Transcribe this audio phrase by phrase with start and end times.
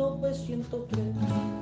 [0.00, 0.98] 1903.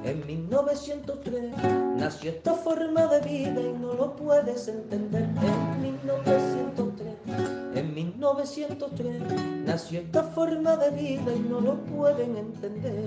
[0.04, 1.52] En 1903
[1.96, 5.24] nació esta forma de vida y no lo puedes entender.
[5.24, 7.16] En 1903,
[7.74, 9.22] en 1903
[9.64, 13.04] nació esta forma de vida y no lo pueden entender.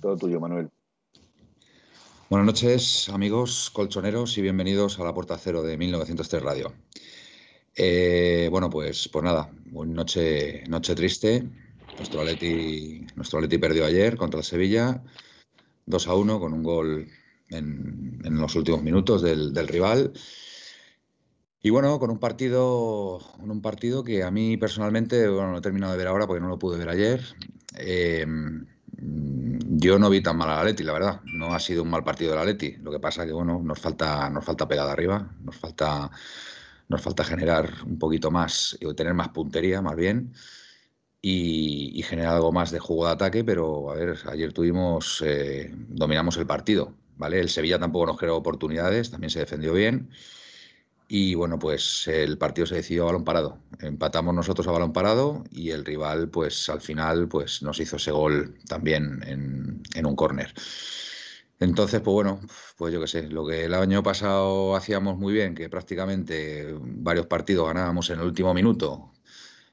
[0.00, 0.70] Todo tuyo, Manuel.
[2.30, 6.72] Buenas noches, amigos colchoneros, y bienvenidos a la Puerta Cero de 1903 Radio.
[7.74, 11.50] Eh, bueno, pues, pues nada, noche, noche triste.
[11.98, 15.02] Nuestro Atleti, nuestro perdió ayer contra el Sevilla,
[15.86, 17.08] 2 a 1, con un gol
[17.50, 20.12] en, los últimos minutos del, rival.
[21.62, 25.92] Y bueno, con un partido, un partido que a mí personalmente, bueno, no he terminado
[25.92, 27.22] de ver ahora porque no lo pude ver ayer.
[27.76, 28.24] Eh,
[29.82, 31.20] yo no vi tan mal al Atleti, la verdad.
[31.24, 32.76] No ha sido un mal partido del Atleti.
[32.82, 36.10] Lo que pasa que bueno, nos falta, nos falta pegada arriba, nos falta,
[36.88, 40.32] nos falta generar un poquito más y tener más puntería, más bien,
[41.22, 43.44] y, generar algo más de juego de ataque.
[43.44, 47.40] Pero a ver, ayer tuvimos, eh, dominamos el partido, ¿vale?
[47.40, 50.10] El Sevilla tampoco nos creó oportunidades, también se defendió bien.
[51.12, 53.58] Y bueno, pues el partido se decidió a balón parado.
[53.80, 58.12] Empatamos nosotros a balón parado y el rival, pues al final, pues nos hizo ese
[58.12, 60.54] gol también en, un córner.
[61.58, 62.40] Entonces, pues bueno,
[62.76, 67.26] pues yo qué sé, lo que el año pasado hacíamos muy bien, que prácticamente varios
[67.26, 69.12] partidos ganábamos en el último minuto,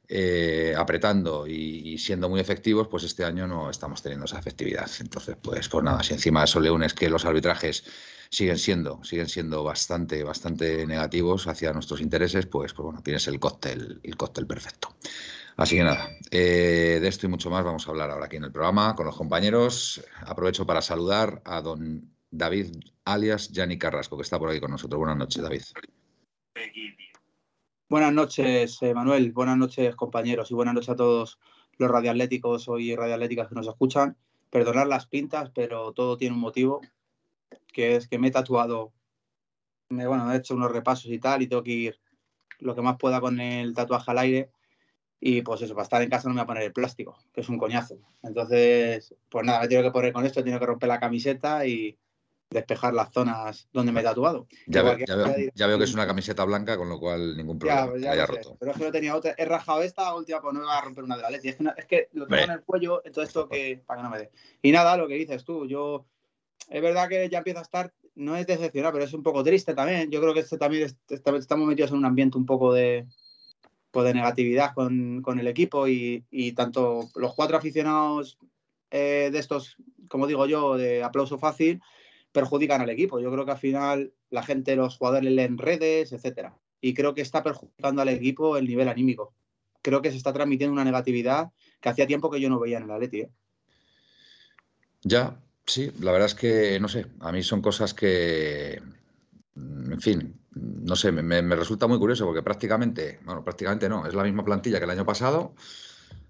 [0.09, 4.89] eh, apretando y, siendo muy efectivos, pues este año no estamos teniendo esa efectividad.
[4.99, 7.83] Entonces, pues, pues nada, si encima de eso le unes que los arbitrajes
[8.29, 13.39] siguen siendo, siguen siendo bastante, bastante negativos hacia nuestros intereses, pues, pues bueno, tienes el
[13.39, 14.95] cóctel, el cóctel perfecto.
[15.57, 18.43] Así que nada, eh, de esto y mucho más vamos a hablar ahora aquí en
[18.43, 20.03] el programa con los compañeros.
[20.21, 24.99] Aprovecho para saludar a don David alias Yanni Carrasco, que está por aquí con nosotros.
[24.99, 25.63] Buenas noches, David.
[27.89, 29.31] Buenas noches, eh, Manuel.
[29.31, 30.51] Buenas noches, compañeros.
[30.51, 31.39] Y buenas noches a todos
[31.77, 34.17] los radioatléticos y radioatléticas que nos escuchan.
[34.49, 36.81] Perdonar las pintas, pero todo tiene un motivo
[37.71, 38.91] que es que me he tatuado,
[39.87, 41.99] me, bueno, he hecho unos repasos y tal, y tengo que ir
[42.59, 44.51] lo que más pueda con el tatuaje al aire.
[45.21, 47.39] Y pues eso, para estar en casa no me voy a poner el plástico, que
[47.39, 47.99] es un coñazo.
[48.21, 51.97] Entonces, pues nada, me tengo que poner con esto, tengo que romper la camiseta y
[52.49, 54.47] despejar las zonas donde me he tatuado.
[54.67, 54.97] Ya, veo,
[55.77, 57.97] que es una camiseta blanca, con lo cual ningún problema.
[57.97, 58.57] Ya, haya roto.
[58.59, 59.35] Pero es que no tenía otra.
[59.37, 61.49] He rajado esta última, pues no me va a romper una de la leche.
[61.49, 64.09] Es que, es que lo tengo en el cuello, entonces esto que, para que no
[64.09, 64.31] me dé.
[64.61, 66.05] Y nada, lo que dices tú, yo
[66.69, 69.73] es verdad que ya empieza a estar, no es decepcionado, pero es un poco triste
[69.73, 70.09] también.
[70.11, 73.07] Yo creo que este también estamos metidos en un ambiente un poco de,
[73.91, 78.37] pues de negatividad con, el equipo y, tanto los cuatro aficionados
[78.91, 79.77] eh, de estos,
[80.07, 81.81] como digo yo, de aplauso fácil,
[82.31, 83.19] perjudican al equipo.
[83.19, 86.57] Yo creo que al final la gente, los jugadores leen redes, etcétera.
[86.81, 89.33] Y creo que está perjudicando al equipo el nivel anímico.
[89.81, 91.51] Creo que se está transmitiendo una negatividad
[91.81, 93.21] que hacía tiempo que yo no veía en el Atleti.
[93.21, 93.31] ¿eh?
[95.03, 98.81] Ya, Sí, la verdad es que, no sé, a mí son cosas que,
[99.55, 104.23] en fin, no sé, me, resulta muy curioso porque prácticamente, bueno, prácticamente no, es la
[104.23, 105.55] misma plantilla que el año pasado.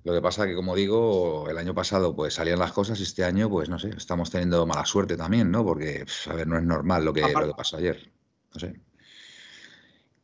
[0.07, 3.25] Lo que pasa que, como digo, el año pasado pues salían las cosas y este
[3.25, 5.65] año, pues no sé, estamos teniendo mala suerte también, ¿no?
[5.65, 8.09] Porque, a ver, no es normal lo que, lo que pasó ayer.
[8.53, 8.79] No sé.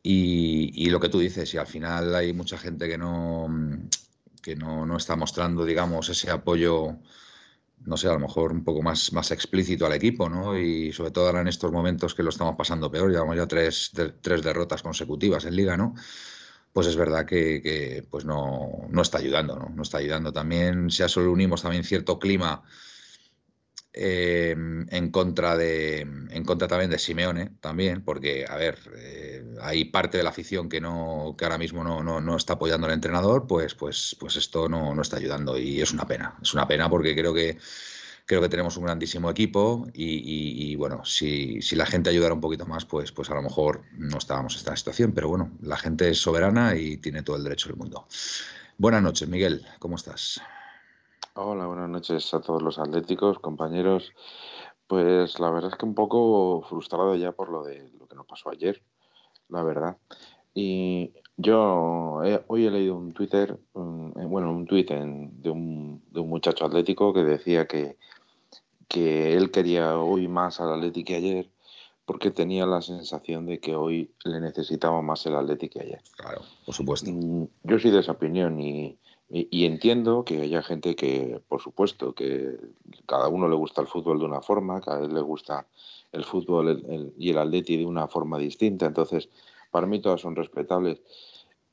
[0.02, 3.46] Y, y, lo que tú dices, y al final hay mucha gente que no,
[4.40, 6.96] que no, no está mostrando, digamos, ese apoyo
[7.84, 10.58] no sé, a lo mejor un poco más, más explícito al equipo, ¿no?
[10.58, 13.92] Y sobre todo ahora en estos momentos que lo estamos pasando peor, llevamos ya tres,
[14.22, 15.94] tres derrotas consecutivas en Liga, ¿no?
[16.74, 19.70] Pues es verdad que, pues no, no, está ayudando, ¿no?
[19.74, 20.30] No está ayudando.
[20.30, 22.62] También, si a eso le unimos también cierto clima
[23.96, 29.84] Em, en contra de en contra también de Simeone también porque a ver eh, hay
[29.84, 33.46] parte de la afición que no que ahora mismo no, no, está apoyando al entrenador
[33.46, 36.90] pues pues pues esto no, no, está ayudando y es una pena es una pena
[36.90, 37.56] porque creo que
[38.26, 42.66] creo que tenemos un grandísimo equipo y, bueno si, si, la gente ayudara un poquito
[42.66, 46.08] más pues pues a lo mejor no estábamos en esta situación pero bueno la gente
[46.08, 48.06] es soberana y tiene todo el derecho del mundo
[48.78, 50.40] buenas noches Miguel cómo estás
[51.36, 54.12] Hola, buenas noches a todos los atléticos, compañeros.
[54.86, 58.24] Pues la verdad es que un poco frustrado ya por lo de lo que nos
[58.24, 58.80] pasó ayer,
[59.48, 59.96] la verdad.
[60.54, 66.28] Y yo hoy he leído un Twitter, eh, bueno, un tweet de, un, de un
[66.28, 67.96] muchacho atlético que decía que,
[68.88, 71.50] que él quería hoy más al Atlético que ayer
[72.06, 76.02] porque tenía la sensación de que hoy le necesitaba más el Atlético que ayer.
[76.16, 77.10] Claro, por supuesto.
[77.10, 78.98] Mm, yo soy de esa opinión y,
[79.30, 82.58] y, entiendo que haya gente que, por supuesto, que
[83.06, 85.66] cada uno le gusta el fútbol de una forma, cada vez le gusta
[86.12, 88.86] el fútbol y el Atleti de una forma distinta.
[88.86, 89.30] Entonces,
[89.70, 91.00] para mí todas son respetables.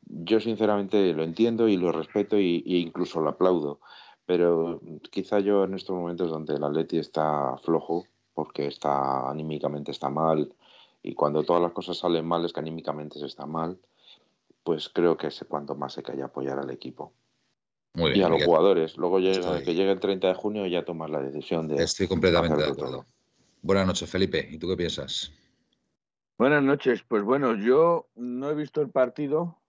[0.07, 3.79] Yo sinceramente lo entiendo y lo respeto e incluso lo aplaudo.
[4.25, 4.79] Pero
[5.09, 10.53] quizá yo en estos momentos donde el Atleti está flojo, porque está anímicamente está mal,
[11.03, 13.77] y cuando todas las cosas salen mal es que anímicamente se está mal,
[14.63, 17.13] pues creo que es cuanto más hay que apoyar al equipo.
[17.93, 18.97] Muy bien, y a los jugadores.
[18.97, 21.83] Luego llega, que llegue el 30 de junio y ya tomas la decisión de.
[21.83, 23.05] Estoy completamente de acuerdo.
[23.61, 24.47] Buenas noches, Felipe.
[24.49, 25.31] ¿Y tú qué piensas?
[26.37, 27.03] Buenas noches.
[27.07, 29.60] Pues bueno, yo no he visto el partido.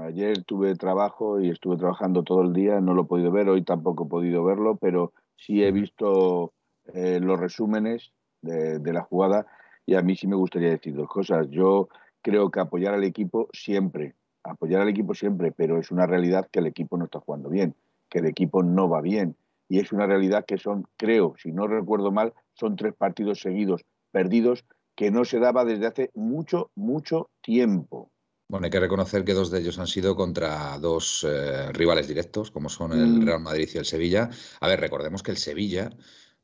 [0.00, 2.80] Ayer tuve trabajo y estuve trabajando todo el día.
[2.80, 3.48] No lo he podido ver.
[3.48, 6.52] Hoy tampoco he podido verlo, pero sí he visto
[6.94, 9.46] eh, los resúmenes de, de la jugada
[9.86, 11.48] y a mí sí me gustaría decir dos cosas.
[11.50, 11.88] Yo
[12.22, 16.58] creo que apoyar al equipo siempre, apoyar al equipo siempre, pero es una realidad que
[16.58, 17.74] el equipo no está jugando bien,
[18.08, 19.36] que el equipo no va bien.
[19.68, 23.84] Y es una realidad que son, creo, si no recuerdo mal, son tres partidos seguidos
[24.10, 24.64] perdidos
[24.94, 28.10] que no se daba desde hace mucho, mucho tiempo.
[28.48, 32.52] Bueno, hay que reconocer que dos de ellos han sido contra dos eh, rivales directos,
[32.52, 33.26] como son el mm.
[33.26, 34.30] Real Madrid y el Sevilla.
[34.60, 35.90] A ver, recordemos que el Sevilla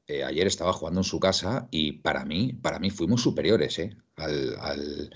[0.09, 3.97] eh, ayer estaba jugando en su casa y para mí, para mí fuimos superiores eh,
[4.17, 5.15] al,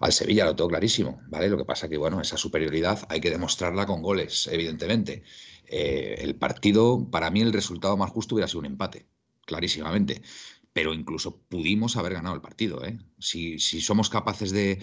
[0.00, 1.50] al Sevilla, lo tengo clarísimo, ¿vale?
[1.50, 5.22] Lo que pasa que, bueno, esa superioridad hay que demostrarla con goles, evidentemente.
[5.66, 9.06] El partido, para mí, el resultado más justo hubiera sido un empate,
[9.46, 10.22] clarísimamente.
[10.72, 12.84] Pero incluso pudimos haber ganado el partido.
[12.84, 12.98] ¿eh?
[13.18, 14.82] Si, somos capaces de,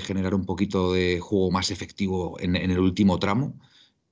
[0.00, 3.58] generar un poquito de juego más efectivo en, el último tramo,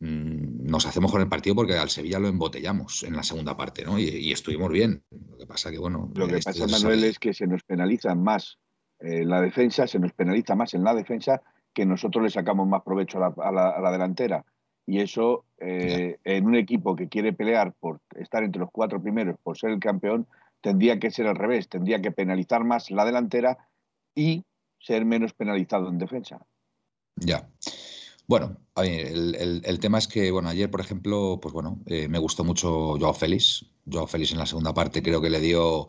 [0.00, 3.84] mm, nos hacemos con el partido porque al Sevilla lo embotellamos en la segunda parte,
[3.84, 3.98] ¿no?
[3.98, 5.02] Y, estuvimos bien.
[5.10, 6.10] Lo que pasa que, bueno.
[6.14, 8.58] Lo que pasa, Manuel, es que se nos penalizan más
[9.00, 11.42] eh, la defensa, se nos penaliza más en la defensa
[11.74, 14.44] que nosotros le sacamos más provecho a la, delantera.
[14.86, 19.36] Y eso, eh, en un equipo que quiere pelear por estar entre los cuatro primeros,
[19.42, 20.26] por ser el campeón,
[20.60, 23.68] tendría que ser al revés, tendría que penalizar más la delantera
[24.14, 24.44] y
[24.78, 26.46] ser menos penalizado en defensa.
[27.16, 27.48] Ya.
[28.26, 32.44] Bueno, el, el, tema es que, bueno, ayer, por ejemplo, pues bueno, eh, me gustó
[32.44, 33.66] mucho Joao Félix.
[33.90, 35.88] Joao Félix en la segunda parte creo que le dio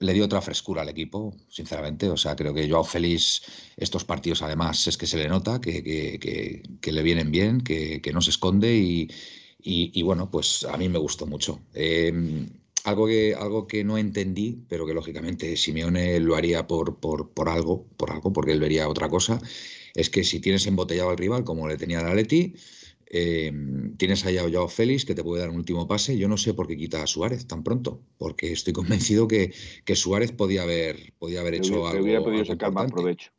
[0.00, 2.08] le dio otra frescura al equipo, sinceramente.
[2.08, 3.42] O sea, creo que Joao Félix,
[3.76, 8.20] estos partidos además es que se le nota que, que, le vienen bien, que, no
[8.22, 8.74] se esconde
[9.62, 11.60] y, bueno, pues a mí me gustó mucho.
[11.74, 12.48] Em,
[12.84, 17.48] algo, que, algo que no entendí, pero que lógicamente Simeone lo haría por, por, por,
[17.48, 19.40] algo, por algo, porque él vería otra cosa,
[19.94, 22.54] es que si tienes embotellado al rival, como le tenía la Leti,
[23.12, 26.16] Em, tienes allá a Félix que te puede dar un último pase.
[26.16, 29.52] Yo no sé por qué quita a Suárez tan pronto, porque estoy convencido que,
[29.84, 32.04] que Suárez podía haber, podía haber hecho algo.
[32.04, 33.32] hubiera podido sacar más provecho.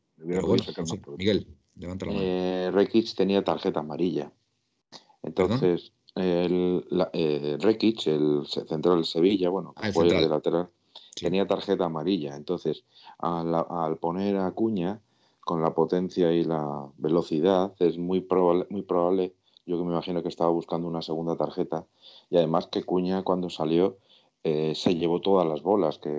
[1.17, 2.25] Miguel, levanta la mano.
[2.25, 4.33] Eh, Rekic tenía tarjeta amarilla.
[5.23, 10.69] Entonces, el, eh, Rekic, el central del Sevilla, bueno, ah, fue de lateral,
[11.15, 12.35] tenía tarjeta amarilla.
[12.35, 12.83] Entonces,
[13.17, 15.01] al, al poner a Cuña
[15.41, 19.33] con la potencia y la velocidad, es muy probable, muy probable
[19.65, 21.85] yo que me imagino que estaba buscando una segunda tarjeta.
[22.29, 23.97] Y además que Cuña cuando salió
[24.43, 26.09] eh, se llevó todas las bolas, que,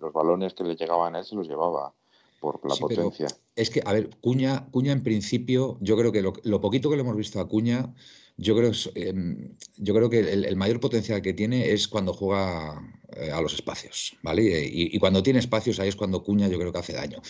[0.00, 1.92] los balones que le llegaban a él se los llevaba
[2.40, 3.28] por la potencia.
[3.54, 6.96] Es que, a ver, Cuña, Cuña en principio, yo creo que lo, lo poquito que
[6.96, 7.94] le hemos visto a Cuña
[8.36, 12.82] yo creo, em, yo creo que el, mayor potencial que tiene es cuando juega
[13.16, 14.42] eh, a los espacios, ¿vale?
[14.70, 17.22] Y, cuando tiene espacios, ahí es cuando Cuña yo creo que hace daño.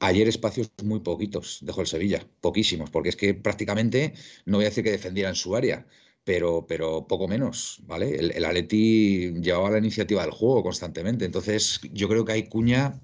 [0.00, 4.14] Ayer espacios muy poquitos dejó el Sevilla, poquísimos, porque es que prácticamente,
[4.46, 5.86] no voy a decir que defendiera en su área,
[6.24, 8.16] pero, pero poco menos, ¿vale?
[8.16, 13.00] El, el Atleti llevaba la iniciativa del juego constantemente, entonces yo creo que hay Cuña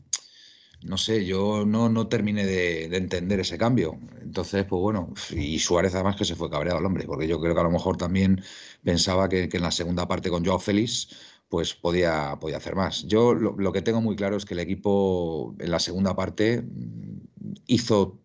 [0.85, 3.99] no sé, yo no, no terminé de, entender ese cambio.
[4.21, 7.55] Entonces, pues bueno, y Suárez además que se fue cabreado al hombre, porque yo creo
[7.55, 8.43] que a lo mejor también
[8.83, 11.09] pensaba que, en la segunda parte con Joao Félix,
[11.49, 13.07] pues podía, podía hacer más.
[13.07, 17.55] Yo lo, que tengo muy claro es que el equipo en la segunda parte mm,
[17.67, 18.21] hizo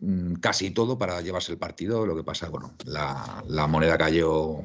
[0.00, 2.06] mm, casi todo para llevarse el partido.
[2.06, 4.62] Lo que pasa, bueno, la, moneda cayó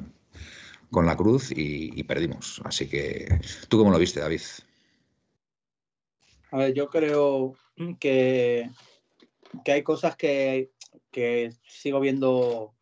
[0.90, 2.60] con la cruz y, y, perdimos.
[2.64, 4.40] Así que, ¿tú cómo lo viste, David?
[6.50, 7.54] A ver, yo creo
[8.00, 8.70] que,
[9.64, 10.70] que hay cosas que,
[11.10, 12.74] que, sigo viendo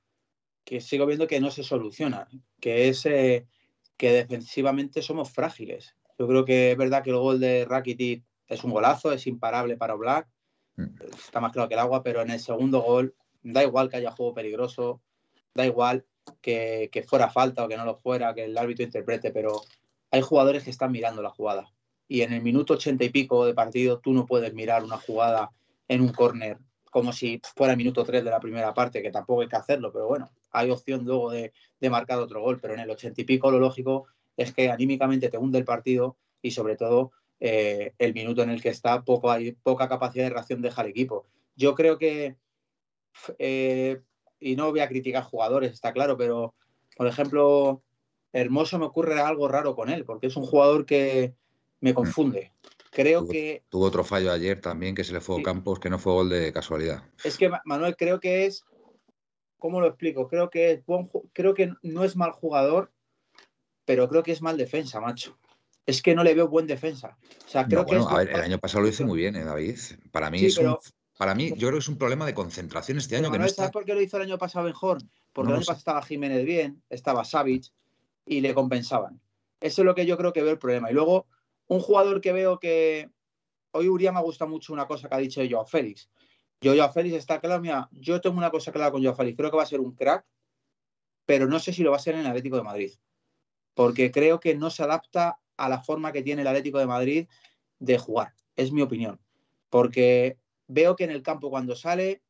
[0.65, 2.27] que sigo viendo que no se solucionan,
[2.61, 3.47] que es eh,
[3.97, 5.95] que defensivamente somos frágiles.
[6.19, 9.77] Yo creo que es verdad que el gol de Rakitic es un golazo, es imparable
[9.77, 10.29] para Black,
[10.77, 10.97] mm.
[11.17, 14.11] está más claro que el agua, pero en el segundo gol da igual que haya
[14.11, 15.01] juego peligroso,
[15.55, 16.05] da igual
[16.41, 19.63] que, que fuera falta o que no lo fuera, que el árbitro interprete, pero
[20.11, 21.73] hay jugadores que están mirando la jugada.
[22.09, 25.51] Y en el minuto ochenta y pico de partido tú no puedes mirar una jugada
[25.89, 26.59] en un córner
[26.97, 29.93] como si fuera el minuto 3 de la primera parte, que tampoco hay que hacerlo,
[29.93, 31.53] pero bueno, hay opción luego de,
[31.91, 35.37] marcar otro gol, pero en el ochenta y pico lo lógico es que anímicamente te
[35.37, 39.53] hunde el partido y sobre todo eh, el minuto en el que está, poco hay,
[39.53, 41.27] poca capacidad de reacción deja el equipo.
[41.55, 42.37] Yo creo que,
[43.39, 44.01] eh,
[44.41, 46.55] y no voy a criticar jugadores, está claro, pero
[46.97, 47.83] por ejemplo,
[48.33, 51.35] Hermoso me ocurre algo raro con él, porque es un jugador que
[51.81, 51.95] me mm.
[51.95, 52.53] confunde.
[52.91, 53.63] Creo que.
[53.69, 56.31] Tuvo otro fallo ayer también que se le fue a Campos, que no fue gol
[56.31, 57.03] de casualidad.
[57.25, 58.65] Es que, Manuel, creo que es.
[59.59, 60.29] ¿Cómo lo explico?
[60.29, 60.81] Creo que es
[61.33, 62.93] creo que no es mal jugador,
[63.85, 65.39] pero creo que es mal defensa, macho.
[65.87, 67.17] Es que no le veo buen defensa.
[67.47, 69.79] O sea, creo que a ver, el año pasado lo hizo muy bien, ¿eh, David.
[70.11, 70.77] Para mí es un,
[71.17, 73.31] para mí, yo creo que es un problema de concentración este año.
[73.31, 74.99] Que no ¿Sabes por qué lo hizo el año pasado mejor?
[75.33, 77.73] Porque el año pasado estaba Jiménez bien, estaba Savic
[78.27, 79.21] y le compensaban.
[79.61, 80.91] Eso es lo que yo creo que veo el problema.
[80.91, 81.27] Y luego,
[81.69, 83.11] un jugador que veo que
[83.73, 86.09] hoy Uriah me gusta mucho una cosa que ha dicho Joao Félix.
[86.61, 89.51] Yo, Joao Félix está claro, mira, yo tengo una cosa clara con Joao Félix, creo
[89.51, 90.27] que va a ser un crack,
[91.27, 92.93] pero no sé si lo va a ser en el Atlético de Madrid,
[93.75, 97.29] porque creo que no se adapta a la forma que tiene el Atlético de Madrid
[97.79, 99.21] de jugar, es mi opinión,
[99.69, 102.23] porque veo que en el campo cuando sale,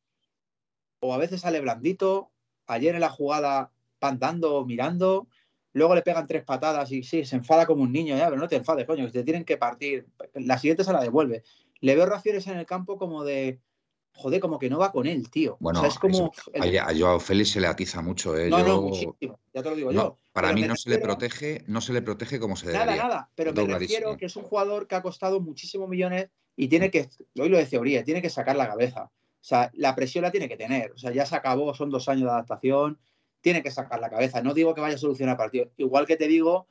[0.99, 2.31] o a veces sale blandito,
[2.65, 5.27] ayer en la jugada van dando, mirando,
[5.77, 8.47] luego le pegan tres patadas y sí, se enfada como un niño, ya, pero no
[8.47, 10.07] te enfades, coño, que te tienen que partir.
[10.33, 11.43] La siguiente se la devuelve.
[11.79, 13.59] Le veo reacciones en el campo como de,
[14.15, 15.57] joder, como que no va con él, tío.
[15.59, 16.31] Bueno, es como.
[16.59, 18.49] A, Joao Félix se le atiza mucho, ¿eh?
[18.49, 20.17] No, no, muchísimo, ya te lo digo yo.
[20.33, 22.79] Para mí no se le protege, no se le protege como se debe.
[22.79, 26.67] Nada, nada, pero me refiero que es un jugador que ha costado muchísimos millones y
[26.67, 27.07] tiene que,
[27.39, 29.03] hoy lo decía Uriah, tiene que sacar la cabeza.
[29.03, 30.91] O sea, la presión la tiene que tener.
[30.91, 32.99] O sea, ya se acabó, son dos años de adaptación
[33.47, 34.41] tiene que sacar la cabeza.
[34.41, 35.71] No digo que vaya a solucionar partido.
[35.77, 36.67] Igual que te digo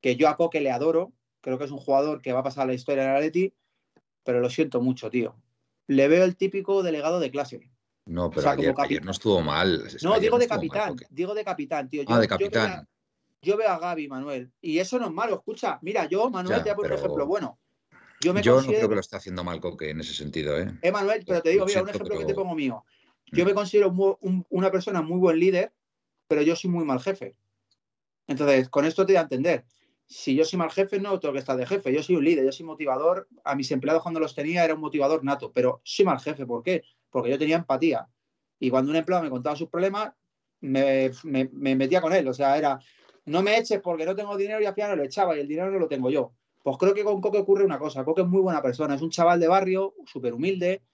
[0.00, 2.66] que yo a Coque le adoro, creo que es un jugador que va a pasar
[2.66, 3.54] la historia en Atleti,
[4.24, 5.36] pero lo siento mucho, tío.
[5.86, 7.60] Le veo el típico delegado de clase.
[8.06, 9.84] No, pero ayer, no estuvo mal.
[10.02, 12.02] No, digo de capitán, digo de capitán, tío.
[12.08, 12.88] ah, de capitán.
[13.40, 15.36] Yo veo, a, Gaby, Manuel, y eso no es malo.
[15.36, 17.60] Escucha, mira, yo, Manuel, te voy a poner un ejemplo bueno.
[18.20, 20.76] Yo, me no creo que lo esté haciendo mal Coque en ese sentido, ¿eh?
[20.82, 22.84] Eh, Manuel, pero te digo, mira, un ejemplo que te pongo mío.
[23.26, 23.46] Yo mm.
[23.46, 25.72] me considero una persona muy buen líder
[26.30, 27.34] pero yo soy muy mal jefe.
[28.28, 29.64] Entonces, con esto te voy a entender.
[30.06, 31.92] Si yo soy mal jefe, no tengo que estar de jefe.
[31.92, 33.26] Yo soy un líder, yo soy motivador.
[33.42, 36.46] A mis empleados cuando los tenía era un motivador nato, pero soy mal jefe.
[36.46, 36.84] ¿Por qué?
[37.10, 38.06] Porque yo tenía empatía.
[38.60, 40.12] Y cuando un empleado me contaba sus problemas,
[40.60, 42.28] me, metía con él.
[42.28, 42.78] O sea, era,
[43.24, 45.72] no me eches porque no tengo dinero y al final lo echaba y el dinero
[45.72, 46.32] no lo tengo yo.
[46.62, 48.04] Pues creo que con Coque ocurre una cosa.
[48.04, 50.84] Coque es muy buena persona, es un chaval de barrio, súper humilde.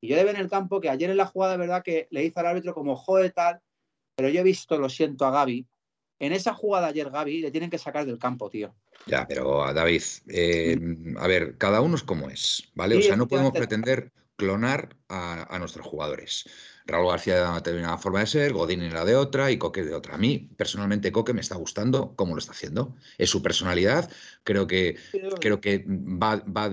[0.00, 2.22] Y yo le veo en el campo que ayer en la jugada, verdad, que le
[2.22, 3.60] hizo al árbitro como, joder, tal,
[4.14, 5.66] pero yo he visto, lo siento, a Gaby.
[6.20, 8.74] En esa jugada ayer, Gaby, le tienen que sacar del campo, tío.
[9.06, 10.78] Ya, pero a David, eh,
[11.18, 12.96] a ver, cada uno es como es, ¿vale?
[12.96, 16.48] o sea, no podemos pretender clonar a, nuestros jugadores.
[16.86, 20.16] Raúl García de una forma de ser, Godín era de otra y Coque de otra.
[20.16, 22.94] A mí, personalmente, Coque me está gustando cómo lo está haciendo.
[23.16, 24.10] Es su personalidad.
[24.42, 24.96] Creo que,
[25.40, 26.68] creo que va, a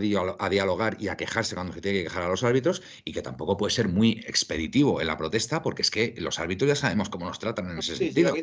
[0.49, 3.55] dialogar y a quejarse cuando se tiene que quejar a los árbitros y que tampoco
[3.55, 7.25] puede ser muy expeditivo en la protesta porque es que los árbitros ya sabemos cómo
[7.25, 8.33] nos tratan en ese sentido.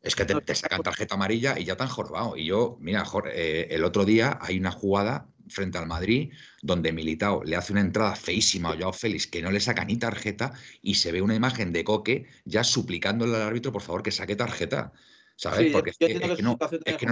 [0.00, 2.36] Es que te, sacan tarjeta amarilla y ya te han jorobado.
[2.36, 7.42] Y yo, mira, eh, el otro día hay una jugada frente al Madrid, donde Militao
[7.44, 10.52] le hace una entrada feísima a Joao Félix que no le saca ni tarjeta
[10.82, 14.36] y se ve una imagen de Coque ya suplicándole al árbitro por favor que saque
[14.36, 14.92] tarjeta.
[15.36, 15.72] ¿Sabes?
[15.72, 16.58] Porque es, que, no,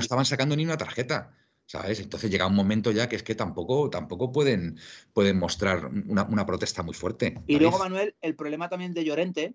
[0.00, 1.33] estaban sacando ni una tarjeta.
[1.64, 2.00] ¿Sabes?
[2.00, 4.78] Entonces llega un momento ya que es que tampoco, tampoco pueden,
[5.12, 7.40] pueden mostrar una, protesta muy fuerte.
[7.47, 9.55] Y luego, Manuel, el problema también de Llorente,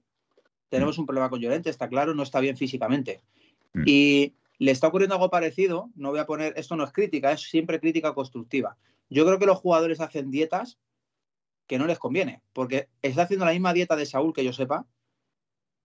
[0.69, 1.01] tenemos mm.
[1.01, 3.21] un problema con Llorente, está claro, no está bien físicamente.
[3.73, 3.83] Mm.
[3.85, 7.41] Y le está ocurriendo algo parecido, no voy a poner, esto no es crítica, es
[7.41, 8.77] siempre crítica constructiva.
[9.09, 10.77] Yo creo que los jugadores hacen dietas
[11.65, 14.85] que no les conviene, porque está haciendo la misma dieta de Saúl que yo sepa,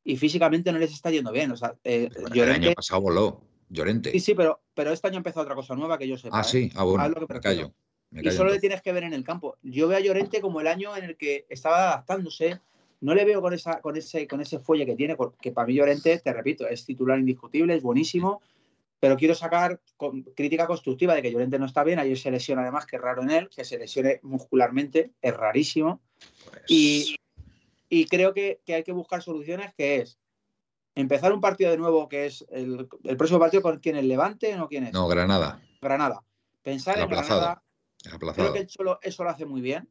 [0.05, 1.53] y físicamente no les está yendo bien.
[1.53, 3.41] O sea, eh, el año pasado voló,
[3.71, 4.11] Llorente.
[4.13, 6.39] Sí, sí, pero, pero este año empezó otra cosa nueva que yo sepa.
[6.39, 7.73] Ah, sí, ah, bueno, me, callo,
[8.13, 9.57] y solo le tienes que ver en el campo.
[9.63, 12.61] Yo veo a Llorente como el año en el que estaba adaptándose.
[13.01, 15.75] No le veo con, esa, con, ese, con ese fuelle que tiene, porque para mí
[15.75, 18.43] Llorente, te repito, es titular indiscutible, es buenísimo,
[18.99, 19.81] pero quiero sacar
[20.35, 21.99] crítica constructiva de que Llorente no está bien.
[21.99, 26.01] Ayer se lesiona además, que es raro en él, que se lesione muscularmente, es rarísimo.
[26.45, 27.17] Pues
[27.89, 30.19] y, creo que, hay que buscar soluciones, que es
[30.95, 34.69] empezar un partido de nuevo, que es el, próximo partido con quién es Levante, ¿no
[34.69, 34.93] quién es?
[34.93, 35.61] No, Granada.
[35.81, 36.25] Granada.
[36.63, 37.63] Pensar en Granada.
[38.35, 38.67] Creo que
[39.03, 39.89] eso lo hace muy bien.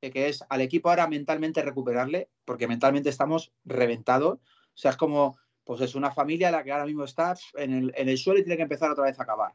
[0.00, 4.38] que es al equipo ahora mentalmente recuperarle, porque mentalmente estamos reventados.
[4.74, 7.92] O sea, es como, pues es una familia la que ahora mismo está en el,
[7.96, 9.54] en el suelo y tiene que empezar otra vez a acabar.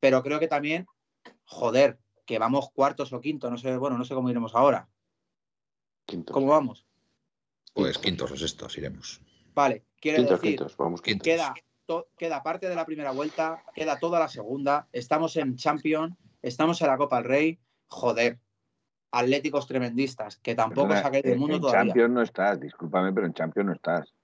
[0.00, 0.86] Pero creo que también,
[1.44, 4.88] joder, que vamos cuartos o quintos, no sé, bueno, no sé cómo iremos ahora.
[6.06, 6.32] Quintos.
[6.32, 6.86] ¿Cómo vamos?
[7.74, 9.20] Pues quintos o sextos iremos.
[9.54, 11.24] Vale, quiero Quintos, decir, quintos, vamos quintos.
[11.24, 11.54] queda,
[11.86, 16.80] to- queda parte de la primera vuelta, queda toda la segunda, estamos en Champions, estamos
[16.80, 18.38] en la Copa del Rey, joder,
[19.10, 21.84] atléticos tremendistas, que tampoco Perdona, sacáis del en- mundo en todavía.
[21.92, 24.14] Champions no estás, discúlpame, pero en Champions no estás.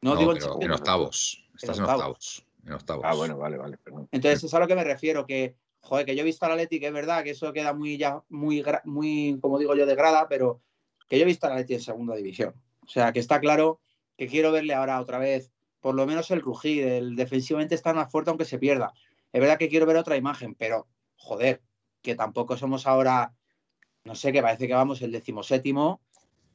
[0.00, 0.80] No, No, digo en pero en Champions.
[0.80, 1.48] octavos.
[1.54, 2.04] Estás en octavos.
[2.04, 2.46] octavos.
[2.66, 3.04] En octavos.
[3.06, 4.08] Ah, bueno, vale, vale, perdón.
[4.12, 6.78] Entonces es a lo que me refiero, que, joder, que yo he visto al Atleti,
[6.80, 10.28] que es verdad que eso queda muy, ya, muy, muy, como digo yo, de grada,
[10.28, 10.60] pero
[11.08, 12.54] que yo he visto al Atleti en segunda división.
[12.82, 13.80] O sea, que está claro
[14.16, 18.10] que quiero verle ahora otra vez, por lo menos el rugir, el defensivamente está más
[18.10, 18.92] fuerte aunque se pierda.
[19.32, 21.62] Es verdad que quiero ver otra imagen, pero, joder,
[22.02, 23.34] que tampoco somos ahora,
[24.04, 26.00] no sé, que parece que vamos el decimoséptimo,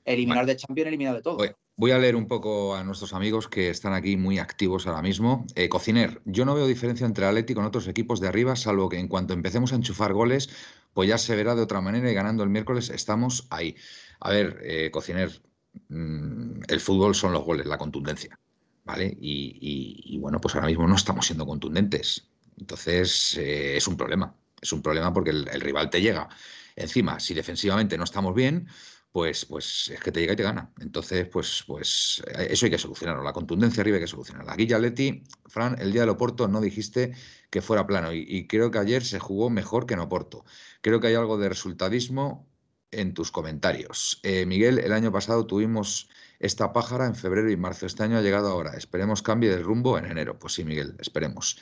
[0.05, 1.38] eliminar de Champions, eliminar de todo.
[1.38, 5.01] Voy, voy a leer un poco a nuestros amigos que están aquí muy activos ahora
[5.01, 5.46] mismo.
[5.56, 8.89] Eh, Cociner, yo no veo diferencia entre el Atleti con otros equipos de arriba, salvo
[8.89, 10.50] que en cuanto empecemos a enchufar goles,
[10.94, 13.75] pues ya se verá de otra manera y ganando el miércoles estamos ahí.
[14.20, 15.42] A ver, eh, Cociner,
[15.89, 18.39] mm, el fútbol son los goles, la contundencia,
[18.86, 19.06] ¿vale?
[19.20, 22.27] Y, y- y, bueno, pues ahora mismo no estamos siendo contundentes.
[22.60, 26.30] Entonces eh, es un problema, es un problema porque el rival te llega.
[26.75, 28.68] Encima, si defensivamente no estamos bien,
[29.13, 30.74] pues, pues es que te llega y te gana.
[30.82, 33.24] Entonces, pues, pues eh, eso hay que solucionarlo.
[33.24, 34.53] La contundencia arriba hay que solucionarla.
[34.53, 37.13] Aquí, Leti, Fran, el día del Oporto no dijiste
[37.51, 40.46] que fuera plano y, y creo que ayer se jugó mejor que en Oporto.
[40.82, 42.50] Creo que hay algo de resultadismo
[42.91, 44.20] en tus comentarios.
[44.24, 47.86] Eh, Miguel, el año pasado tuvimos esta pájara en febrero y marzo.
[47.86, 48.74] Este año ha llegado ahora.
[48.74, 50.39] Esperemos cambie de rumbo en enero.
[50.39, 51.60] Pues sí, Miguel, esperemos.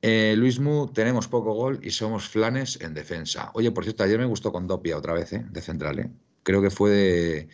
[0.00, 3.50] Eh, Luis Mu, tenemos poco gol y somos flanes en defensa.
[3.54, 5.44] Oye, por cierto, ayer me gustó con Dopia otra vez, ¿eh?
[5.50, 5.98] de central.
[5.98, 6.10] ¿eh?
[6.48, 7.48] Creo que fue de,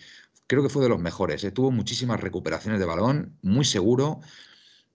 [0.46, 1.42] creo que fue de los mejores.
[1.42, 1.50] ¿eh?
[1.50, 4.20] Tuvo muchísimas recuperaciones de balón, muy seguro.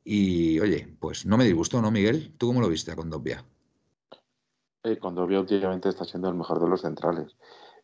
[0.05, 2.33] Y oye, pues no me disgustó, ¿no, Miguel?
[2.37, 3.43] ¿Tú cómo lo viste a Condopia?
[4.85, 7.35] Eh, Condovia últimamente está siendo el mejor de los centrales.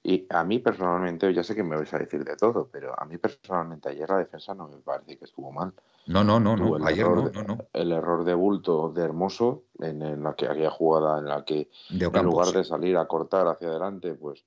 [0.04, 3.04] Y a mí personalmente, ya sé que me vais a decir de todo, pero a
[3.04, 5.74] mí personalmente ayer la defensa no me parece que estuvo mal.
[6.08, 6.86] No, no, no, Tuvo no.
[6.86, 7.66] Ayer error no, no, no.
[7.74, 11.70] El error de bulto de Hermoso en, en la que aquella jugada en la que
[11.90, 14.46] De en lugar de salir a cortar hacia adelante, pues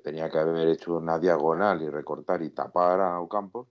[0.00, 3.68] tenía que haber hecho una diagonal y recortar y tapar a Ocampos,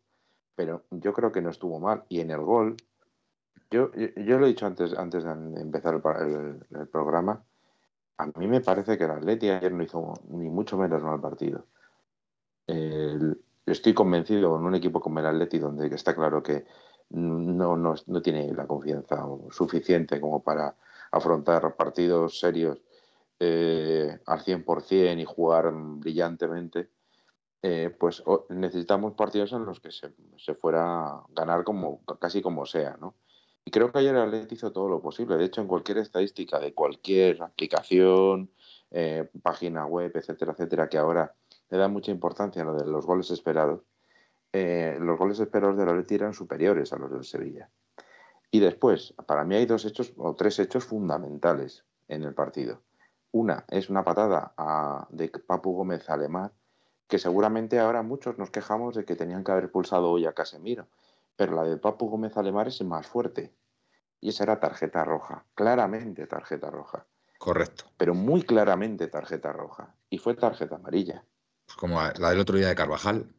[0.55, 2.03] pero yo creo que no estuvo mal.
[2.09, 2.77] Y en el gol,
[3.71, 6.33] yo, yo, yo lo he dicho antes, antes de empezar el,
[6.71, 7.43] el- el programa,
[8.17, 11.65] a mí me parece que el Atleti ayer no hizo ni mucho menos mal partido.
[13.65, 16.65] Estoy convencido con un equipo como el Atleti, donde está claro que
[17.09, 20.75] no, no, no tiene la confianza suficiente como para
[21.11, 22.79] afrontar partidos serios
[23.39, 26.89] eh, al 100% y jugar brillantemente,
[27.61, 32.65] eh, pues necesitamos partidos en los que se, se fuera a ganar como, casi como
[32.65, 33.15] sea, ¿no?
[33.65, 35.37] Y creo que ayer el Atleti hizo todo lo posible.
[35.37, 38.51] De hecho, en cualquier estadística de cualquier aplicación,
[38.91, 41.33] eh, página web, etcétera, etcétera, que ahora
[41.71, 43.81] le da mucha importancia a lo de los goles esperados,
[44.53, 47.69] eh, los goles esperados del Atleti eran superiores a los del Sevilla.
[48.51, 52.83] Y después, para mí hay dos hechos o tres hechos fundamentales en el partido.
[53.35, 56.53] Una es una patada a- de Papu Gómez a Lemar,
[57.05, 60.87] que seguramente ahora muchos nos quejamos de que tenían que haber pulsado hoy a Casemiro,
[61.35, 63.53] pero la de Papu Gómez a Lemar es más fuerte.
[64.21, 67.05] Y esa era tarjeta roja, claramente tarjeta roja,
[67.37, 67.83] Correcto.
[67.97, 69.93] pero muy claramente tarjeta roja.
[70.09, 71.25] Y fue tarjeta amarilla.
[71.65, 73.33] Pues como la del otro día de Carvajal.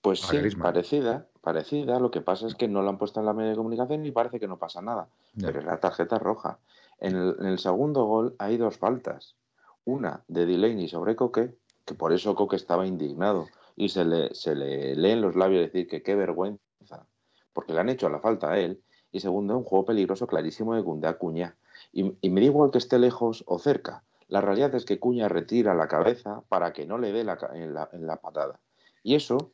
[0.00, 2.00] Pues sí, parecida, parecida.
[2.00, 4.12] Lo que pasa es que no la han puesto en la media de comunicación y
[4.12, 5.08] parece que no pasa nada.
[5.34, 5.48] Ya.
[5.48, 6.58] Pero es la tarjeta roja.
[7.00, 9.36] En el, en el segundo gol hay dos faltas.
[9.84, 14.54] Una de Delaney sobre Coque, que por eso Coque estaba indignado y se le, se
[14.54, 17.06] le leen los labios decir que qué vergüenza,
[17.52, 18.82] porque le han hecho la falta a él.
[19.10, 21.56] Y segundo, un juego peligroso clarísimo de Cundé a Cuña.
[21.92, 24.04] Y, y me da igual que esté lejos o cerca.
[24.28, 27.74] La realidad es que Cuña retira la cabeza para que no le dé la, en,
[27.74, 28.60] la, en la patada.
[29.02, 29.50] Y eso,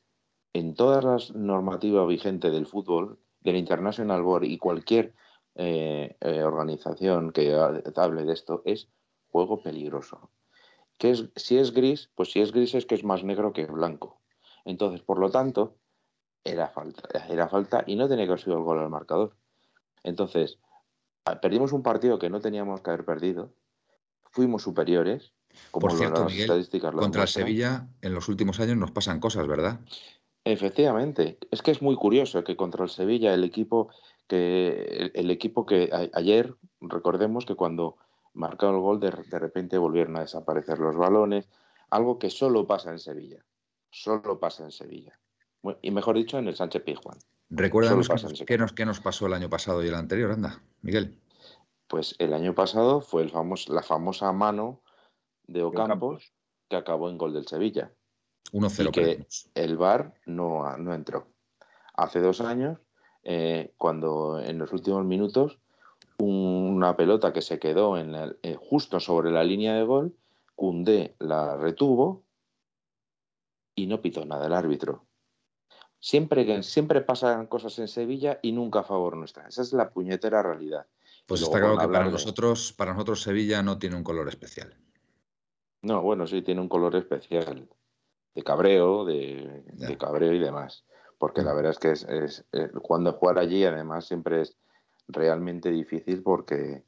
[0.52, 5.14] en todas las normativas vigentes del fútbol, del International Board y cualquier
[5.56, 8.88] eh, eh, organización que ha- hable de esto, es
[9.28, 10.30] juego peligroso.
[10.98, 13.66] Que es, si es gris, pues si es gris es que es más negro que
[13.66, 14.20] blanco.
[14.64, 15.76] Entonces, por lo tanto,
[16.44, 19.36] era falta, era falta y no tenía que haber sido el gol al marcador.
[20.02, 20.58] Entonces,
[21.42, 23.52] perdimos un partido que no teníamos que haber perdido,
[24.30, 25.32] fuimos superiores,
[25.70, 27.28] como Por cierto, las Miguel, estadísticas Contra el.
[27.28, 29.80] Sevilla, en los últimos años nos pasan cosas, ¿verdad?
[30.44, 33.88] Efectivamente, es que es muy curioso que contra el Sevilla el equipo
[34.26, 37.96] que el, el equipo que a- ayer recordemos que cuando
[38.34, 41.48] marcó el gol de, de repente volvieron a desaparecer los balones,
[41.90, 43.44] algo que solo pasa en Sevilla.
[43.90, 45.18] solo pasa en Sevilla.
[45.82, 47.18] Y mejor dicho, en el Sánchez Pizjuán.
[47.48, 48.08] Recuérdanos
[48.46, 51.18] qué nos, qué nos pasó el año pasado y el anterior, anda, Miguel.
[51.88, 54.82] Pues el año pasado fue el famoso, la famosa mano
[55.46, 56.32] de Ocampos
[56.68, 57.92] que acabó en gol del Sevilla.
[58.52, 58.90] 1-0.
[58.92, 61.28] Que el VAR no, no entró.
[61.94, 62.78] Hace dos años,
[63.28, 65.58] eh, cuando en los últimos minutos,
[66.18, 70.14] una pelota que se quedó en eh, justo sobre la línea de gol,
[70.54, 72.22] Cundé la retuvo
[73.74, 75.04] y no pitó nada el árbitro.
[75.98, 79.48] Siempre, siempre pasan cosas en Sevilla y nunca a favor nuestra.
[79.48, 80.86] Esa es la puñetera realidad.
[81.26, 84.72] Pues está claro que para nosotros, para nosotros Sevilla no tiene un color especial.
[85.82, 87.68] No, bueno, sí tiene un color especial
[88.36, 90.84] de cabreo, de, cabreo y demás.
[91.18, 94.56] Porque la verdad es que es, eh, cuando jugar allí además siempre es
[95.08, 96.82] realmente difícil porque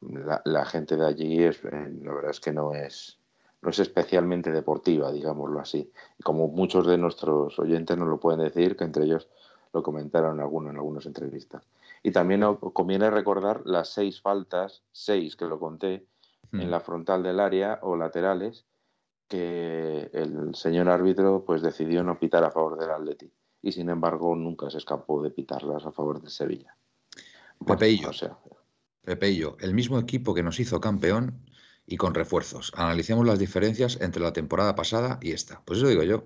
[0.00, 3.18] la, gente de allí es, eh, la verdad es que no es,
[3.62, 5.90] no es especialmente deportiva, digámoslo así.
[6.18, 9.28] Y como muchos de nuestros oyentes nos lo pueden decir, que entre ellos
[9.72, 11.66] lo comentaron algunos en algunas entrevistas.
[12.02, 16.06] Y también conviene recordar las seis faltas, seis que lo conté,
[16.52, 16.70] en hmm.
[16.70, 18.66] la frontal del área o laterales,
[19.26, 23.32] que el señor árbitro pues decidió no pitar a favor del Atleti.
[23.64, 26.76] Y sin embargo nunca se escapó de pitarlas a favor del Sevilla.
[27.66, 28.10] Pepeillo.
[29.02, 31.40] Pepeillo, el mismo equipo que nos hizo campeón
[31.86, 32.72] y con refuerzos.
[32.76, 35.62] Analicemos las diferencias entre la temporada pasada y esta.
[35.64, 36.24] Pues eso digo yo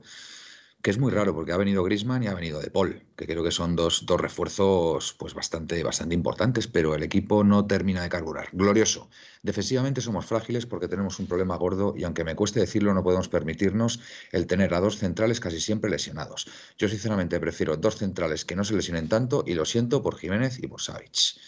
[0.83, 3.43] que es muy raro porque ha venido Grisman y ha venido De Paul, que creo
[3.43, 8.09] que son dos, dos, refuerzos pues bastante, bastante importantes, pero el equipo no termina de
[8.09, 8.49] carburar.
[8.53, 9.11] Glorioso.
[9.43, 13.29] Defensivamente somos frágiles porque tenemos un problema gordo y aunque me cueste decirlo, no podemos
[13.29, 16.47] permitirnos el tener a dos centrales casi siempre lesionados.
[16.79, 20.59] Yo sinceramente prefiero dos centrales que no se lesionen tanto y lo siento por Jiménez
[20.63, 21.41] y por Savic.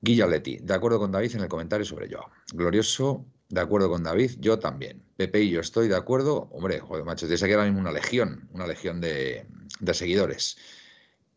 [0.00, 2.30] Guillaletti, de acuerdo con David en el comentario sobre Joao.
[2.52, 5.02] Glorioso de acuerdo con David, yo también.
[5.16, 6.48] Pepe y yo estoy de acuerdo.
[6.52, 9.46] Hombre, joder, macho, tienes aquí ahora mismo una legión, una legión de,
[9.92, 10.58] seguidores.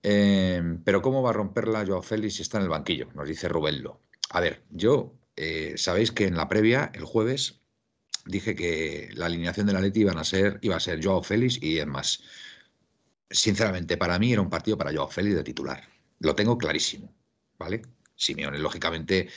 [0.04, 3.08] Em, pero ¿cómo va a romperla Joao Félix si está en el banquillo?
[3.16, 4.02] Nos dice Rubello.
[4.32, 7.62] A ver, yo, eh, sabéis que en la previa, el jueves,
[8.26, 11.62] dije que la alineación de la Leti iban a ser, iba a ser Joao Félix
[11.62, 12.24] y es más.
[13.30, 15.88] Sinceramente, para mí era un partido para Joao Félix de titular.
[16.20, 17.14] Lo tengo clarísimo,
[17.58, 17.82] ¿vale?
[18.16, 19.30] Simeone, lógicamente,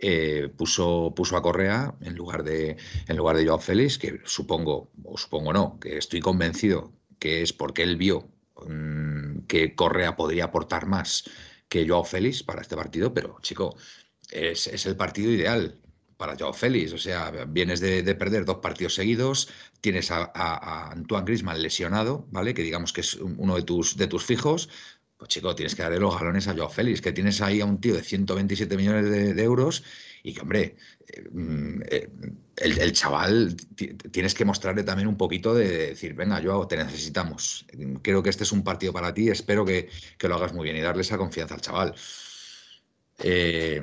[0.00, 4.90] eh, puso, puso a Correa en lugar de en lugar de Joao Félix, que supongo,
[5.04, 8.28] o supongo no, que estoy convencido que es porque él vio
[8.66, 11.24] mm, que Correa podría aportar más
[11.68, 13.76] que Joao Félix para este partido, pero chico,
[14.30, 15.78] es, el partido ideal
[16.16, 16.92] para Joao Félix.
[16.92, 19.48] O sea, vienes de, perder dos partidos seguidos,
[19.80, 22.54] tienes a, a, Antoine Grisman lesionado, ¿vale?
[22.54, 24.68] Que digamos que es uno de tus, de tus fijos,
[25.18, 27.80] pues chico, tienes que darle los galones a Joao Félix, que tienes ahí a un
[27.80, 29.82] tío de 127 millones de, euros
[30.22, 30.76] y que, hombre,
[31.08, 32.08] eh, mm, eh,
[32.56, 33.56] el, chaval
[34.12, 37.66] tienes que mostrarle también un poquito de decir, venga, Joao, te necesitamos.
[38.02, 39.88] Creo que este es un partido para ti, espero que,
[40.20, 41.94] lo hagas muy bien y darle esa confianza al chaval.
[43.18, 43.82] Eh,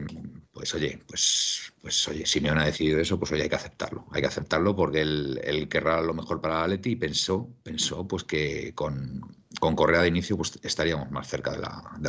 [0.56, 4.06] pues oye, pues, pues oye, si me han decidido eso, pues oye, hay que aceptarlo.
[4.12, 8.74] Hay que aceptarlo porque él, querrá lo mejor para Leti y pensó, pensó pues que
[8.74, 11.58] con, con Correa de inicio pues, estaríamos más cerca de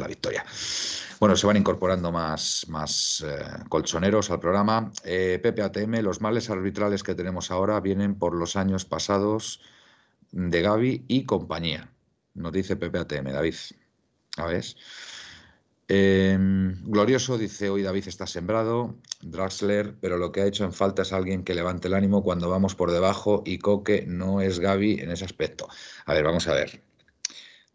[0.01, 0.45] la, victoria.
[1.19, 4.93] Bueno, se van incorporando más, más eh, colchoneros al programa.
[5.03, 9.61] Eh, PPATM, los males arbitrales que tenemos ahora vienen por los años pasados
[10.31, 11.91] de Gaby y compañía.
[12.35, 13.57] Nos dice PPATM, David.
[14.37, 14.65] A ver.
[15.89, 21.03] Em, glorioso, dice hoy David está sembrado, Draxler, pero lo que ha hecho en falta
[21.03, 25.01] es alguien que levante el ánimo cuando vamos por debajo y Coque no es Gaby
[25.01, 25.69] en ese aspecto.
[26.07, 26.83] A ver, vamos a ver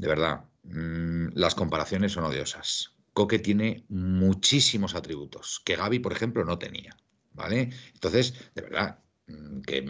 [0.01, 2.95] de verdad, mm, las comparaciones son odiosas.
[3.13, 6.97] Coque tiene muchísimos atributos que Gaby, por ejemplo, no tenía.
[7.33, 7.69] ¿Vale?
[7.93, 8.99] Entonces, de verdad,
[9.65, 9.85] que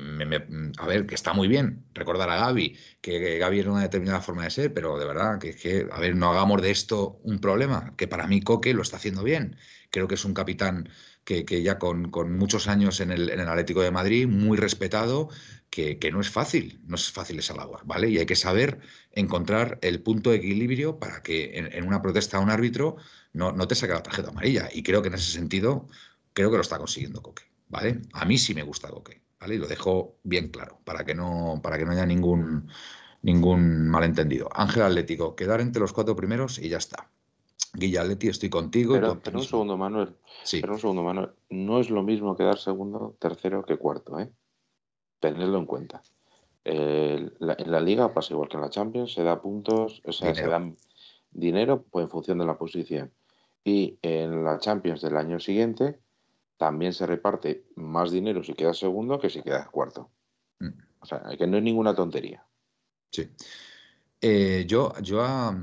[0.78, 4.44] a ver, que está muy bien recordar a Gaby, que, Gaby era una determinada forma
[4.44, 7.94] de ser, pero de verdad, que, que, a ver, no hagamos de esto un problema,
[7.98, 9.56] que para mí Coque lo está haciendo bien.
[9.90, 10.90] Creo que es un capitán
[11.24, 15.30] que, ya con, muchos años en el, en el Atlético de Madrid, muy respetado,
[15.70, 18.10] que, no es fácil, no es fácil esa labor, ¿vale?
[18.10, 18.80] Y hay que saber
[19.12, 22.98] encontrar el punto de equilibrio para que en, una protesta a un árbitro
[23.34, 24.70] no, no, te saque la tarjeta amarilla.
[24.74, 25.88] Y creo que en ese sentido,
[26.34, 28.02] creo que lo está consiguiendo Coque, ¿vale?
[28.14, 29.56] A mí sí me gusta Coque, ¿vale?
[29.56, 32.70] Y lo dejo bien claro, para que no, para que no haya ningún,
[33.24, 34.48] ningún malentendido.
[34.54, 37.10] Ángel Atlético, quedar entre los cuatro primeros y ya está.
[37.74, 38.94] Guilla Atleti, estoy contigo.
[38.94, 40.16] Pero, un segundo, Manuel.
[40.44, 40.62] Sí.
[40.62, 41.30] Pero un segundo, Manuel.
[41.50, 44.30] No es lo mismo quedar segundo, tercero que cuarto, ¿eh?
[45.20, 46.02] tenerlo en cuenta.
[46.64, 50.48] en la liga pasa igual que en la Champions, se da puntos, o sea, se
[50.48, 50.76] dan
[51.32, 53.12] dinero pues, en función de la posición.
[53.64, 56.00] Y en la Champions del año siguiente
[56.62, 60.12] también se reparte más dinero si quedas segundo que si quedas cuarto.
[60.60, 60.69] Mm.
[61.00, 62.45] O sea, que no es ninguna tontería.
[63.12, 63.32] Sí.
[64.21, 65.56] Eh, yo, yo a,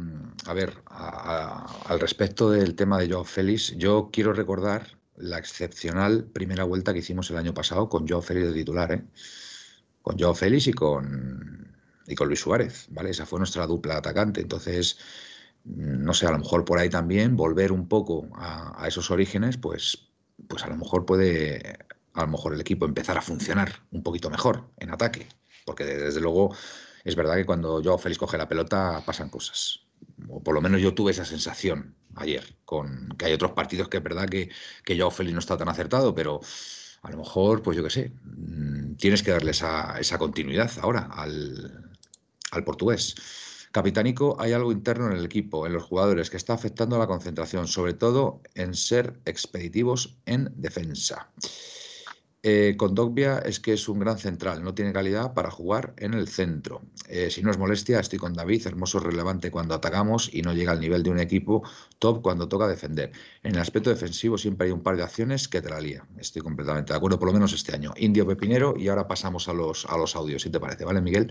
[0.53, 6.93] ver, al respecto del tema de Joao Félix, yo quiero recordar la excepcional primera vuelta
[6.93, 9.05] que hicimos el año pasado con Joao Félix de titular, ¿eh?
[10.03, 11.77] con Joao Félix y con,
[12.09, 13.11] y con Luis Suárez, ¿vale?
[13.11, 14.41] Esa fue nuestra dupla atacante.
[14.41, 14.99] Entonces,
[15.63, 19.59] no sé, a lo mejor por ahí también volver un poco a, a esos orígenes,
[19.59, 20.08] pues,
[20.47, 21.79] pues a lo mejor puede,
[22.15, 25.27] a lo mejor el equipo empezar a funcionar un poquito mejor en ataque,
[25.65, 26.55] porque desde luego
[27.05, 29.81] es verdad que cuando Joao Félix coge la pelota pasan cosas.
[30.29, 33.99] O por lo menos yo tuve esa sensación ayer, con que hay otros partidos que
[33.99, 34.51] es verdad que,
[34.85, 36.41] que Joao Félix no está tan acertado, pero
[37.03, 41.09] a lo mejor, pues yo qué sé, mm, tienes que darle esa, esa continuidad ahora
[41.13, 41.91] al,
[42.51, 43.15] al portugués.
[43.73, 47.07] Capitánico, hay algo interno en el equipo, en los jugadores, que está afectando a la
[47.07, 51.31] concentración, sobre todo en ser expeditivos en defensa.
[52.51, 56.15] Eh, con Dogbia es que es un gran central, no tiene calidad para jugar en
[56.15, 56.81] el centro.
[57.07, 60.73] Eh, si no es molestia, estoy con David, hermoso, relevante cuando atacamos y no llega
[60.73, 61.63] al nivel de un equipo
[61.99, 63.13] top cuando toca defender.
[63.43, 66.07] En el aspecto defensivo siempre hay un par de acciones que te la lía.
[66.17, 67.93] Estoy completamente de acuerdo, por lo menos este año.
[67.99, 71.31] Indio Pepinero y ahora pasamos a los, a los audios, si te parece, ¿vale, Miguel?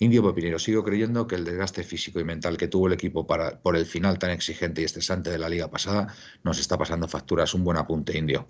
[0.00, 3.60] Indio Pepinero, sigo creyendo que el desgaste físico y mental que tuvo el equipo para,
[3.60, 7.54] por el final tan exigente y estresante de la liga pasada nos está pasando facturas.
[7.54, 8.48] Un buen apunte, Indio.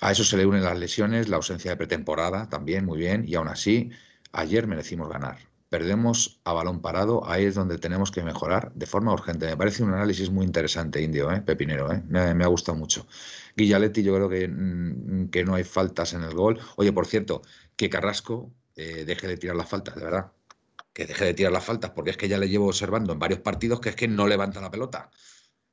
[0.00, 3.34] A eso se le unen las lesiones, la ausencia de pretemporada también, muy bien, y
[3.34, 3.90] aún así,
[4.32, 5.38] ayer merecimos ganar.
[5.68, 9.46] Perdemos a balón parado, ahí es donde tenemos que mejorar de forma urgente.
[9.46, 11.42] Me parece un análisis muy interesante, Indio, ¿eh?
[11.42, 12.02] Pepinero, ¿eh?
[12.08, 13.06] Me, ha gustado mucho.
[13.56, 16.58] Guillaletti, yo creo que, mm, que, no hay faltas en el gol.
[16.76, 17.42] Oye, por cierto,
[17.76, 20.32] que Carrasco eh, deje de tirar las faltas, de verdad.
[20.92, 23.40] Que deje de tirar las faltas, porque es que ya le llevo observando en varios
[23.40, 25.10] partidos que es que no levanta la pelota.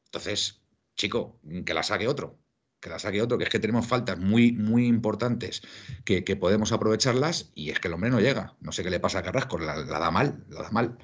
[0.05, 0.61] Entonces,
[0.95, 2.37] chico, que la saque otro
[2.79, 5.61] que la saque otro, que es que tenemos faltas muy, muy importantes
[6.05, 8.55] que, podemos aprovecharlas y es que el hombre no llega.
[8.61, 10.97] No sé qué le pasa a Carrasco, la, da mal, la da mal.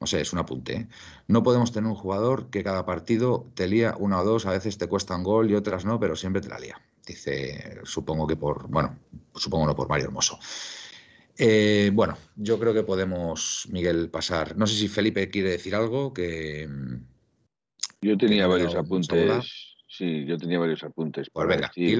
[0.00, 0.74] No sé, es un apunte.
[0.74, 0.88] ¿eh?
[1.28, 4.76] No podemos tener un jugador que cada partido te lía una o dos, a veces
[4.76, 6.80] te cuesta un gol y otras no, pero siempre te la lía.
[7.06, 8.98] Dice, supongo que por, bueno,
[9.34, 10.40] supongo no por Mario Hermoso.
[11.38, 14.56] Eh, bueno, yo creo que podemos, Miguel, pasar.
[14.56, 16.68] No sé si Felipe quiere decir algo que...
[18.00, 19.71] Yo tenía varios apuntes.
[19.92, 21.28] Sí, yo tenía varios apuntes.
[21.28, 21.92] Pues venga, y,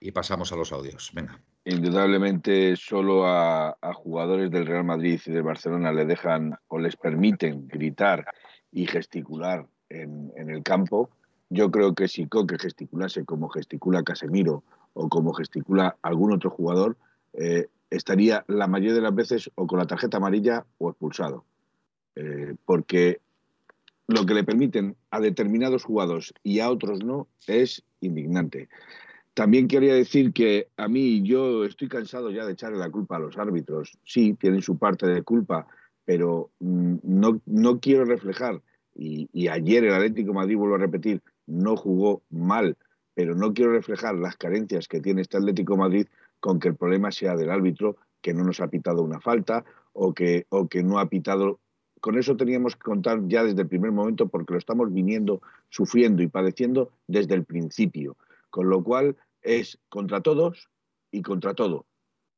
[0.00, 1.10] y, pasamos a los audios.
[1.12, 1.40] Venga.
[1.64, 7.66] Indudablemente solo a, jugadores del Real Madrid y del Barcelona le dejan o les permiten
[7.66, 8.24] gritar
[8.70, 11.10] y gesticular en, el campo.
[11.50, 14.62] Yo creo que si Coque gesticulase como gesticula Casemiro
[14.92, 16.96] o como gesticula algún otro jugador,
[17.32, 21.44] eh, estaría la mayoría de las veces o con la tarjeta amarilla o expulsado.
[22.14, 23.18] Eh, porque
[24.06, 28.68] lo que le permiten a determinados jugadores y a otros no es indignante.
[29.34, 33.20] También quería decir que a mí yo estoy cansado ya de echarle la culpa a
[33.20, 33.98] los árbitros.
[34.04, 35.66] Sí, tienen su parte de culpa,
[36.04, 38.62] pero mm, no, no quiero reflejar,
[38.94, 42.76] y, ayer el Atlético Madrid, vuelvo a repetir, no jugó mal,
[43.14, 46.06] pero no quiero reflejar las carencias que tiene este Atlético Madrid
[46.40, 50.14] con que el problema sea del árbitro que no nos ha pitado una falta o
[50.14, 51.60] que, o que no ha pitado
[52.04, 55.40] con eso teníamos que contar ya desde el primer momento porque lo estamos viniendo
[55.70, 58.18] sufriendo y padeciendo desde el principio.
[58.50, 60.68] Con lo cual es contra todos
[61.10, 61.86] y contra todo.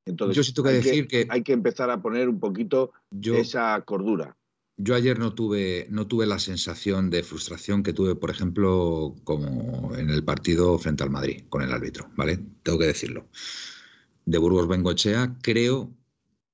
[0.04, 3.80] Entonces, yo sí tengo que decir que, hay que empezar a poner un poquito esa
[3.80, 4.36] cordura.
[4.76, 9.96] Yo ayer no tuve, no tuve la sensación de frustración que tuve, por ejemplo, como
[9.96, 12.38] en el partido frente al Madrid con el árbitro, ¿vale?
[12.62, 13.26] Tengo que decirlo.
[14.26, 15.90] De Burgos Bengochea, creo.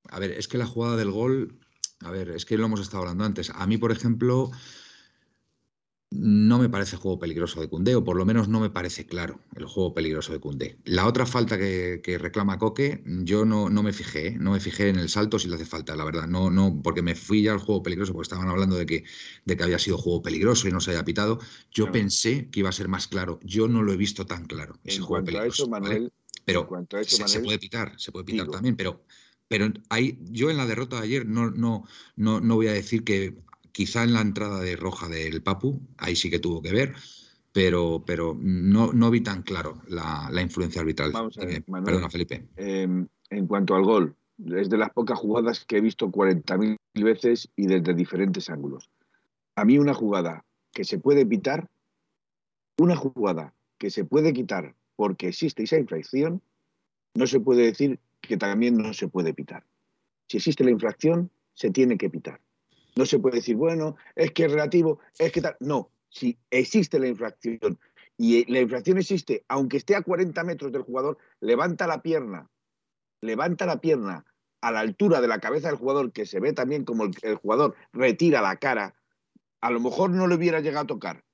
[0.08, 1.58] A ver, es que la jugada del gol
[2.04, 3.50] a ver, es que lo hemos estado hablando antes.
[3.50, 4.50] A mí, por ejemplo,
[6.14, 9.40] no me parece juego peligroso de Cundé, o por lo menos no me parece claro
[9.56, 10.78] el juego peligroso de Cundé.
[10.84, 14.36] La otra falta que, reclama Coque, yo no, no me fijé, ¿eh?
[14.38, 16.26] no me fijé en el salto si le hace falta, la verdad.
[16.26, 19.04] No, no, porque me fui ya al juego peligroso, porque estaban hablando de que,
[19.44, 21.38] de que había sido juego peligroso y no se haya pitado.
[21.70, 23.40] Yo pensé que iba a ser más claro.
[23.42, 25.70] Yo no lo he visto tan claro, ese juego peligroso.
[26.44, 26.68] Pero
[27.06, 29.04] se, puede pitar, se puede pitar también, pero
[29.52, 31.84] pero ahí, yo en la derrota de ayer no, no,
[32.16, 33.36] no, no voy a decir que
[33.70, 36.94] quizá en la entrada de roja del Papu, ahí sí que tuvo que ver,
[37.52, 41.12] pero, pero no, no vi tan claro la, influencia arbitral.
[41.12, 42.48] Vamos a ver, eh, perdona, Felipe.
[42.56, 44.16] Em, en cuanto al gol,
[44.56, 48.88] es de las pocas jugadas que he visto 40.000 veces y desde diferentes ángulos.
[49.54, 51.68] A mí una jugada que se puede pitar,
[52.78, 56.40] una jugada que se puede quitar porque existe esa infracción,
[57.14, 59.64] no se puede decir que también no se puede pitar.
[60.28, 62.40] Si existe la infracción, se tiene que pitar.
[62.96, 65.56] No se puede decir, bueno, es que es relativo, es que tal.
[65.60, 67.78] No, si existe la infracción
[68.16, 72.48] y la infracción existe, aunque esté a 40 metros del jugador, levanta la pierna,
[73.20, 74.24] levanta la pierna
[74.60, 77.74] a la altura de la cabeza del jugador, que se ve también como el, jugador
[77.92, 78.94] retira la cara,
[79.60, 81.24] a lo mejor no le hubiera llegado a tocar,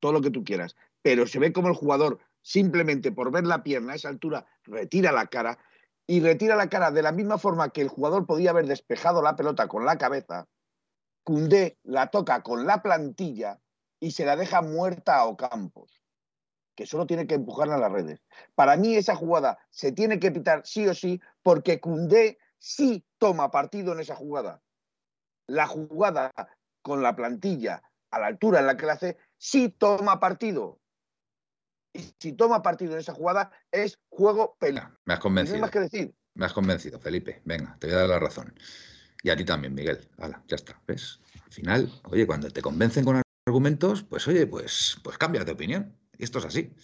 [0.00, 3.62] todo lo que tú quieras, pero se ve como el jugador simplemente por ver la
[3.62, 5.58] pierna a esa altura retira la cara
[6.06, 9.36] y retira la cara de la misma forma que el jugador podía haber despejado la
[9.36, 10.46] pelota con la cabeza,
[11.24, 13.58] Cundé la toca con la plantilla
[13.98, 16.02] y se la deja muerta a Ocampos,
[16.76, 18.22] que solo tiene que empujarla a las redes.
[18.54, 23.50] Para mí esa jugada se tiene que pitar sí o sí porque Cundé sí toma
[23.50, 24.62] partido en esa jugada.
[25.46, 26.30] La jugada
[26.82, 30.78] con la plantilla a la altura en la que la hace, sí toma partido.
[31.94, 34.94] Y si toma partido en esa jugada, es juego pelea.
[35.04, 35.54] Me has convencido.
[35.54, 36.14] No hay más que decir.
[36.34, 37.40] Me has convencido, Felipe.
[37.44, 38.52] Venga, te voy a dar la razón.
[39.22, 40.06] Y a ti también, Miguel.
[40.18, 40.78] Hala, ya está.
[40.86, 41.20] ¿Ves?
[41.44, 45.96] Al final, oye, cuando te convencen con argumentos, pues oye, pues, pues cambias de opinión.
[46.18, 46.74] Y esto es así.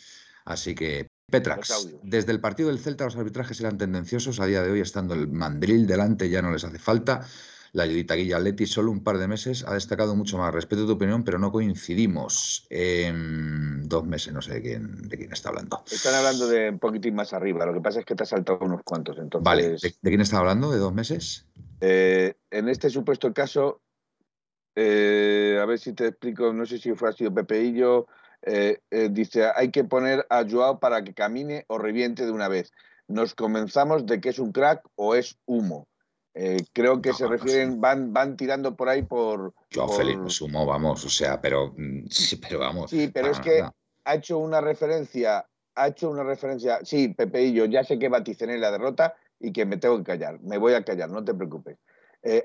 [0.44, 4.70] Así que Petrax, desde el partido del Celta los arbitrajes eran tendenciosos, a día de
[4.70, 7.26] hoy estando el mandril delante ya no les hace falta.
[7.72, 10.52] La ayudita Guilla Leti solo un par de meses ha destacado mucho más.
[10.52, 12.66] Respeto tu opinión, pero no coincidimos.
[12.70, 15.82] en dos meses, no sé de quién, de quién está hablando.
[15.90, 17.66] Están hablando de un poquitín más arriba.
[17.66, 19.18] Lo que pasa es que te ha saltado unos cuantos.
[19.18, 19.44] Entonces...
[19.44, 20.70] Vale, ¿de, quién está hablando?
[20.70, 21.46] ¿De dos meses?
[21.80, 23.80] Eh, en este supuesto caso,
[24.74, 28.06] eh, a ver si te explico, no sé si fue así Pepeillo
[28.42, 32.48] eh, eh, dice, hay que poner a Joao para que camine o reviente de una
[32.48, 32.72] vez.
[33.06, 35.88] Nos comenzamos de que es un crack o es humo.
[36.34, 39.52] Eh, creo que se refieren, van, van tirando por ahí por...
[39.74, 42.90] Joao Felipe es humo, vamos, o sea, pero mm, sí, pero vamos.
[42.90, 43.62] Sí, pero es que
[44.04, 48.08] ha hecho una referencia, ha hecho una referencia, sí, Pepe y yo, ya sé que
[48.08, 51.34] vaticené la derrota y que me tengo que callar, me voy a callar, no te
[51.34, 51.78] preocupes.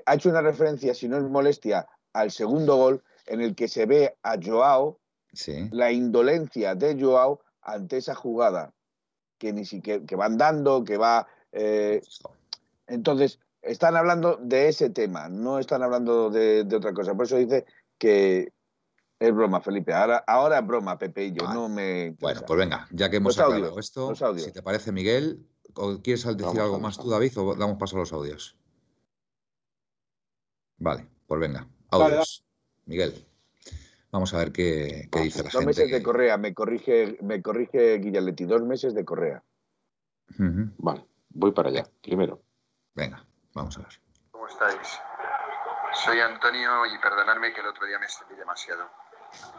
[0.06, 3.86] ha hecho una referencia, si no es molestia, al segundo gol en el que se
[3.86, 4.98] ve a Joao
[5.70, 8.72] la indolencia de Joao ante esa jugada
[9.38, 11.26] que ni siquiera que van dando, que va.
[11.52, 12.00] Eh,
[12.86, 17.14] entonces, están hablando de ese tema, no están hablando de, otra cosa.
[17.14, 17.64] Por eso dice
[17.98, 18.52] que
[19.18, 19.92] es broma, Felipe.
[19.92, 21.52] Ahora, ahora es broma, Pepe y yo.
[21.52, 22.16] No me.
[22.20, 25.46] Bueno, pues venga, ya que hemos hablado esto, si te parece, Miguel,
[26.02, 28.56] ¿quieres decir algo más tú, David, o damos paso a los audios?
[30.78, 31.66] Vale, pues venga.
[31.90, 32.44] Audios.
[32.84, 33.26] Miguel.
[34.12, 35.58] Vamos a ver qué, dice la gente.
[35.58, 39.42] Dos meses de Correa, me corrige, me corrige Guillaletti, dos meses de Correa.
[40.38, 42.42] Vale, voy para allá, primero.
[42.94, 43.25] Venga,
[43.56, 44.00] vamos a ver.
[44.30, 45.00] ¿Cómo estáis?
[46.04, 48.88] Soy Antonio y perdonadme que el otro día me extendí demasiado.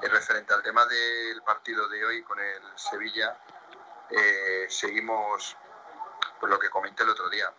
[0.02, 3.38] Es referente al tema del partido de hoy con el Sevilla,
[4.10, 5.58] eh, seguimos
[6.40, 7.52] por lo que comenté el otro día.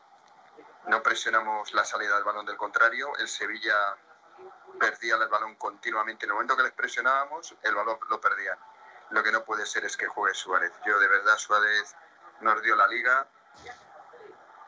[0.86, 3.96] No presionamos la salida del balón del contrario, el Sevilla
[4.78, 6.24] perdían el balón continuamente.
[6.24, 8.58] En el momento que les presionábamos, el balón lo perdían.
[9.10, 10.72] Lo que no puede ser es que juegue Suárez.
[10.86, 11.96] Yo de verdad Suárez
[12.40, 13.26] nos dio la liga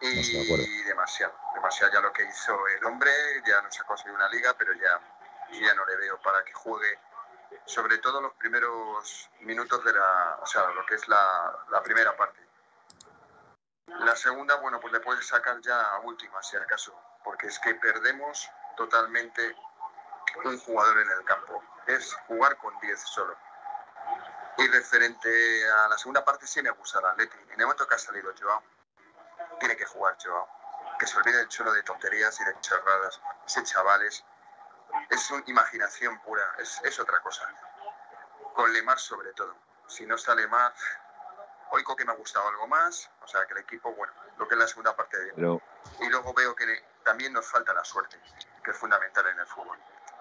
[0.01, 3.13] y demasiado, demasiado ya lo que hizo el hombre,
[3.47, 5.01] ya nos ha conseguido una liga, pero ya,
[5.53, 6.99] ya no le veo para que juegue,
[7.67, 12.17] sobre todo los primeros minutos de la, o sea, lo que es la, la primera
[12.17, 12.41] parte.
[13.87, 17.75] La segunda, bueno, pues le puedes sacar ya a última, si acaso, porque es que
[17.75, 19.55] perdemos totalmente
[20.45, 23.37] un jugador en el campo, es jugar con 10 solo.
[24.57, 27.37] Y referente a la segunda parte, sí me gusta la Atleti.
[27.51, 28.63] En el momento que ha salido Joao,
[29.61, 30.49] tiene que jugar Joao.
[30.99, 33.21] Que se olvide el chulo de tonterías y de charradas.
[33.47, 34.25] Ese chaval es,
[35.31, 37.47] una imaginación pura, es, es otra cosa.
[38.55, 39.55] Con Lemar sobre todo.
[39.87, 40.75] Si no está Lemar,
[41.71, 44.55] hoy que me ha gustado algo más, o sea que el equipo, bueno, lo que
[44.55, 45.61] es la segunda parte de...
[46.01, 48.21] Y luego veo que también nos falta la suerte,
[48.63, 49.79] que es fundamental en el fútbol.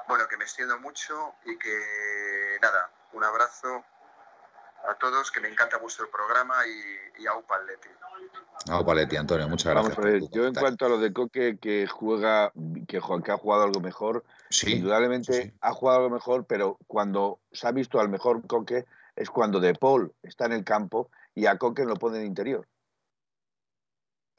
[0.08, 3.84] Bueno, que me extiendo mucho y que nada, un abrazo
[4.88, 7.90] a todos, que me encanta vuestro programa y, a Upaletti.
[8.70, 9.96] A Upaletti, Antonio, muchas gracias.
[9.96, 12.52] Vamos a ver, yo en cuanto a lo de Coque, que juega,
[12.88, 14.24] que, que ha jugado algo mejor,
[14.66, 19.60] indudablemente ha jugado algo mejor, pero cuando se ha visto al mejor Coque es cuando
[19.60, 22.68] De Paul está en el campo y a Coque lo pone en interior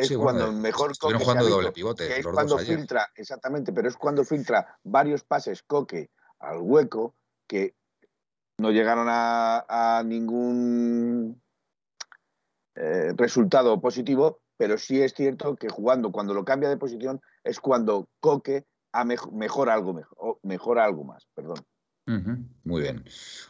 [0.01, 4.25] es cuando el mejor Coque jugando doble pivote, es cuando filtra, exactamente, pero es cuando
[4.25, 7.15] filtra varios pases Coque al hueco
[7.47, 7.75] que
[8.61, 11.41] no llegaron a, ningún
[12.75, 17.59] eh, resultado positivo, pero sí es cierto que jugando, cuando lo cambia de posición, es
[17.59, 21.57] cuando Coque ha mejora algo mejor, mejora algo más, perdón.
[22.65, 23.05] Muy bien.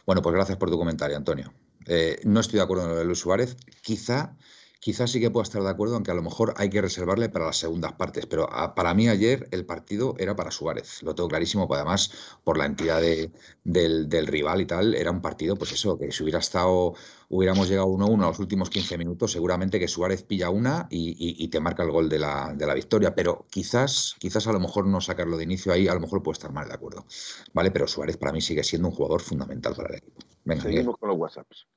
[0.05, 1.51] Bueno, pues gracias por tu comentario, Antonio.
[1.87, 3.57] Eh, no estoy de acuerdo con lo de Luis Suárez.
[3.81, 4.37] Quizá
[4.81, 7.29] quizás sí que pueda estar de acuerdo en que a lo mejor hay que reservarle
[7.29, 11.29] para las segundas partes, pero para mí ayer el partido era para Suárez, lo tengo
[11.29, 12.11] clarísimo, pues además
[12.43, 16.39] por la entidad del, rival y tal, era un partido, pues eso, que si hubiera
[16.39, 16.95] estado,
[17.29, 21.59] hubiéramos llegado 1-1 a los últimos 15 minutos, seguramente que Suárez pilla una y, te
[21.59, 24.99] marca el gol de la, de la, victoria, pero quizás, quizás a lo mejor no
[24.99, 27.05] sacarlo de inicio ahí, a lo mejor puede estar mal de acuerdo,
[27.53, 27.69] ¿vale?
[27.69, 30.21] Pero Suárez para mí sigue siendo un jugador fundamental para el equipo.
[30.59, 31.67] Seguimos con los WhatsApps.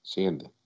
[0.00, 0.57] Siguiente.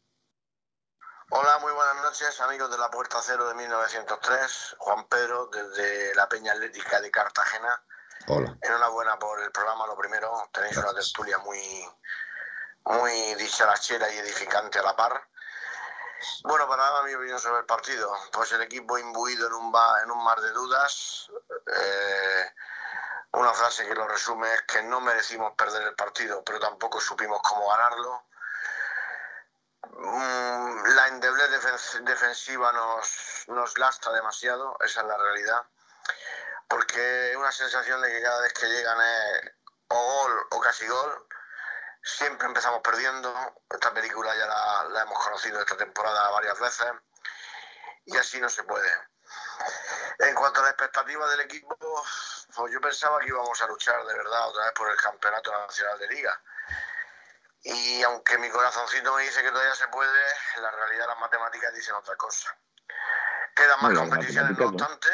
[1.35, 4.77] Hola, muy buenas noches, amigos de la Puerta Cero de 1903.
[4.77, 7.83] Juan Pedro, desde la Peña Atlética de Cartagena.
[8.27, 8.55] Hola.
[8.61, 10.31] Enhorabuena por el programa, lo primero.
[10.53, 11.89] Tenéis una tertulia muy,
[12.85, 15.27] muy dicharachera y edificante a la par.
[16.45, 18.15] Bueno, para nada mi opinión sobre el partido.
[18.31, 21.31] Pues el equipo imbuido en un, en un mar de dudas.
[21.67, 22.53] Eh,
[23.33, 27.41] una frase que lo resume es que no merecimos perder el partido, pero tampoco supimos
[27.43, 28.23] cómo ganarlo
[30.01, 31.51] la endeblez
[32.03, 35.63] defensiva nos, nos lastra demasiado, esa es la realidad,
[36.69, 39.53] porque una sensación de que cada vez que llegan es
[39.89, 41.27] o gol o casi gol,
[42.03, 46.93] siempre empezamos perdiendo, esta película ya la, la hemos conocido esta temporada varias veces,
[48.07, 48.91] y así no se puede.
[50.19, 51.77] En cuanto a la expectativa del equipo,
[52.55, 55.99] pues yo pensaba que íbamos a luchar de verdad otra vez por el Campeonato Nacional
[55.99, 56.43] de Liga
[57.65, 60.21] y aunque mi corazoncito me dice que todavía se puede,
[60.61, 62.57] la realidad las matemáticas dicen otra cosa.
[63.55, 65.09] Quedan más competiciones, no obstante,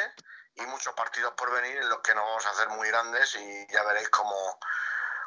[0.55, 3.73] y muchos partidos por venir en los que nos vamos a hacer muy grandes y
[3.73, 4.35] ya veréis cómo,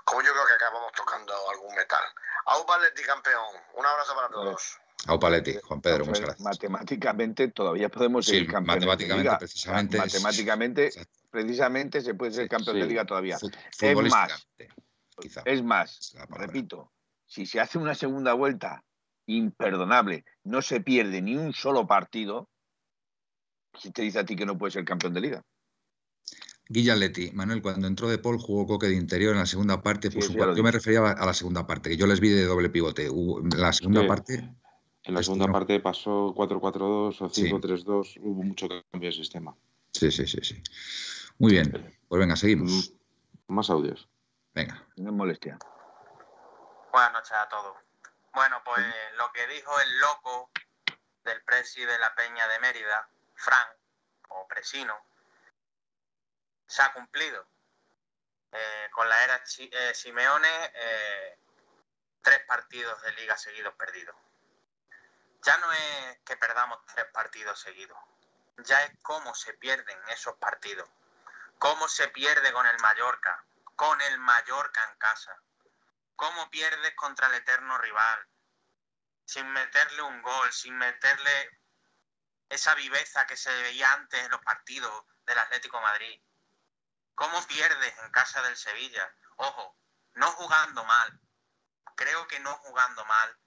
[0.04, 2.04] cómo yo creo que acabamos tocando algún metal.
[2.46, 3.56] Aupa Leti campeón.
[3.76, 4.80] Un abrazo para todos.
[5.08, 6.42] Aupa Leti, Juan Pedro, muchas gracias.
[6.42, 9.38] Matemáticamente todavía podemos ser campeón matemáticamente, de liga.
[9.38, 9.98] precisamente.
[9.98, 10.90] matemáticamente,
[11.30, 13.38] precisamente se puede ser campeón de liga todavía.
[13.80, 14.48] Es más,
[15.46, 16.92] es más, repito,
[17.32, 18.84] si se hace una segunda vuelta
[19.26, 22.50] imperdonable, no se pierde ni un solo partido,
[23.72, 25.46] ¿quién te dice a ti que no puede ser campeón de liga?
[26.68, 30.10] Guillaletti, Manuel, cuando entró de Paul jugó Coque de interior en la segunda parte.
[30.10, 33.08] yo me refería a la segunda parte, que yo les vi de doble pivote.
[33.58, 34.54] la segunda parte.
[35.04, 39.56] En la segunda parte pasó 4-4-2 o 5-3-2, hubo mucho cambio de sistema.
[39.94, 40.62] Sí, sí, sí, sí.
[41.40, 41.72] Muy bien,
[42.10, 42.94] pues venga, seguimos.
[43.48, 44.10] Más audios.
[44.54, 44.86] Venga.
[44.98, 45.58] No molestia.
[46.92, 47.78] Buenas noches a todos.
[48.34, 50.52] Bueno, pues lo que dijo el loco
[51.24, 53.66] del presi de la Peña de Mérida, Fran,
[54.28, 55.02] o Presino,
[56.68, 57.48] se ha cumplido.
[58.52, 61.40] Eh, con la era eh, Simeone, eh,
[62.22, 64.16] tres partidos de liga seguidos perdidos.
[65.44, 67.98] Ya no es que perdamos tres partidos seguidos,
[68.58, 70.90] ya es cómo se pierden esos partidos,
[71.58, 73.46] cómo se pierde con el Mallorca,
[73.78, 75.42] con el Mallorca en casa
[76.22, 78.28] cómo pierdes contra el eterno rival,
[79.26, 81.60] sin meterle un gol, sin meterle
[82.48, 86.22] esa viveza que se veía antes en los partidos del Atlético Madrid.
[87.16, 89.12] ¿Cómo pierdes en casa del Sevilla?
[89.38, 89.76] Ojo,
[90.14, 91.20] no jugando mal,
[91.96, 93.40] creo que no jugando mal,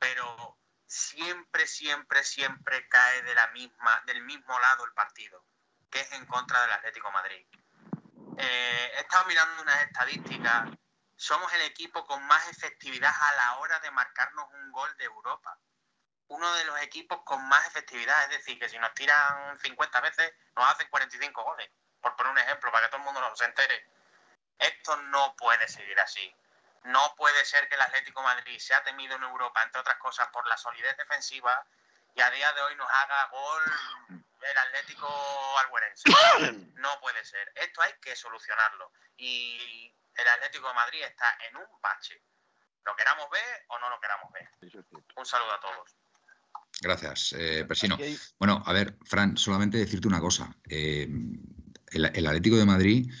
[0.00, 0.58] pero
[0.88, 5.46] siempre, siempre, siempre cae de la misma, del mismo lado el partido,
[5.88, 7.46] que es en contra del Atlético Madrid.
[8.38, 10.68] Eh, he estado mirando unas estadísticas
[11.18, 15.58] somos el equipo con más efectividad a la hora de marcarnos un gol de Europa.
[16.28, 20.32] Uno de los equipos con más efectividad, es decir, que si nos tiran 50 veces,
[20.54, 21.68] nos hacen 45 goles.
[22.00, 23.84] Por poner un ejemplo, para que todo el mundo se entere.
[24.60, 26.32] Esto no puede seguir así.
[26.84, 30.46] No puede ser que el Atlético Madrid sea temido en Europa, entre otras cosas, por
[30.46, 31.66] la solidez defensiva
[32.14, 33.62] y a día de hoy nos haga gol
[34.42, 35.08] el Atlético
[35.58, 36.10] Albuerense.
[36.78, 37.50] No puede ser.
[37.56, 38.92] Esto hay que solucionarlo.
[39.16, 42.20] Y el Atlético de Madrid está en un bache.
[42.84, 44.48] Lo queramos ver o no lo queramos ver.
[45.16, 45.96] Un saludo a todos.
[46.80, 47.98] Gracias, eh, Persino.
[48.38, 50.54] Bueno, a ver, Fran, solamente decirte una cosa.
[50.68, 51.08] Eh,
[51.90, 53.12] el, Atlético de Madrid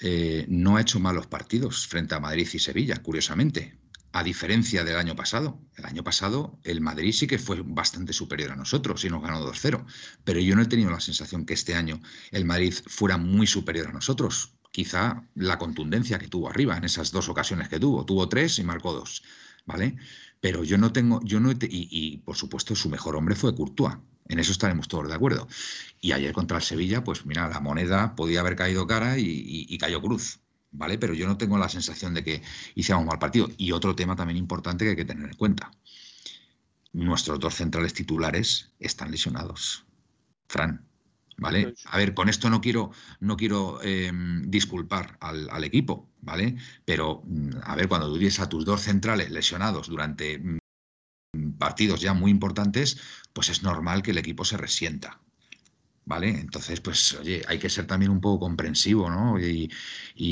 [0.00, 3.78] eh, no ha hecho malos partidos frente a Madrid y Sevilla, curiosamente,
[4.12, 5.60] a diferencia del año pasado.
[5.76, 9.40] El año pasado el Madrid sí que fue bastante superior a nosotros y nos ganó
[9.40, 9.84] 2-0,
[10.24, 12.00] pero yo no he tenido la sensación que este año
[12.30, 17.12] el Madrid fuera muy superior a nosotros quizá la contundencia que tuvo arriba en esas
[17.12, 18.04] dos ocasiones que tuvo.
[18.04, 19.22] Tuvo tres y marcó dos,
[19.66, 19.96] ¿vale?
[20.40, 23.96] Pero yo no tengo, yo no y, por supuesto su mejor hombre fue Courtois.
[24.28, 25.46] En eso estaremos todos de acuerdo.
[26.00, 30.00] Y ayer contra el Sevilla, pues mira, la moneda podía haber caído cara y, cayó
[30.00, 30.96] cruz, ¿vale?
[30.98, 32.42] Pero yo no tengo la sensación de que
[32.74, 33.50] hiciéramos mal partido.
[33.58, 35.70] Y otro tema también importante que hay que tener en cuenta.
[36.92, 39.84] Nuestros dos centrales titulares están lesionados.
[40.48, 40.86] Fran,
[41.38, 41.74] ¿vale?
[41.86, 46.56] A ver, con esto no quiero, no quiero em, disculpar al, equipo, ¿vale?
[46.84, 52.00] Pero, mm, a ver, cuando tú tienes a tus dos centrales lesionados durante mm, partidos
[52.00, 52.98] ya muy importantes,
[53.32, 55.20] pues es normal que el equipo se resienta.
[56.04, 56.30] ¿Vale?
[56.30, 59.38] Entonces, pues, oye, hay que ser también un poco comprensivo, ¿no?
[59.38, 59.70] Y,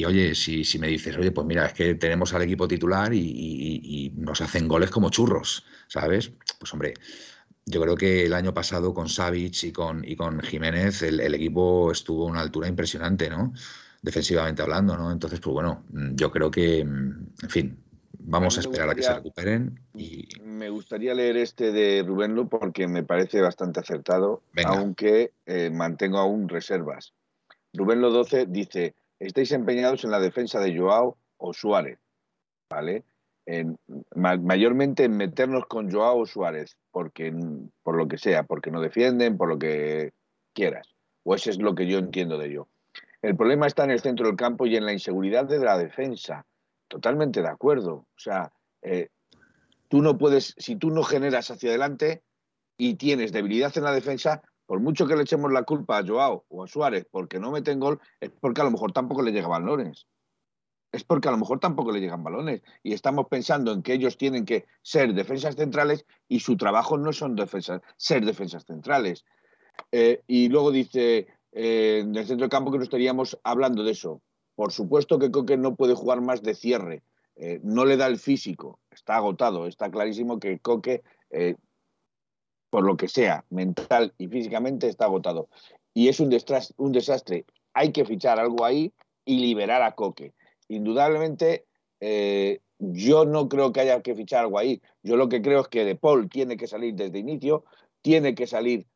[0.05, 4.41] oye, si, me dices, oye, pues mira, es que tenemos al equipo titular y, nos
[4.41, 6.33] hacen goles como churros, ¿sabes?
[6.59, 6.95] Pues, hombre,
[7.71, 11.35] yo creo que el año pasado con Savic y con, y con Jiménez el, el,
[11.35, 13.53] equipo estuvo a una altura impresionante, ¿no?
[14.03, 15.13] Defensivamente hablando, ¿no?
[15.13, 17.79] Entonces, pues bueno, yo creo que, en fin,
[18.23, 19.81] Vamos a esperar a que se recuperen.
[19.95, 20.29] Y...
[20.43, 26.19] Me gustaría leer este de Rubén Lu porque me parece bastante acertado, aunque eh, mantengo
[26.19, 27.15] aún reservas.
[27.73, 31.99] Rubén Lu 12 dice, estáis empeñados en la defensa de Joao o Suárez,
[32.69, 33.05] ¿vale?
[34.15, 37.35] Mayormente en meternos con Joao Suárez, porque,
[37.83, 40.13] por lo que sea, porque no defienden, por lo que
[40.55, 40.95] quieras.
[41.25, 42.69] O eso es lo que yo entiendo de ello.
[43.23, 46.47] El problema está en el centro del campo y en la inseguridad de la defensa
[46.91, 47.95] Totalmente de acuerdo.
[47.95, 49.11] O sea, eh,
[49.87, 52.25] tú no puedes, si tú no generas hacia adelante
[52.77, 56.45] y tienes debilidad en la defensa, por mucho que le echemos la culpa a Joao
[56.49, 59.51] o a Suárez porque no meten gol, es porque a lo mejor tampoco le llegan
[59.51, 60.09] balones.
[60.93, 62.63] Es porque a lo mejor tampoco le llegan balones.
[62.83, 67.13] Y estamos pensando en que ellos tienen que ser defensas centrales y su trabajo no
[67.13, 69.25] son defensas, ser defensas centrales.
[69.93, 74.23] Eh, y luego dice, eh, el centro del campo que no estaríamos hablando de eso.
[74.55, 77.03] Por supuesto que Coque no puede jugar más de cierre,
[77.37, 81.57] eh, no le da el físico, está agotado, está clarísimo que Coque, eh,
[82.69, 85.49] por lo que sea, mental y físicamente está agotado.
[85.95, 87.47] Y es un, desastre.
[87.73, 88.93] Hay que fichar algo ahí
[89.25, 90.35] y liberar a Coque.
[90.71, 91.67] Indudablemente,
[92.01, 94.81] eh, yo no creo que haya que fichar algo ahí.
[95.03, 97.65] Yo lo que creo es que De Paul tiene que salir desde inicio,
[98.03, 98.87] tiene que salir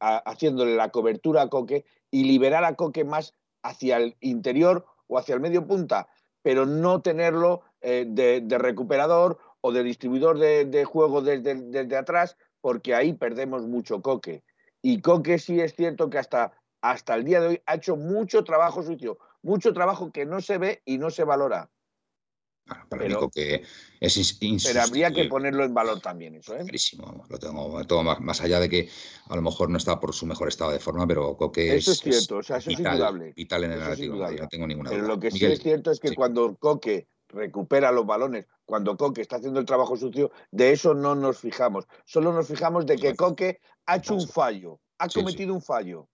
[0.00, 5.34] haciéndole la cobertura a Coque y liberar a Coque más hacia el interior o hacia
[5.34, 6.08] el medio punta,
[6.42, 12.94] pero no tenerlo eh, de, recuperador o de distribuidor de, juego desde, desde, atrás, porque
[12.94, 14.42] ahí perdemos mucho Coque.
[14.82, 18.44] Y Coque sí es cierto que hasta, hasta el día de hoy ha hecho mucho
[18.44, 21.70] trabajo sucio, mucho trabajo que no se ve y no se valora
[22.88, 23.62] pero, que
[24.00, 26.60] es Pero habría que ponerlo en valor también, eso, ¿eh?
[26.60, 28.88] Clarísimo, lo tengo todo más, allá de que
[29.28, 32.00] a lo mejor no está por su mejor estado de forma, pero Coque eso es,
[32.00, 33.32] cierto, o sea, eso vital, es indudable.
[33.34, 35.14] vital en el narrativo, no tengo ninguna pero duda.
[35.14, 39.36] lo que sí es cierto es que cuando Coque recupera los balones, cuando Coque está
[39.36, 41.86] haciendo el trabajo sucio, de eso no nos fijamos.
[42.04, 46.08] Solo nos fijamos de que Coque ha hecho un fallo, ha cometido un fallo.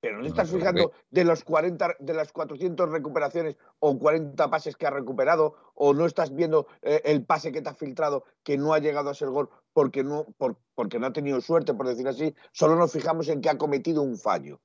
[0.00, 4.86] Pero no estás fijando de los 40, de las 400 recuperaciones o 40 pases que
[4.86, 8.74] ha recuperado, o no estás viendo eh, el pase que te ha filtrado que no
[8.74, 10.26] ha llegado a ser gol porque no,
[10.74, 12.34] porque no ha tenido suerte, por decir así.
[12.52, 14.60] Solo nos fijamos en que ha cometido un fallo.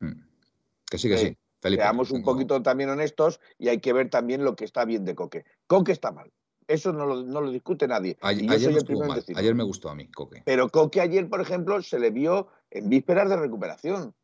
[0.00, 0.22] Mm.
[0.90, 1.36] Que sí, que sí.
[1.62, 5.14] Seamos un poquito también honestos y hay que ver también lo que está bien de
[5.14, 5.44] Coque.
[5.66, 6.30] Coque está mal.
[6.66, 8.16] Eso no lo, discute nadie.
[8.20, 10.42] Ayer, me gustó a mí, Coque.
[10.44, 14.14] Pero Coque ayer, por ejemplo, se le vio en vísperas de recuperación.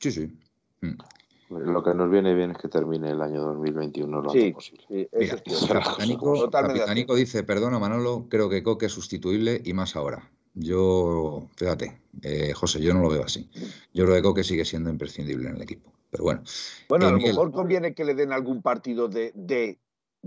[0.00, 0.32] Sí, sí.
[0.80, 0.96] Mm.
[1.50, 4.84] Lo que nos viene bien es que termine el año 2021 lo antes posible.
[4.88, 5.42] Sí, Mira,
[6.50, 10.30] Capitánico, dice, perdona Manolo, creo que Coque es sustituible y más ahora.
[10.54, 13.50] Yo, fíjate, eh, José, yo no lo veo así.
[13.92, 15.92] Yo creo que Coque sigue siendo imprescindible en el equipo.
[16.10, 16.42] Pero bueno.
[16.88, 19.78] Bueno, a lo mejor conviene que le den algún partido de, de,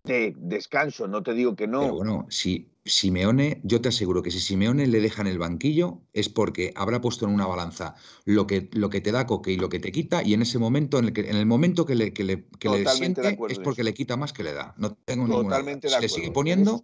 [0.04, 1.82] de descanso, no te digo que no.
[1.82, 6.02] Pero bueno, si Simeone, yo te aseguro que si Simeone le deja en el banquillo
[6.14, 9.58] es porque habrá puesto en una balanza lo que, lo que te da Coque y
[9.58, 11.96] lo que te quita, y en ese momento, en el, que, en el momento que
[11.96, 12.46] le, que le,
[12.88, 14.74] siente, es porque le quita más que le da.
[14.78, 15.98] No tengo totalmente ninguna duda.
[15.98, 16.84] Si le sigue poniendo,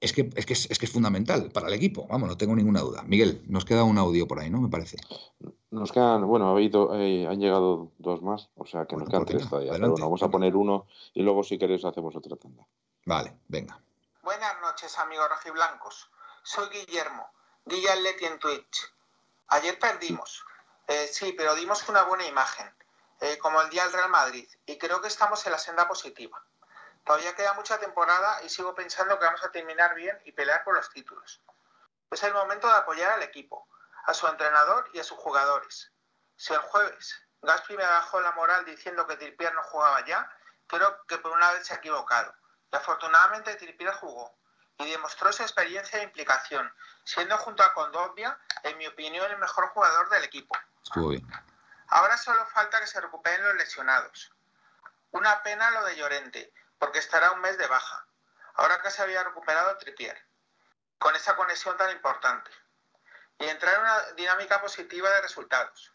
[0.00, 2.06] es que, es, que es, que es fundamental para el equipo.
[2.08, 3.02] Vamos, no tengo ninguna duda.
[3.02, 4.60] Miguel, nos queda un audio por ahí, ¿no?
[4.60, 4.96] Me parece.
[5.70, 9.24] Nos quedan, bueno, ha habido, eh, han llegado dos más, o sea que nos quedan
[9.24, 9.72] tres todavía.
[9.72, 12.66] Pero bueno, vamos a poner uno y luego si queréis hacemos otra tanda.
[13.04, 13.80] Vale, venga.
[14.26, 16.10] Buenas noches, amigos rojiblancos.
[16.42, 17.32] Soy Guillermo,
[17.64, 18.92] Guilla Leti en Twitch.
[19.46, 20.44] Ayer perdimos,
[20.88, 22.74] eh, sí, pero dimos una buena imagen,
[23.20, 26.42] eh, como el día del Real Madrid, y creo que estamos en la senda positiva.
[27.04, 30.74] Todavía queda mucha temporada y sigo pensando que vamos a terminar bien y pelear por
[30.74, 31.40] los títulos.
[32.10, 33.68] Es el momento de apoyar al equipo,
[34.06, 35.92] a su entrenador y a sus jugadores.
[36.34, 40.28] Si el jueves Gaspi me bajó la moral diciendo que Trippier no jugaba ya,
[40.66, 42.34] creo que por una vez se ha equivocado
[42.72, 44.36] y afortunadamente Trippier jugó
[44.78, 46.72] y demostró su experiencia e implicación,
[47.04, 50.56] siendo junto a Condovia, en mi opinión, el mejor jugador del equipo.
[50.82, 51.26] Estuvo bien.
[51.88, 54.32] Ahora solo falta que se recuperen los lesionados.
[55.12, 58.06] Una pena lo de Llorente, porque estará un mes de baja,
[58.54, 60.20] ahora que se había recuperado Trippier,
[60.98, 62.50] con esa conexión tan importante,
[63.38, 65.92] y entrar en una dinámica positiva de resultados.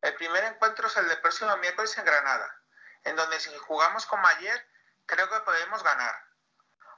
[0.00, 2.62] El primer encuentro es el del próximo miércoles en Granada,
[3.04, 4.66] en donde si jugamos con Mayer
[5.08, 6.14] creo que podemos ganar.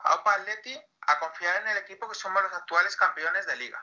[0.01, 3.83] Aupa Atleti a confiar en el equipo que somos los actuales campeones de liga.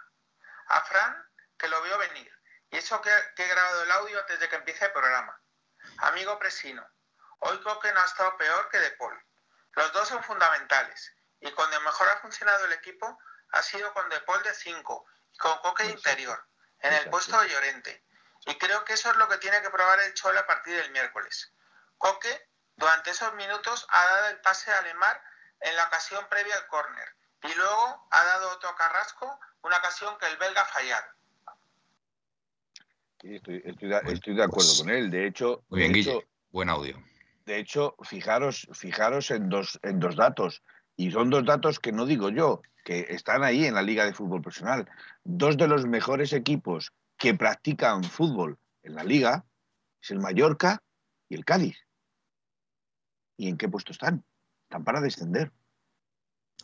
[0.68, 2.32] A Fran, que lo veo venir.
[2.70, 5.42] Y eso que, he grabado el audio antes de que empiece el programa.
[6.00, 6.86] Amigo Presino,
[7.40, 9.18] hoy Coque no ha estado peor que De Paul.
[9.72, 11.14] Los dos son fundamentales.
[11.40, 13.18] Y cuando mejor ha funcionado el equipo
[13.52, 16.46] ha sido con De Paul de 5 y con Coque de interior,
[16.80, 18.06] en el puesto de Llorente.
[18.46, 20.92] Y creo que eso es lo que tiene que probar el Chol a partir del
[20.92, 21.54] miércoles.
[21.98, 22.47] Coque,
[22.78, 25.22] durante esos minutos, ha dado el pase a Lemar
[25.62, 27.08] en la ocasión previa al córner.
[27.44, 31.06] Y luego ha dado otro Carrasco, una ocasión que el belga ha fallado.
[33.24, 35.10] estoy, de, acuerdo con él.
[35.10, 36.28] De hecho, Muy bien, Guille.
[36.52, 37.04] Buen audio.
[37.46, 40.64] De hecho, fijaros, fijaros en dos, en dos datos.
[40.96, 44.14] Y son dos datos que no digo yo, que están ahí en la Liga de
[44.14, 44.90] Fútbol Profesional.
[45.24, 49.46] Dos de los mejores equipos que practican fútbol en la Liga
[50.02, 50.82] es el Mallorca
[51.30, 51.87] y el Cádiz.
[53.38, 54.26] ¿Y en qué puesto están?
[54.64, 55.52] Están para descender.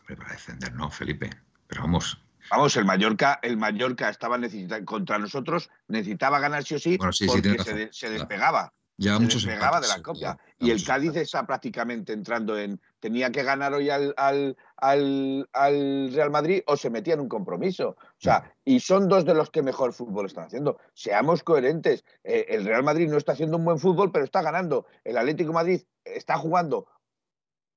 [0.07, 1.30] para descender no, Felipe.
[1.67, 2.21] Pero vamos.
[2.49, 7.89] Vamos, el Mallorca, el Mallorca estaba necesitando, contra nosotros, necesitaba ganar sí o sí, porque
[7.91, 8.74] se, despegaba.
[8.97, 10.37] Ya se de la Copa.
[10.59, 12.79] y el Cádiz está prácticamente entrando en.
[12.99, 17.89] Tenía que ganar hoy al, al, al, Real Madrid o se metía en un compromiso.
[17.89, 20.77] O sea, y son dos de los que mejor fútbol están haciendo.
[20.93, 22.05] Seamos coherentes.
[22.23, 24.85] Eh, el Real Madrid no está haciendo un buen fútbol, pero está ganando.
[25.03, 26.87] El Atlético Madrid está jugando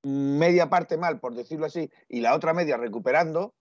[0.03, 3.55] media parte mal, por decirlo así, y la otra media recuperando.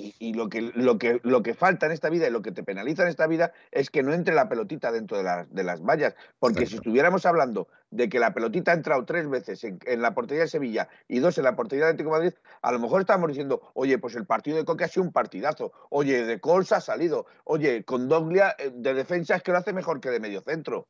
[0.00, 2.62] Y, lo, que, lo, que, lo que falta en esta vida y lo que te
[2.62, 5.82] penaliza en esta vida es que no entre la pelotita dentro de, las, de las
[5.82, 6.14] vallas.
[6.38, 10.44] Porque si estuviéramos hablando de que la pelotita ha entrado tres veces en, la portería
[10.44, 13.26] de Sevilla y dos en la portería de Atlético de Madrid, a lo mejor estamos
[13.26, 15.72] diciendo, oye, pues el partido de Coque ha sido un partidazo.
[15.90, 17.26] Oye, de Colsa ha salido.
[17.42, 20.86] Oye, con Doglia eh, de defensa es que lo hace mejor que de medio centro.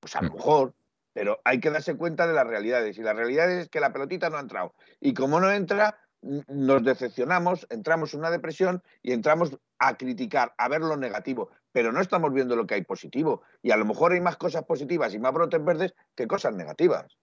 [0.00, 0.34] Pues a lo mm.
[0.34, 0.74] mejor,
[1.12, 2.98] pero hay que darse cuenta de las realidades.
[2.98, 4.74] Y la realidad es que la pelotita no ha entrado.
[4.98, 6.03] Y como no entra,
[6.48, 11.50] nos decepcionamos, entramos en una depresión y entramos a criticar, a ver lo negativo.
[11.72, 13.42] Pero no estamos viendo lo que hay positivo.
[13.62, 17.16] Y a lo mejor hay más cosas positivas y más brotes verdes que cosas negativas.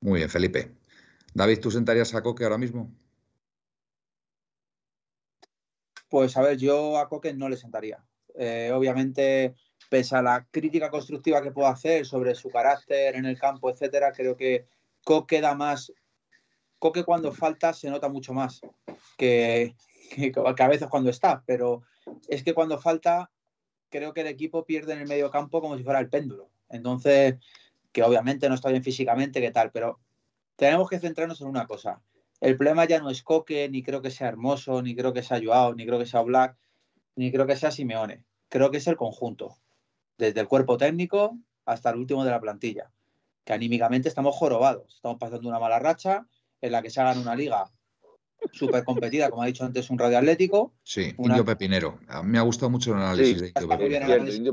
[0.00, 0.74] Muy bien, Felipe.
[1.34, 2.92] David, ¿tú sentarías a Coque ahora mismo?
[6.08, 8.04] Pues a ver, yo a Coque no le sentaría.
[8.34, 9.54] Eh, obviamente
[9.88, 14.12] pese a la crítica constructiva que puedo hacer sobre su carácter en el campo, etcétera,
[14.12, 14.66] creo que
[15.04, 15.92] Coque da más.
[16.82, 18.60] Coque cuando falta se nota mucho más
[19.16, 19.76] que,
[20.44, 21.82] a veces cuando está, pero
[22.26, 23.30] es que cuando falta
[23.88, 26.50] creo que el equipo pierde en el medio campo como si fuera el péndulo.
[26.68, 27.36] Entonces,
[27.92, 30.00] que obviamente no está bien físicamente, qué tal, pero
[30.56, 32.02] tenemos que centrarnos en una cosa.
[32.40, 35.40] El problema ya no es Coque, ni creo que sea Hermoso, ni creo que sea
[35.40, 36.56] Joao, ni creo que sea Black,
[37.14, 38.24] ni creo que sea Simeone.
[38.48, 39.56] Creo que es el conjunto
[40.18, 42.90] desde el cuerpo técnico hasta el último de la plantilla,
[43.44, 46.26] que anímicamente estamos jorobados, estamos pasando una mala racha
[46.62, 47.70] en la que se hagan una liga
[48.52, 50.72] súper competida, como ha dicho antes un radio atlético.
[50.82, 51.98] Sí, Indio Pepinero.
[52.08, 53.68] A mí me ha gustado mucho el análisis de Indio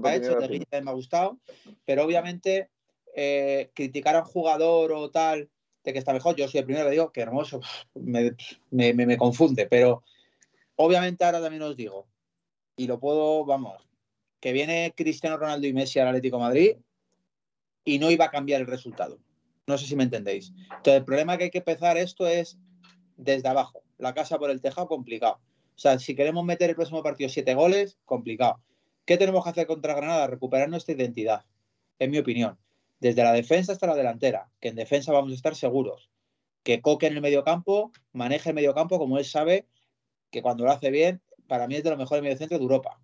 [0.01, 0.49] Pepinero.
[0.83, 1.39] me ha gustado,
[1.85, 2.69] pero obviamente
[3.15, 5.49] eh, criticar a un jugador o tal
[5.83, 7.61] de que está mejor, yo soy el primero que digo que hermoso,
[7.95, 8.35] me,
[8.71, 10.03] me confunde, pero
[10.75, 12.07] obviamente ahora también os digo,
[12.75, 13.89] y lo puedo, vamos,
[14.39, 16.77] que viene Cristiano Ronaldo y Messi al Atlético Madrid
[17.83, 19.19] y no iba a cambiar el resultado.
[19.69, 20.51] No sé si me entendéis.
[20.63, 22.57] Entonces, el problema que hay que empezar esto es
[23.17, 23.83] desde abajo.
[23.99, 25.35] La casa por el tejado, complicado.
[25.35, 28.59] O sea, si queremos meter el próximo partido siete goles, complicado.
[29.05, 30.25] ¿Qué tenemos que hacer contra Granada?
[30.25, 31.45] Recuperar nuestra identidad,
[31.99, 32.57] en mi opinión.
[32.99, 36.09] Desde la defensa hasta la delantera, que en defensa vamos a estar seguros.
[36.63, 39.67] Que Coque en el mediocampo, maneje el mediocampo como él sabe
[40.31, 42.99] que cuando lo hace bien, para mí es de los mejores mediocentros de Europa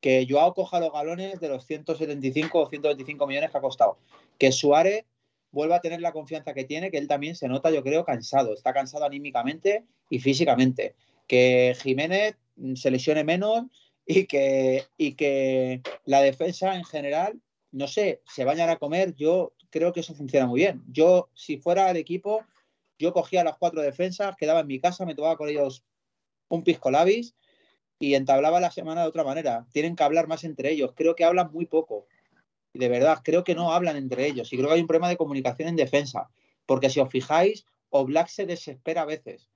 [0.00, 3.98] que Joao coja los galones de los 175 o 125 millones que ha costado.
[4.38, 5.04] Que Suárez
[5.52, 8.54] vuelva a tener la confianza que tiene, que él también se nota, yo creo, cansado.
[8.54, 10.94] Está cansado anímicamente y físicamente.
[11.26, 12.36] Que Jiménez
[12.74, 13.64] se lesione menos
[14.06, 17.40] y que, y que la defensa en general,
[17.72, 19.14] no sé, se vayan a comer.
[19.14, 20.82] Yo creo que eso funciona muy bien.
[20.88, 22.44] Yo, si fuera el equipo,
[22.98, 25.84] yo cogía las cuatro defensas, quedaba en mi casa, me tomaba con ellos
[26.48, 27.34] un pisco labis
[27.98, 29.66] y entablaba la semana de otra manera.
[29.72, 30.92] Tienen que hablar más entre ellos.
[30.94, 32.06] Creo que hablan muy poco.
[32.72, 34.52] De verdad, creo que no hablan entre ellos.
[34.52, 36.28] Y creo que hay un problema de comunicación en defensa.
[36.66, 39.48] Porque si os fijáis, Oblak se desespera a veces.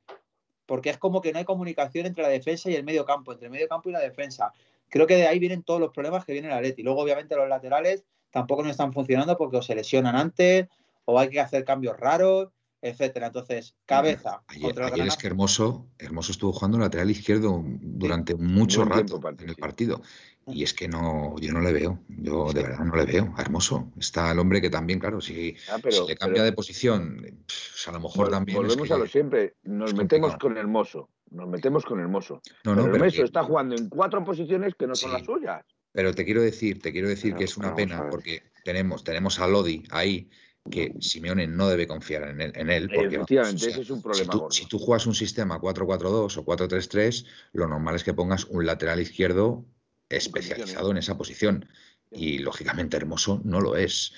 [0.67, 3.47] Porque es como que no hay comunicación entre la defensa y el medio campo, entre
[3.47, 4.53] el medio campo y la defensa.
[4.89, 6.83] Creo que de ahí vienen todos los problemas que viene la Leti.
[6.83, 10.69] Luego, obviamente, los laterales tampoco no están funcionando porque o se lesionan antes
[11.05, 12.49] o hay que hacer cambios raros
[12.85, 13.29] etcétera.
[13.29, 14.43] Entonces, cabeza.
[14.47, 20.03] Ayer, es que Hermoso, Hermoso estuvo jugando lateral izquierdo durante mucho rato en el partido.
[20.47, 23.90] Y es que no, yo no le veo, yo de verdad no le veo Hermoso.
[23.99, 28.01] Está el hombre que también, claro, si, ah, le cambia de posición, pues a lo
[28.01, 28.59] mol, también.
[28.59, 31.09] Volvemos a lo siempre, nos metemos con Hermoso.
[31.30, 32.42] nos metemos con Hermoso.
[32.64, 35.16] No, no, pero Hermoso está jugando en cuatro posiciones que no son Sí.
[35.16, 35.64] las suyas.
[35.92, 39.47] Pero te quiero decir, te quiero decir que es una pena porque tenemos, tenemos a
[39.49, 40.28] Lodi ahí
[40.70, 42.53] que Simeone no debe confiar en él.
[42.55, 44.51] En él porque, Efectivamente, o sea, ese es un si problema tú, gordo.
[44.51, 48.99] si tú juegas un sistema 4-4-2 o 4-3-3, lo normal es que pongas un lateral
[49.01, 49.64] izquierdo
[50.09, 51.68] especializado en esa posición.
[52.11, 54.14] Y lógicamente Hermoso no lo es.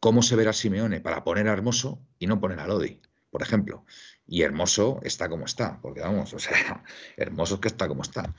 [0.00, 3.00] ¿Cómo se verá Simeone para poner a Hermoso y no poner a Lodi,
[3.30, 3.84] por ejemplo?
[4.26, 6.84] Y Hermoso está como está, porque vamos, o sea,
[7.16, 8.34] Hermoso es que está como está.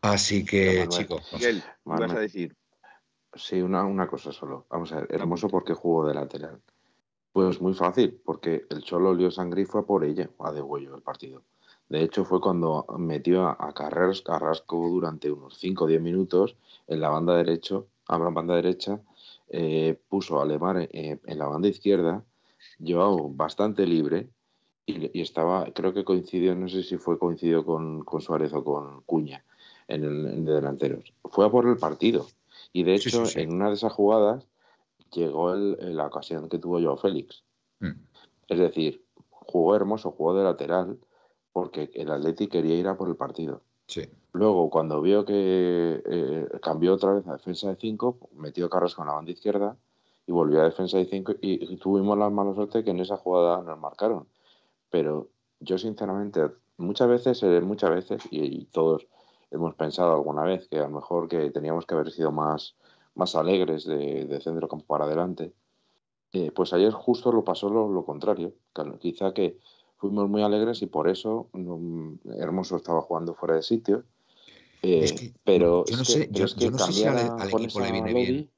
[0.00, 1.32] Así que, chicos.
[1.32, 2.56] Miguel, vas a decir.
[3.34, 4.66] Sí, una, una cosa solo.
[4.70, 6.62] Vamos a ver, hermoso porque jugó de lateral.
[7.32, 10.94] Pues muy fácil, porque el Cholo Leo Sangri fue a por ella, a de huello
[10.94, 11.44] el partido.
[11.88, 16.56] De hecho, fue cuando metió a, a Carreras Carrasco durante unos 5 o 10 minutos
[16.88, 19.00] en la banda derecho, a la banda derecha,
[19.48, 22.24] eh, puso a Lemar eh, en la banda izquierda,
[22.84, 24.28] Joao bastante libre
[24.84, 28.64] y, y estaba, creo que coincidió, no sé si fue coincidió con, con Suárez o
[28.64, 29.44] con Cuña
[29.88, 31.12] en el en de delanteros.
[31.24, 32.26] Fue a por el partido.
[32.72, 33.40] Y de Sí, hecho, sí, sí.
[33.40, 34.46] en una de esas jugadas
[35.12, 37.44] llegó el- la ocasión que tuvo Joao Félix.
[37.78, 37.92] Mm.
[38.48, 40.98] Es decir, jugó hermoso, jugó de lateral,
[41.56, 43.62] porque el Atleti quería ir a por el partido.
[43.86, 44.02] Sí.
[44.34, 49.08] Luego, cuando vio que eh, cambió otra vez a defensa de 5, metió Carrasco en
[49.08, 49.74] la banda izquierda
[50.26, 53.16] y volvió a defensa de 5 y, y tuvimos la mala suerte que en esa
[53.16, 54.26] jugada nos marcaron.
[54.90, 55.28] Pero
[55.60, 56.42] yo sinceramente,
[56.76, 59.06] muchas veces, eh, muchas veces, y, y todos
[59.50, 62.74] hemos pensado alguna vez que a lo mejor que teníamos que haber sido más,
[63.14, 65.54] más alegres de, de centro campo para adelante.
[66.34, 68.52] Eh, pues ayer justo lo pasó lo, lo contrario.
[69.00, 69.58] Quizá que
[69.96, 74.04] fuimos muy alegres y por eso mm, Hermoso estaba jugando fuera de sitio.
[74.82, 77.92] Eh, Es que, pero yo no es sé, yo, no sé si al, equipo le
[77.92, 78.50] viene bien.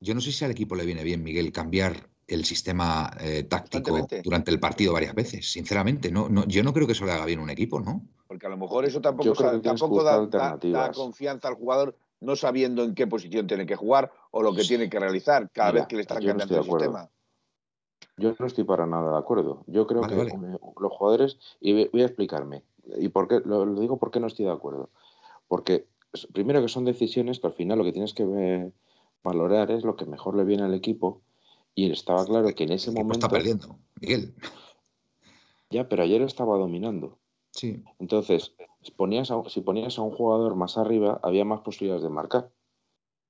[0.00, 4.06] Yo no sé si al equipo le viene bien, Miguel, cambiar el sistema eh, táctico
[4.22, 5.50] durante el partido varias veces.
[5.50, 8.02] Sinceramente, no, no, yo no creo que eso le haga bien a un equipo, ¿no?
[8.26, 10.96] Porque a lo mejor eso tampoco, tampoco da, da- da alternativas.
[10.96, 14.88] confianza al jugador no sabiendo en qué posición tiene que jugar o lo que tiene
[14.88, 16.86] que realizar cada Mira, vez que le están no cambiando el acuerdo.
[16.86, 17.10] sistema.
[18.16, 19.64] Yo no estoy para nada de acuerdo.
[19.66, 20.54] Yo creo Vale, que vale.
[20.54, 22.62] eh, los jugadores, y voy a explicarme,
[22.98, 24.90] y por qué, lo, lo digo porque no estoy de acuerdo.
[25.48, 25.86] Porque
[26.32, 28.72] primero que son decisiones que al final lo que tienes que ver-
[29.22, 31.22] valorar es lo que mejor le viene al equipo.
[31.74, 34.34] Y estaba claro que en ese El momento, está perdiendo, Miguel.
[35.70, 37.18] ya, pero ayer estaba dominando.
[37.50, 37.82] Sí.
[37.98, 38.54] Entonces,
[38.96, 42.50] ponías a, si ponías a un jugador más arriba, había más posibilidades de marcar.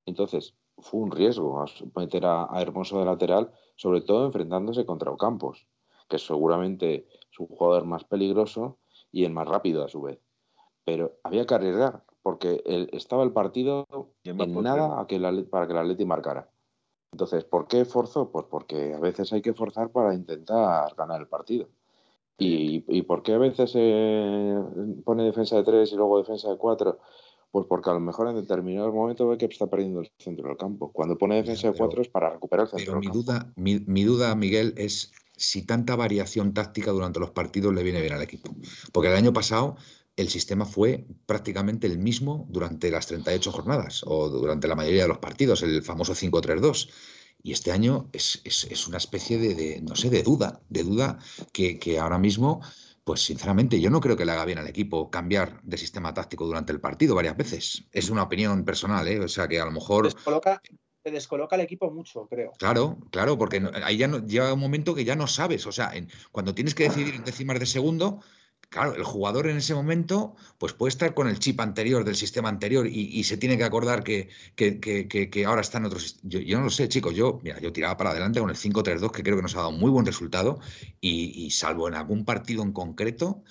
[0.05, 1.65] Entonces, fue un riesgo
[1.97, 5.67] meter a, a Hermoso de lateral, sobre todo enfrentándose contra Ocampos,
[6.09, 8.79] que seguramente es un jugador más peligroso
[9.13, 10.21] y el más rápido a su vez.
[10.85, 13.87] Pero había que arriesgar, porque el- estaba el partido
[14.25, 16.51] en nada a que el para que el Atleti marcara.
[17.13, 18.31] Entonces, ¿por qué forzó?
[18.31, 21.69] Pues porque a veces hay que forzar para intentar ganar el partido.
[22.39, 24.55] ¿Y, y por qué a veces se
[25.05, 26.99] pone defensa de tres y luego defensa de cuatro?
[27.55, 30.57] Pues porque a lo mejor en determinado momento ve que está perdiendo el centro del
[30.57, 30.91] campo.
[30.91, 33.19] Cuando pone defensa de cuatro es para recuperar el centro Pero del mi campo.
[33.23, 38.01] duda, mi, mi duda, Miguel, es si tanta variación táctica durante los partidos le viene
[38.01, 38.51] bien al equipo.
[38.91, 39.77] Porque el año pasado
[40.17, 45.09] el sistema fue prácticamente el mismo durante las 38 jornadas o durante la mayoría de
[45.11, 46.89] los partidos, el famoso 5-3-2.
[47.41, 50.83] Y este año es, es- es una especie de, de, no sé, de duda, de
[50.83, 51.21] duda
[51.53, 52.63] que, que ahora mismo,
[53.05, 56.47] pues sinceramente, yo no creo que le haga bien al equipo cambiar de sistema táctico
[56.47, 57.85] durante el partido varias veces.
[57.93, 59.21] Es una opinión personal, ¿eh?
[59.21, 60.05] O sea que a lo mejor...
[60.05, 60.61] Descoloca,
[61.03, 62.53] te descoloca el equipo mucho, creo.
[62.59, 65.67] Claro, claro, porque ahí ya no, llega un momento que ya no sabes.
[65.67, 68.21] O sea, en- cuando tienes que decidir en décimas de segundo,
[68.69, 72.49] claro, el jugador en ese momento, pues puede estar con el chip anterior del sistema
[72.49, 75.87] anterior y, y se tiene que acordar que, que, que- que- que ahora está en
[75.87, 76.29] otro sistema.
[76.31, 77.15] Yo, yo no lo sé, chicos.
[77.15, 79.73] Yo, mira, yo tiraba para adelante con el 5-3-2, que creo que nos ha dado
[79.73, 80.59] muy buen resultado.
[81.01, 83.43] Y, y salvo en algún partido en concreto,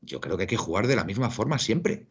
[0.00, 2.06] yo creo que hay que jugar de la misma forma siempre.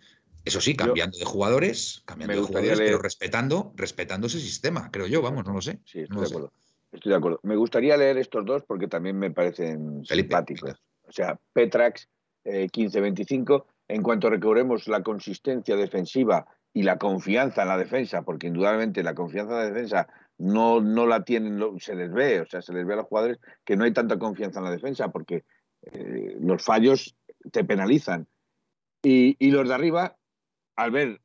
[0.46, 5.22] Eso sí, cambiando de jugadores, cambiando de jugadores, pero respetando, respetando ese sistema, creo yo,
[5.22, 5.80] vamos, no lo sé.
[5.86, 6.34] Sí, estoy no de sé.
[6.34, 6.54] acuerdo.
[6.92, 7.40] Estoy de acuerdo.
[7.44, 10.72] Me gustaría leer estos dos porque también me parecen Felipe, simpáticos.
[11.08, 12.08] O sea, Petrax
[12.44, 18.48] eh, 15-25, en cuanto recobremos la consistencia defensiva y la confianza en la defensa, porque
[18.48, 22.62] indudablemente la confianza en la defensa no, no la tienen, se les ve, o sea,
[22.62, 25.44] se les ve a los jugadores que no hay tanta confianza en la defensa porque
[25.82, 27.16] eh, los fallos
[27.52, 28.28] te penalizan.
[29.02, 30.18] Y, los de arriba,
[30.76, 31.22] al ver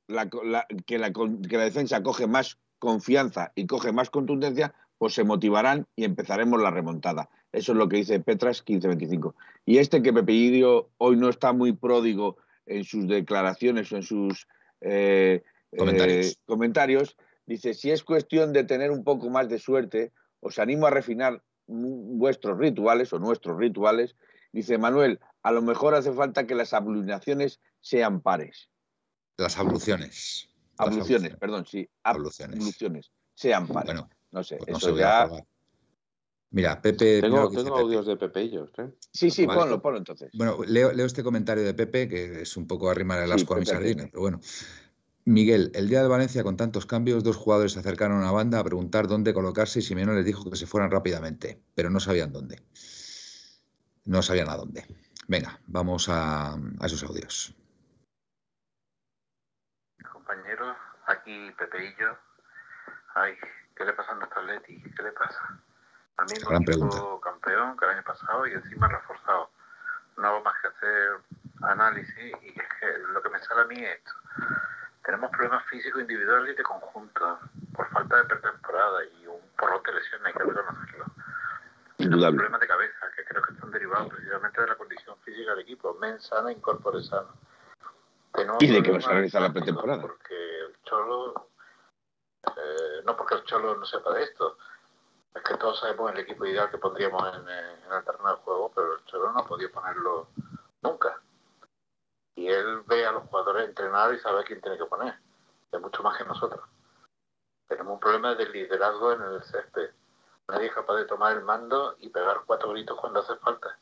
[0.86, 5.86] que, la, que la defensa coge más confianza y coge más contundencia, pues se motivarán
[5.96, 7.30] y empezaremos la remontada.
[7.54, 9.34] Eso es lo que dice Petras 15-25.
[9.64, 12.36] Y este que Pepe Idio hoy no está muy pródigo
[12.66, 14.48] en sus declaraciones o en sus
[14.80, 15.42] eh,
[15.76, 16.26] Comentarios.
[16.26, 20.86] eh, comentarios, dice, si es cuestión de tener un poco más de suerte, os animo
[20.86, 24.16] a refinar vuestros rituales o nuestros rituales.
[24.52, 28.68] Dice Manuel, a lo mejor hace falta que las abluciones sean pares.
[29.36, 30.48] Las abluciones.
[30.76, 31.88] Abluciones, perdón, sí.
[32.02, 32.56] Abluciones.
[32.58, 33.12] Abluciones.
[33.34, 33.94] Sean pares.
[33.94, 35.30] Bueno, no sé, pues no eso se ya.
[36.54, 37.20] Mira, Pepe.
[37.20, 37.80] Tengo, tengo Pepe.
[37.80, 38.88] audios de Pepe y yo, ¿eh?
[39.10, 39.60] Sí, sí, Vale.
[39.60, 40.30] ponlo, ponlo entonces.
[40.34, 43.54] Bueno, leo, leo este comentario de Pepe, que es un poco arrimar el Sí, asco
[43.54, 44.40] a mi sardina, pero bueno.
[45.24, 48.60] Miguel, el día de Valencia con tantos cambios, dos jugadores se acercaron a una banda
[48.60, 52.30] a preguntar dónde colocarse y Simeone les dijo que se fueran rápidamente, pero no sabían
[52.32, 52.62] dónde.
[54.04, 54.84] No sabían a dónde.
[55.26, 57.52] Venga, vamos a, a esos audios.
[60.12, 60.76] compañeros,
[61.06, 62.16] aquí Pepeillo.
[63.16, 63.32] Ay,
[63.76, 64.80] ¿qué le pasa a nuestro Atleti?
[64.96, 65.63] ¿Qué le pasa?
[66.22, 67.20] Mismo Gran equipo pregunta.
[67.30, 69.50] campeón que el año pasado y encima reforzado.
[70.16, 71.20] No hago más que hacer
[71.62, 74.12] análisis y es que lo que me sale a mí es esto.
[75.04, 77.38] Tenemos problemas físicos individuales y de conjunto
[77.74, 81.04] por falta de pretemporada y un porro de lesiones, hay que reconocerlo.
[81.04, 82.36] Tenemos Indudable.
[82.36, 85.94] problemas de cabeza que creo que están derivados precisamente de la condición física del equipo.
[85.94, 87.34] Men sana, incorpore sano.
[88.32, 90.00] Tenemos Y de que vas a realizar la pretemporada.
[90.00, 91.48] Porque el Cholo,
[92.46, 94.73] eh, no porque el Cholo no sepa de esto, es
[95.44, 98.94] que todos sabemos el equipo ideal que pondríamos en, eh, el terreno de juego, pero
[98.94, 100.28] el Cholo no ha podido ponerlo
[100.82, 101.20] nunca.
[102.34, 105.14] Y él ve a los jugadores entrenar y sabe quién tiene que poner.
[105.70, 106.64] Es mucho más que nosotros.
[107.68, 109.90] Tenemos un problema de liderazgo en el césped.
[110.48, 113.78] Nadie es capaz de tomar el mando y pegar cuatro gritos cuando hace falta.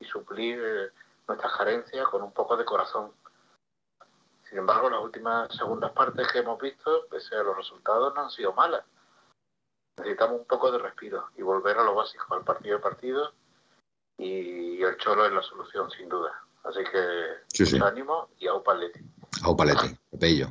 [0.00, 0.92] Y suplir eh,
[1.28, 3.12] nuestras carencias con un poco de corazón.
[4.48, 8.30] Sin embargo, las últimas segundas partes que hemos visto, pese a los resultados, no han
[8.30, 8.84] sido malas.
[9.98, 13.32] Necesitamos un poco de respiro y volver a lo básico, al partido a partido.
[14.18, 16.30] Y el Cholo es la solución, sin duda.
[16.64, 16.98] Así que
[17.48, 17.78] Sí, sí.
[17.82, 19.00] ánimo y a Upaletti.
[19.44, 20.46] Au Paletti, Pepe y yo.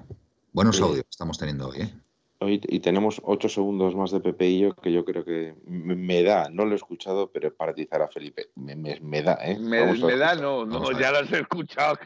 [0.51, 0.83] Buenos Sí.
[0.83, 1.93] audios estamos teniendo hoy, ¿eh?
[2.39, 5.95] Hoy, y tenemos ocho segundos más de Pepe y yo que yo creo que me,
[5.95, 8.49] me da, no lo he escuchado, pero es para atizar a Felipe.
[8.55, 9.57] Me, me- me da, ¿eh?
[9.57, 9.77] Me,
[10.17, 11.97] da, no, no, ya las he escuchado,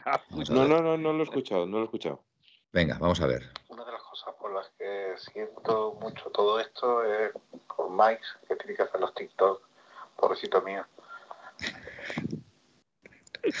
[0.50, 2.22] No, no, no, no lo he escuchado, no lo he escuchado.
[2.72, 3.50] Venga, vamos a ver.
[3.68, 7.32] Una de las cosas por las que siento mucho todo esto es
[7.76, 9.62] por Mike, que tiene que hacer los TikTok,
[10.16, 10.84] pobrecito mío.
[13.42, 13.54] Es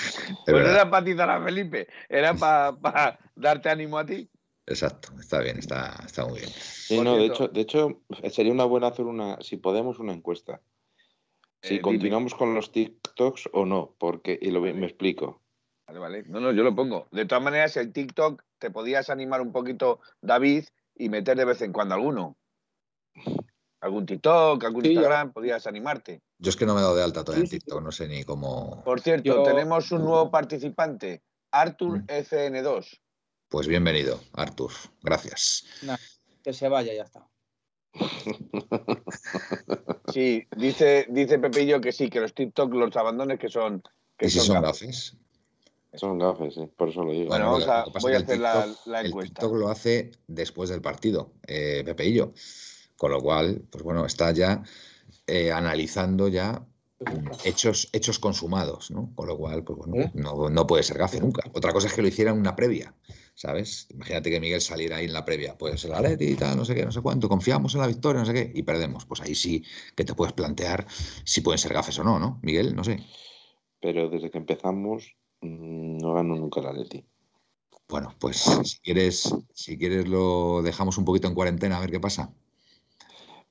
[0.44, 0.74] Pues verdad.
[0.74, 4.28] era para tizar a Felipe, era para darte ánimo a ti.
[4.66, 6.50] Exacto, está bien, está, está muy bien.
[6.50, 10.60] Sí, no, de hecho, de hecho, sería una buena hacer una, si podemos, una encuesta.
[11.62, 11.82] Si Eh, dime.
[11.82, 15.40] continuamos con los TikToks o no, porque, y lo, me explico.
[15.86, 16.22] Vale, vale.
[16.26, 17.08] No, no, yo lo pongo.
[17.12, 21.62] De todas maneras, el TikTok te podías animar un poquito, David, y meter de vez
[21.62, 22.36] en cuando alguno.
[23.80, 26.22] Algún TikTok, algún Sí, yo- Instagram, podías animarte.
[26.38, 27.58] Yo es que no me he dado de alta todavía en Sí.
[27.58, 28.82] TikTok, no sé ni cómo.
[28.84, 32.04] Por cierto, Yo- tenemos un nuevo participante, Arthur Mm.
[32.08, 33.00] FN2.
[33.48, 34.72] Pues bienvenido, Artur.
[35.02, 35.64] Gracias.
[36.42, 37.26] Que se vaya, ya está.
[40.12, 43.82] Sí, dice, dice Pepillo que sí, que los TikTok los abandones que son.
[44.16, 45.16] Que ¿Y si son son gafes?
[45.98, 47.28] Son gafes, sí, por eso lo digo.
[47.28, 49.34] Bueno, vamos a- voy a hacer la- TikTok- la el encuesta.
[49.40, 52.32] TikTok lo hace después del partido, eh, Pepe y yo.
[52.96, 54.62] Con lo cual, pues bueno, está ya
[55.26, 56.64] eh, analizando ya
[57.44, 59.12] hechos, hechos consumados, ¿no?
[59.14, 60.10] Con lo cual, pues bueno, ¿Eh?
[60.14, 61.42] no, no puede ser gafe nunca.
[61.54, 62.94] Otra cosa es que lo hiciera en una previa,
[63.34, 63.86] ¿sabes?
[63.90, 66.74] Imagínate que Miguel saliera ahí en la previa, pues el Atleti y tal, no sé
[66.74, 69.04] qué, no sé cuánto, confiamos en la victoria, no sé qué, y perdemos.
[69.06, 69.62] Pues ahí sí
[69.94, 70.86] que te puedes plantear
[71.24, 72.40] si pueden ser gafes o no, ¿no?
[72.42, 73.04] Miguel, no sé.
[73.80, 77.04] Pero desde que empezamos, no ganó nunca la Leti.
[77.88, 82.00] Bueno, pues si quieres, si quieres lo dejamos un poquito en cuarentena a ver qué
[82.00, 82.32] pasa.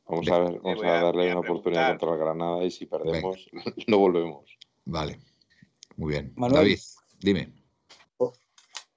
[0.08, 3.50] Vamos a ver, vamos a a- darle una oportunidad contra el Granada y si perdemos,
[3.88, 4.46] no volvemos.
[4.86, 5.20] Vale,
[5.98, 6.34] muy bien.
[6.36, 6.62] Manuel.
[6.64, 6.80] David,
[7.20, 7.54] dime.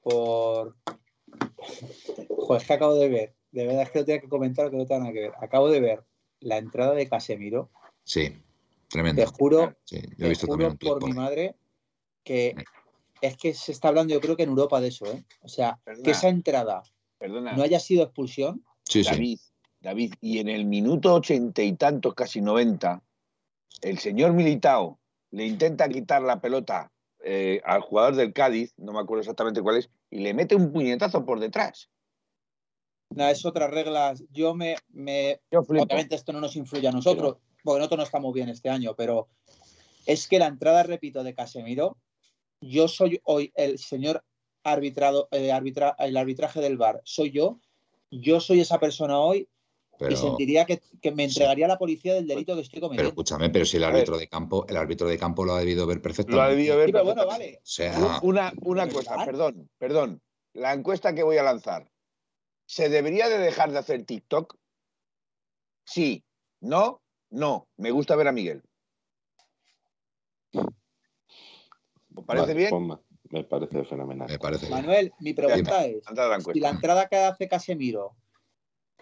[0.03, 0.76] Por.
[2.28, 3.34] Joder, es que acabo de ver.
[3.53, 5.32] De verdad es que lo tenía que comentar que no tiene nada que ver.
[5.41, 6.05] Acabo de ver
[6.41, 7.70] la entrada de Casemiro.
[8.05, 8.43] Sí, Te
[8.88, 9.26] tremendo.
[9.26, 11.57] juro, Sí, yo he te visto juro por por mi madre
[12.24, 12.64] que Sí.
[13.21, 15.25] Es que se está hablando, yo creo que en Europa de eso, ¿eh?
[15.43, 16.05] O sea, Perdona.
[16.05, 16.83] que esa entrada
[17.18, 18.64] Perdona, no haya sido expulsión.
[18.85, 19.11] Sí, sí.
[19.11, 19.39] David,
[19.81, 23.03] David, y en el minuto ochenta y tantos, casi noventa,
[23.83, 24.99] el señor Militao
[25.31, 26.93] le intenta quitar la pelota
[27.23, 30.73] eh, al jugador del Cádiz, no me acuerdo exactamente cuál es, y le mete un
[30.73, 31.89] puñetazo por detrás.
[33.11, 34.14] Nada, es otra regla.
[34.31, 35.61] Yo me, me Yo.
[35.61, 39.29] Obviamente esto no nos influye a nosotros, porque nosotros no estamos bien este año, pero
[40.07, 41.97] es que la entrada, repito, de Casemiro,
[42.61, 44.24] yo soy hoy el señor
[44.62, 47.58] arbitrado, eh, arbitra- el arbitraje del VAR, soy yo,
[48.11, 49.48] yo soy esa persona hoy
[49.98, 51.30] Pero, y sentiría que, que me Sí.
[51.38, 53.08] entregaría a la policía del delito que estoy pero cometiendo.
[53.11, 55.96] escúchame, pero si el árbitro de campo, el árbitro de campo lo ha debido ver
[55.96, 56.50] Lo ha perfectamente.
[56.56, 57.52] debido ver Sí, pero bueno, perfectamente.
[57.52, 57.62] vale.
[57.62, 59.24] O sea, Una, una ¿De cosa, verdad?
[59.26, 60.22] perdón, perdón.
[60.54, 61.90] La encuesta que voy a lanzar.
[62.66, 64.56] ¿Se debería de dejar de hacer TikTok?
[65.84, 66.24] Sí.
[66.61, 67.02] ¿No?
[67.30, 67.68] No.
[67.76, 68.62] Me gusta ver a Miguel.
[72.14, 72.70] ¿Os parece Vale, bien?
[72.70, 72.96] ponme.
[73.30, 74.28] Me parece fenomenal.
[74.28, 74.78] Me parece bien.
[74.80, 76.02] Manuel, mi pregunta es,
[76.52, 78.16] si la entrada que hace Casemiro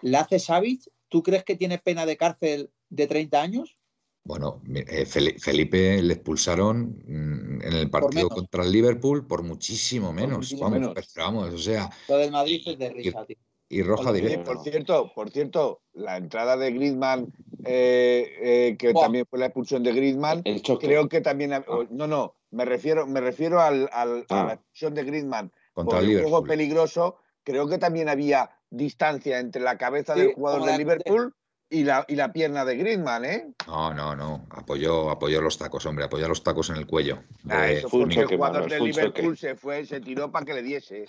[0.01, 3.75] la hace Savic, ¿tú crees que tiene pena de cárcel de 30 años?
[4.23, 10.13] Bueno, eh, Fel- Felipe le expulsaron mm, en el partido contra el Liverpool por muchísimo
[10.13, 10.37] menos.
[10.37, 10.93] muchísimo vamos, menos.
[11.13, 13.37] pero vamos, o sea, Lo del Madrid es de risa, tío.
[13.69, 14.43] y roja directa.
[14.53, 17.33] por cierto, por cierto, la entrada de Griezmann,
[17.65, 20.43] eh, eh, que también fue la expulsión de Griezmann,
[20.79, 21.65] creo que también Ah.
[21.89, 24.45] no, no, me refiero, me refiero al, al- a Ah.
[24.45, 26.47] la expulsión de Griezmann Contra por el juego Liverpool.
[26.47, 27.17] peligroso.
[27.43, 31.33] Creo que también había distancia entre la cabeza Sí, del jugador de Liverpool
[31.69, 33.53] y la, y la pierna de Griezmann, ¿eh?
[33.67, 34.47] No, no, no.
[34.51, 36.05] Apoyó, apoyó los tacos, hombre.
[36.05, 37.19] Apoyó los tacos en el cuello.
[37.49, 40.63] Ah, de eso fue el jugador de Liverpool se fue, se tiró para que le
[40.63, 41.05] diese.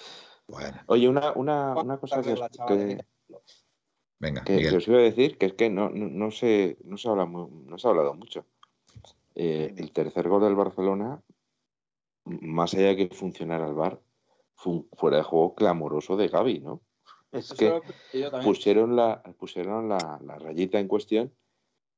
[0.47, 2.34] Bueno, Oye, una, una, una cosa que,
[4.18, 7.09] venga, que- os iba a decir, que es que no, no, no se, no, se
[7.09, 8.45] habla no se ha hablado mucho.
[9.34, 11.22] Eh, el tercer gol del Barcelona,
[12.25, 14.01] más allá de que funcionara el VAR,
[14.55, 16.83] fue un fuera de juego clamoroso de Gaby, ¿no?
[17.33, 17.81] Es Eso que
[18.43, 21.33] pusieron la, pusieron la, la rayita en cuestión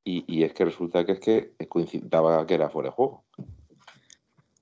[0.03, 3.25] y, y es que resulta que es que coincidaba que era fuera de juego.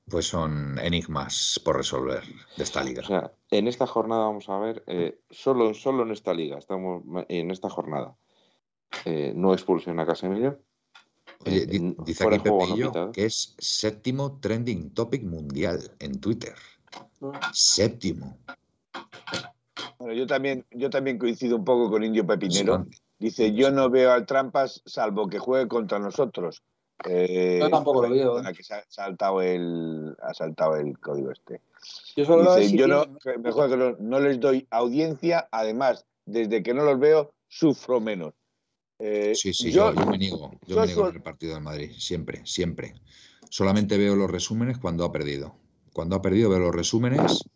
[0.09, 2.23] Pues son enigmas por resolver
[2.57, 3.01] de esta liga.
[3.01, 7.03] O sea, en esta jornada vamos a ver, eh, solo, solo en esta liga, estamos
[7.29, 8.17] en esta jornada,
[9.05, 10.59] eh, no expulsión a Casemiro.
[11.45, 16.19] Oye, eh, di- n- dice aquí no Pepillo que es séptimo trending topic mundial en
[16.19, 16.53] Twitter.
[17.51, 18.37] Séptimo.
[19.99, 22.85] Bueno, yo también, yo también coincido un poco con Indio Pepinero.
[23.19, 26.63] Dice, yo no veo al Trampas salvo que juegue contra nosotros.
[27.07, 31.31] Eh, Yo tampoco lo veo, perdona, que se ha saltado el, ha saltado el código
[31.31, 31.61] este.
[32.15, 33.05] Yo solo Dice, yo no,
[33.39, 38.33] mejor que no, no les doy audiencia, además, desde que no los veo, sufro menos.
[39.03, 40.51] Eh, Sí, sí, yo, yo me niego.
[40.65, 41.91] Yo yo me niego en el partido del Madrid.
[41.97, 42.95] Siempre, siempre.
[43.49, 45.55] Solamente veo los resúmenes cuando ha perdido.
[45.93, 47.49] Cuando ha perdido veo los resúmenes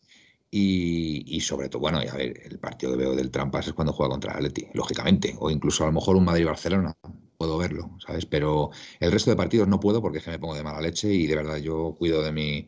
[0.51, 3.73] y, y sobre todo, bueno, y a ver, el partido que veo del Trampas es
[3.73, 5.35] cuando juega contra el Atleti, lógicamente.
[5.39, 6.95] O incluso a lo mejor un Madrid-Barcelona.
[7.37, 8.25] Puedo verlo, ¿sabes?
[8.25, 11.13] Pero el resto de partidos no puedo porque es que me pongo de mala leche
[11.13, 12.67] y de verdad yo cuido de mi,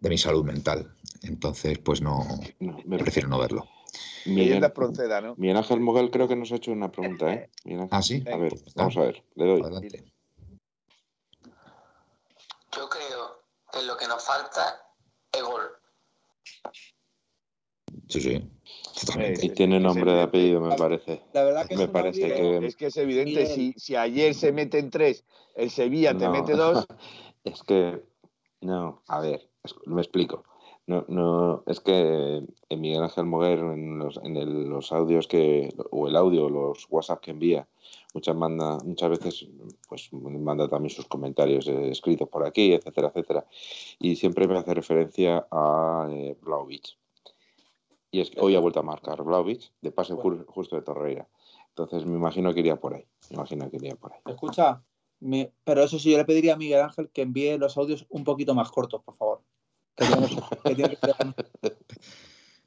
[0.00, 0.94] de mi salud mental.
[1.22, 2.26] Entonces, pues no,
[2.60, 3.66] No, me- prefiero no verlo.
[4.24, 5.34] Miguel, Leyenda Proceda, ¿no?
[5.36, 7.50] Miguel Ángel Moguel creo que nos ha hecho una pregunta, ¿eh?
[7.64, 7.98] Miguel Ángel.
[7.98, 8.24] Ah, sí.
[8.26, 9.62] A ver, Pues vamos a ver, le doy.
[9.62, 10.12] Adelante.
[12.76, 13.42] Yo creo
[13.72, 14.82] que lo que nos falta
[15.32, 15.62] es gol.
[18.08, 18.50] Sí, sí.
[19.00, 19.46] Totalmente.
[19.46, 21.22] Y tiene nombre de apellido, me parece.
[21.32, 24.52] La verdad que es Me parece que- Es que es evidente, si, si ayer se
[24.52, 25.24] meten tres,
[25.54, 26.86] el Sevilla te mete dos,
[27.44, 28.02] Es que,
[28.60, 30.44] no, a ver, es- me explico.
[30.86, 35.74] No, no, es que en Miguel Ángel Moguer, en los, en el- los audios que,
[35.90, 37.66] o el audio, los WhatsApp que envía,
[38.14, 39.48] muchas manda, muchas veces,
[39.88, 43.46] pues manda también sus comentarios eh, escritos por aquí, etcétera, etcétera.
[43.98, 46.36] Y siempre me hace referencia a eh.
[48.12, 51.28] Y es que hoy ha vuelto a marcar Vlahovic de pase ju- justo de Torreira.
[51.70, 53.04] Entonces me imagino que iría por ahí.
[53.30, 54.20] Me imagino que iría por ahí.
[54.24, 54.82] Escucha,
[55.18, 58.22] me- pero eso sí, yo le pediría a Miguel Ángel que envíe los audios un
[58.24, 59.42] poquito más cortos, por favor.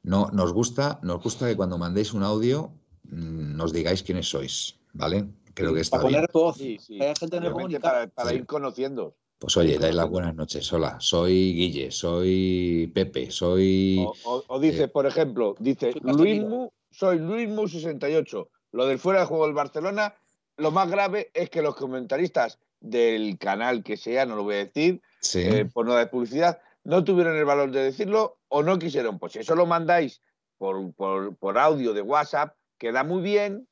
[0.02, 2.72] No, nos gusta, nos gusta que cuando mandéis un audio
[3.04, 5.26] mm, nos digáis quiénes sois, ¿vale?
[5.54, 6.20] Creo que está para bien.
[6.22, 6.56] poner voz.
[6.56, 6.96] sí, sí.
[6.98, 7.94] que haya gente en el Obviamente comunicado.
[7.94, 8.36] para, para Sí.
[8.36, 9.14] ir conociendo.
[9.38, 10.70] Pues oye, dais las buenas noches.
[10.72, 14.04] Hola, soy Guille, soy Pepe, soy.
[14.06, 16.24] O, o- o dice, Eh, por ejemplo, dice soy Casemiro.
[16.48, 18.48] Luismu, soy Luismu68.
[18.72, 20.14] Lo del fuera de juego del Barcelona,
[20.56, 24.64] lo más grave es que los comentaristas del canal que sea, no lo voy a
[24.64, 28.78] decir, Sí, eh, por no dar publicidad, no tuvieron el valor de decirlo o no
[28.78, 29.18] quisieron.
[29.18, 30.22] Pues eso lo mandáis
[30.58, 33.66] por, por, por audio de WhatsApp, queda muy bien.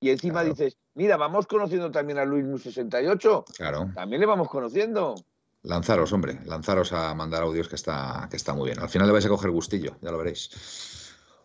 [0.00, 0.50] Y encima Claro.
[0.50, 3.44] dices, mira, vamos conociendo también a Luismu68.
[3.56, 3.90] claro.
[3.94, 5.14] También le vamos conociendo.
[5.62, 8.80] Lanzaros, hombre, lanzaros a mandar audios que está, que está muy bien.
[8.80, 10.50] Al final le vais a coger gustillo, ya lo veréis.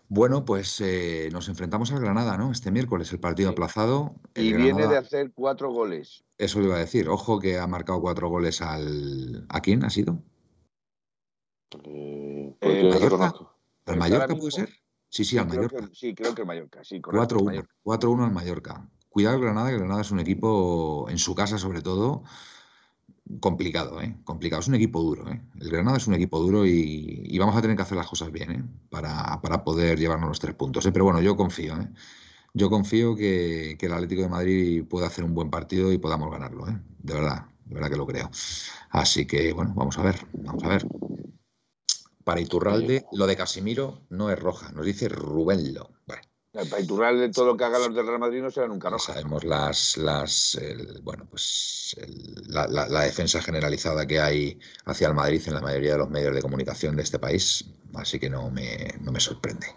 [0.09, 2.51] Bueno, pues eh, nos enfrentamos al Granada, ¿no?
[2.51, 4.15] Este miércoles, el partido aplazado.
[4.33, 6.25] El Y viene de hacer cuatro goles.
[6.37, 7.07] Eso le iba a decir.
[7.07, 9.45] Ojo que ha marcado cuatro goles al.
[9.49, 10.19] ¿A quién ha sido?
[11.83, 13.33] Eh, Eh, yo ¿Mallorca?
[13.85, 14.69] ¿Al puede ser?
[15.09, 15.87] Sí, sí, al Mallorca.
[15.87, 17.21] que- sí, creo que el Mallorca, sí, correcto.
[17.21, 17.73] el 4-1, Mallorca.
[17.83, 18.89] 4-1 al Mallorca.
[19.09, 22.23] Cuidado el Granada, que el Granada es un equipo, en su casa sobre todo,
[23.39, 24.15] complicado, ¿eh?
[24.23, 24.59] Complicado.
[24.61, 25.41] Es un equipo duro, ¿eh?
[25.59, 28.31] El Granada es un equipo duro y, y vamos a tener que hacer las cosas
[28.31, 28.63] bien, ¿eh?
[28.89, 30.91] Para, para poder llevarnos los tres puntos, ¿eh?
[30.91, 31.87] Pero bueno, yo confío, ¿eh?
[32.53, 36.31] Yo confío que, que el Atlético de Madrid pueda hacer un buen partido y podamos
[36.31, 36.79] ganarlo, ¿eh?
[36.99, 38.29] De verdad, de verdad que lo creo.
[38.89, 40.87] Así que, bueno, vamos a ver, vamos a ver.
[42.29, 45.89] Para Iturralde, lo de Casimiro no es roja, nos dice Rubénlo.
[46.05, 46.21] Bueno,
[46.53, 49.13] El Paiturral de todo lo que hagan los del Real Madrid no será nunca roja.
[49.13, 55.07] Sabemos las, las el- bueno, pues el- la, la- la defensa generalizada que hay hacia
[55.07, 57.65] el Madrid en la mayoría de los medios de comunicación de este país,
[57.95, 59.67] así que no me, no me sorprende.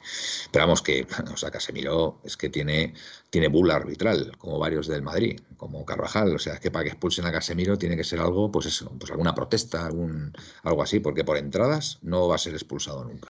[0.51, 1.07] Pero vamos que,
[1.53, 2.95] Casemiro es que tiene,
[3.31, 6.91] tiene bula arbitral, como varios del Madrid, como Carvajal, o sea, es que para que
[6.91, 10.33] expulsen a Casemiro tiene que ser algo, pues eso, pues alguna protesta, algún,
[10.63, 13.29] algo así, porque por entradas no va a ser expulsado nunca.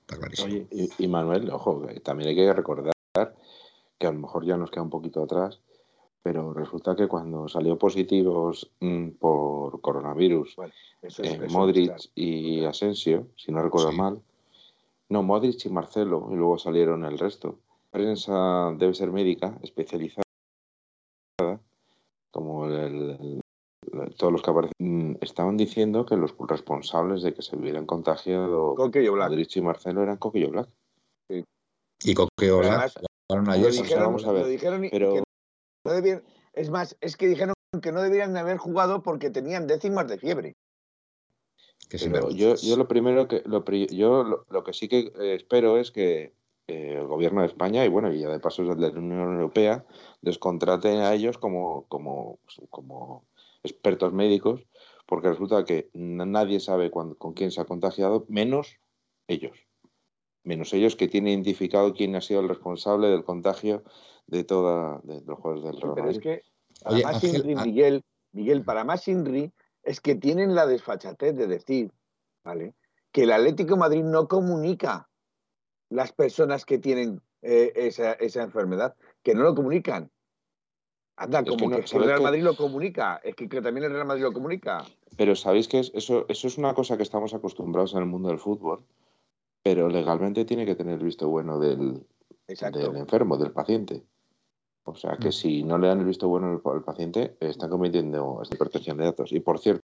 [0.00, 0.48] Está clarísimo.
[0.48, 2.92] Oye, y, y Manuel, ojo, también hay que recordar
[3.98, 5.60] que a lo mejor ya nos queda un poquito atrás,
[6.26, 11.52] pero resulta que cuando salió positivos mm, por coronavirus Bueno, eso es- eh, eso es
[11.52, 12.02] Modric claro.
[12.16, 13.96] y Asensio, si no recuerdo Sí.
[13.96, 14.20] mal,
[15.08, 17.60] no, Modric y Marcelo, y luego salieron el resto.
[17.92, 20.24] La prensa debe ser médica, especializada,
[22.32, 22.74] como el-
[23.20, 23.40] el-
[23.92, 27.86] el- todos los que aparecen, mm, estaban diciendo que los responsables de que se hubieran
[27.86, 28.74] contagiado.
[28.76, 30.68] Modric y Marcelo eran Coquillo Black.
[32.04, 32.94] Y Coqueola Además,
[33.28, 33.72] jugaron Lo ayer.
[33.72, 35.22] sí, dijeron, vamos a ver, lo dijeron y- pero- que
[35.86, 36.22] no debían-
[36.52, 40.56] es más, es que dijeron que no deberían haber jugado porque tenían décimas de fiebre.
[41.88, 45.34] que Pero yo, yo lo primero que lo, yo lo, lo que sí que eh,
[45.34, 46.32] espero es que
[46.66, 49.34] eh, el gobierno de España y bueno y ya de paso el de la Unión
[49.34, 49.84] Europea
[50.20, 52.38] descontraten a ellos como como
[52.70, 53.24] como
[53.62, 54.66] expertos médicos
[55.06, 58.80] porque resulta que na- nadie sabe cuándo- con quién se ha contagiado menos
[59.28, 59.56] ellos
[60.46, 63.82] menos ellos que tienen identificado quién ha sido el responsable del contagio
[64.26, 66.22] de toda de los jugadores del Real Pero es Madrid.
[66.22, 66.42] que
[66.82, 71.34] para Oye, más Ángel, Inri, Miguel, Miguel, para más Inri, es que tienen la desfachatez
[71.36, 71.92] de decir,
[72.44, 72.74] ¿vale?
[73.12, 75.08] Que el Atlético de Madrid no comunica
[75.88, 80.10] las personas que tienen eh, esa, esa enfermedad, que no lo comunican.
[81.16, 82.22] Anda, como no, que, el ¿sabes Real?
[82.22, 84.84] Madrid lo comunica, es que, que también el Real Madrid lo comunica.
[85.16, 88.28] Pero sabéis que es- eso, eso es una cosa que estamos acostumbrados en el mundo
[88.28, 88.84] del fútbol,
[89.66, 92.06] pero legalmente tiene que tener el visto bueno del,
[92.46, 94.06] enfermo, del paciente.
[94.84, 95.32] O sea que Mm.
[95.32, 99.32] si no le dan el visto bueno al, paciente, están cometiendo esta protección de datos.
[99.32, 99.82] Y por cierto,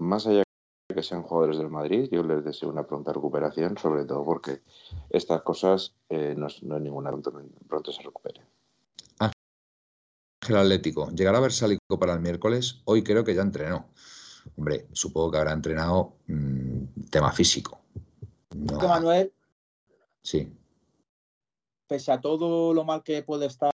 [0.00, 0.42] más allá
[0.88, 4.58] de que sean jugadores del Madrid, yo les deseo una pronta recuperación, sobre todo porque
[5.10, 7.32] estas cosas eh, no, es- no hay ninguna pronto,
[7.68, 8.40] pronto se recupere.
[10.42, 12.82] Ángel Atlético, llegará Versálico para el miércoles.
[12.86, 13.86] Hoy creo que ya entrenó.
[14.56, 17.79] Hombre, supongo que habrá entrenado mm, tema físico.
[18.54, 19.32] No- Manuel,
[20.22, 20.52] sí,
[21.86, 23.70] pese a todo lo mal que puede estar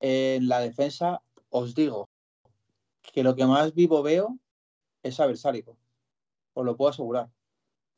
[0.00, 2.08] en la defensa, os digo
[3.02, 4.38] que lo que más vivo veo
[5.02, 5.76] es a Versálico.
[6.54, 7.28] Os lo puedo asegurar.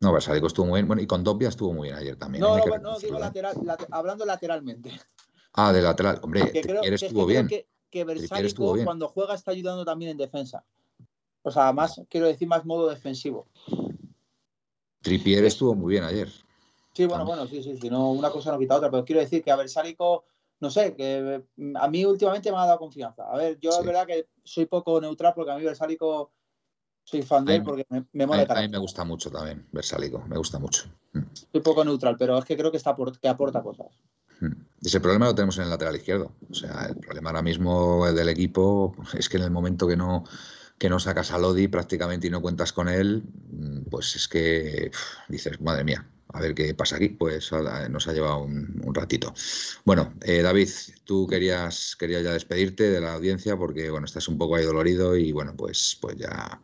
[0.00, 0.86] no, Versálico estuvo muy bien.
[0.88, 2.42] Bueno, y con Dobia estuvo muy bien ayer también.
[2.42, 3.20] No, hay no, digo ¿eh?
[3.20, 4.90] lateral, late- hablando lateralmente.
[5.54, 6.20] Ah, de lateral.
[6.22, 7.48] Hombre, Que creo, que que estuvo creo bien.
[7.90, 10.64] que, Versálico cuando juega está ayudando también en defensa.
[11.42, 13.46] O sea, más, quiero decir, más modo defensivo.
[15.04, 16.28] Trippier estuvo muy bien ayer.
[16.94, 17.38] Sí, bueno, También.
[17.38, 19.56] bueno, sí, sí, sí, no, una cosa no quita otra, pero quiero decir que a
[19.56, 20.24] Versálico,
[20.60, 23.24] no sé, que mm, a mí últimamente me ha dado confianza.
[23.30, 23.78] A ver, yo Sí.
[23.80, 26.32] es verdad que soy poco neutral porque a mí Versálico
[27.04, 29.04] soy fan de A él porque me, me A mola el a mí me gusta
[29.04, 30.24] mucho también, Versálico.
[30.26, 30.84] Me gusta mucho.
[31.12, 31.20] Mm.
[31.52, 33.88] Soy poco neutral, pero es que creo que, está por- que aporta cosas.
[34.40, 34.52] Mm.
[34.82, 36.32] Ese problema lo tenemos en el lateral izquierdo.
[36.50, 40.24] O sea, el problema ahora mismo del equipo es que en el momento que no,
[40.78, 44.90] que no sacas a Lodi prácticamente y no cuentas con él, mm, pues es que
[45.28, 47.10] dices, madre mía, a ver qué pasa aquí.
[47.10, 47.50] Pues
[47.90, 49.32] nos ha llevado un, un ratito.
[49.84, 50.68] Bueno, eh, David,
[51.04, 55.16] tú querías, querías ya despedirte de la audiencia porque, bueno, estás un poco ahí dolorido
[55.16, 56.60] y, bueno, pues, pues ya,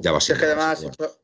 [0.00, 0.38] ya va a Es ser.
[0.38, 1.18] que además he hecho,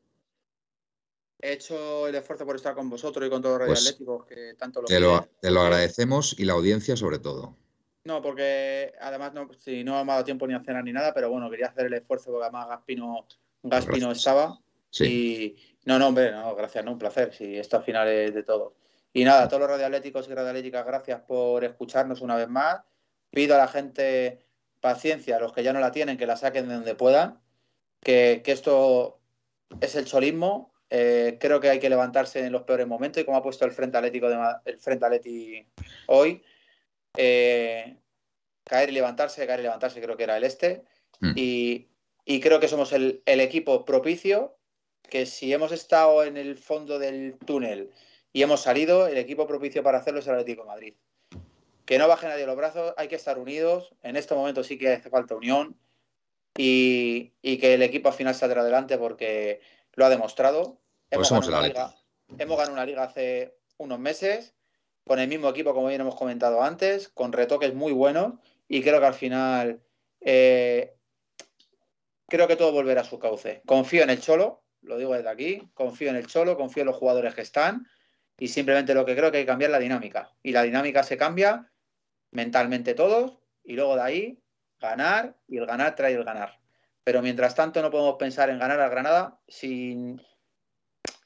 [1.41, 4.55] he hecho el esfuerzo por estar con vosotros y con todos los Pues, radioatléticos que
[4.57, 7.57] tanto lo Te lo, te lo agradecemos y la audiencia sobre todo.
[8.05, 11.12] No, porque además no, sí, no me ha dado tiempo ni a cenar ni nada,
[11.12, 13.27] pero bueno, quería hacer el esfuerzo porque además Gaspino,
[13.62, 14.59] Gaspino estaba.
[14.91, 15.05] Sí.
[15.05, 17.35] Y no, no, hombre, no, gracias, no, un placer.
[17.35, 18.75] Si esto al final es de todo.
[19.12, 22.83] Y nada, a todos los radioatléticos y radioatléticas, gracias por escucharnos una vez más.
[23.31, 24.47] Pido a la gente
[24.81, 27.41] paciencia, a los que ya no la tienen, que la saquen de donde puedan.
[28.01, 29.19] Que, que esto
[29.81, 30.73] es el cholismo.
[30.91, 33.73] Eh, creo que hay que levantarse en los peores momentos y como ha puesto el
[33.73, 35.66] Frente Atlético de el Frente Atleti
[36.07, 36.43] hoy,
[37.16, 37.97] eh,
[38.64, 40.85] caer y levantarse, caer y levantarse, creo que era el este.
[41.20, 41.32] Mm.
[41.36, 41.89] Y,
[42.24, 44.56] y creo que somos el, el equipo propicio
[45.09, 47.90] que si hemos estado en el fondo del túnel
[48.32, 50.94] y hemos salido, el equipo propicio para hacerlo es el Atlético de Madrid.
[51.86, 53.94] Que no baje nadie los brazos, hay que estar unidos.
[54.02, 55.78] En este momento sí que hace falta unión
[56.56, 59.60] y, y que el equipo al final saldrá adelante porque
[59.94, 60.78] lo ha demostrado.
[61.09, 61.94] Pues Hemos somos ganado, una liga,
[62.36, 64.55] hemos ganado una liga hace unos meses
[65.09, 68.35] con el mismo equipo, como bien hemos comentado antes, con retoques muy buenos
[68.68, 69.80] y creo que al final
[70.20, 70.94] eh,
[72.28, 73.62] creo que todo volverá a su cauce.
[73.66, 76.97] Confío en el Cholo, lo digo desde aquí, confío en el Cholo, confío en los
[76.97, 77.89] jugadores que están
[78.39, 80.32] Y simplemente lo que creo que hay que cambiar la dinámica.
[80.43, 81.72] Y la dinámica se cambia
[82.30, 84.43] mentalmente todos y luego de ahí
[84.78, 86.60] ganar y el ganar trae el ganar.
[87.02, 90.22] Pero mientras tanto no podemos pensar en ganar al Granada sin,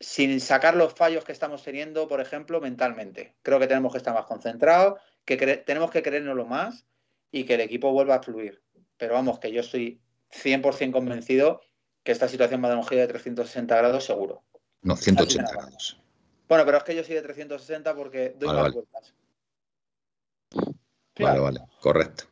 [0.03, 3.37] sin sacar los fallos que estamos teniendo, por ejemplo, mentalmente.
[3.43, 6.87] Creo que tenemos que estar más concentrados, que tenemos que creérnoslo más
[7.31, 8.63] y que el equipo vuelva a fluir.
[8.97, 10.01] Pero vamos, que yo estoy
[10.33, 11.61] 100% convencido
[12.03, 14.43] que esta situación va a dar un giro de 360 grados seguro.
[14.83, 16.01] No, 180 grados.
[16.49, 19.15] Bueno, pero es que yo soy de 360 porque doy más vueltas.
[21.19, 22.25] Vale, vale, correcto.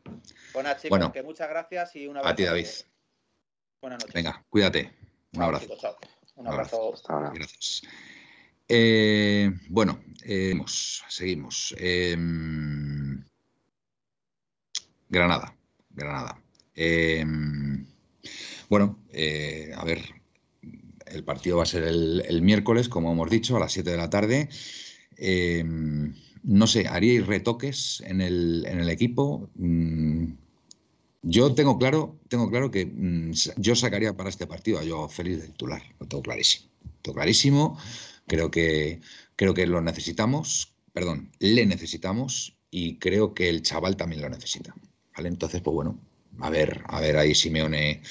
[0.52, 2.66] Buenas chicos, bueno, que muchas gracias y una A ti, David.
[3.80, 4.14] Buenas noches.
[4.14, 4.92] Venga, cuídate.
[5.32, 5.96] Un abrazo.
[6.36, 6.94] Un abrazo.
[6.94, 7.32] Hasta ahora.
[7.34, 7.82] Gracias.
[8.68, 10.54] Eh, bueno, eh,
[11.08, 11.74] seguimos.
[11.76, 13.24] Em,
[15.08, 15.56] Granada,
[15.90, 16.40] Granada.
[16.74, 17.84] Em,
[18.68, 20.00] bueno, eh, a ver,
[21.06, 24.08] el partido va a ser el, miércoles, como hemos dicho, a las 7 de la
[24.08, 24.48] tarde.
[25.16, 29.50] Em, no sé, ¿haríais retoques en el, en el equipo?
[29.56, 30.32] Mm,
[31.22, 35.40] yo tengo claro, tengo claro que mm, yo sacaría para este partido a yo feliz
[35.40, 36.70] del titular, lo tengo clarísimo.
[37.04, 37.14] Lo
[38.26, 39.00] creo que,
[39.36, 44.74] creo que lo necesitamos, perdón, le necesitamos y creo que el chaval también lo necesita.
[45.16, 45.28] ¿vale?
[45.28, 45.98] Entonces, pues bueno,
[46.38, 48.02] a ver, a ver ahí Simeone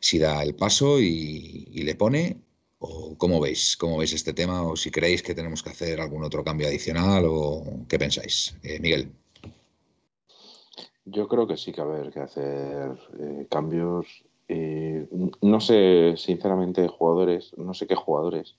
[0.00, 2.40] si da el paso y, le pone,
[2.78, 6.24] o cómo veis, cómo veis este tema, o si creéis que tenemos que hacer algún
[6.24, 8.56] otro cambio adicional, o qué pensáis.
[8.62, 9.10] Eh, Miguel.
[11.10, 14.24] Yo creo que sí que haber que hacer eh, cambios.
[14.48, 15.06] Eh,
[15.42, 18.56] no sé, sinceramente, jugadores, no sé qué jugadores,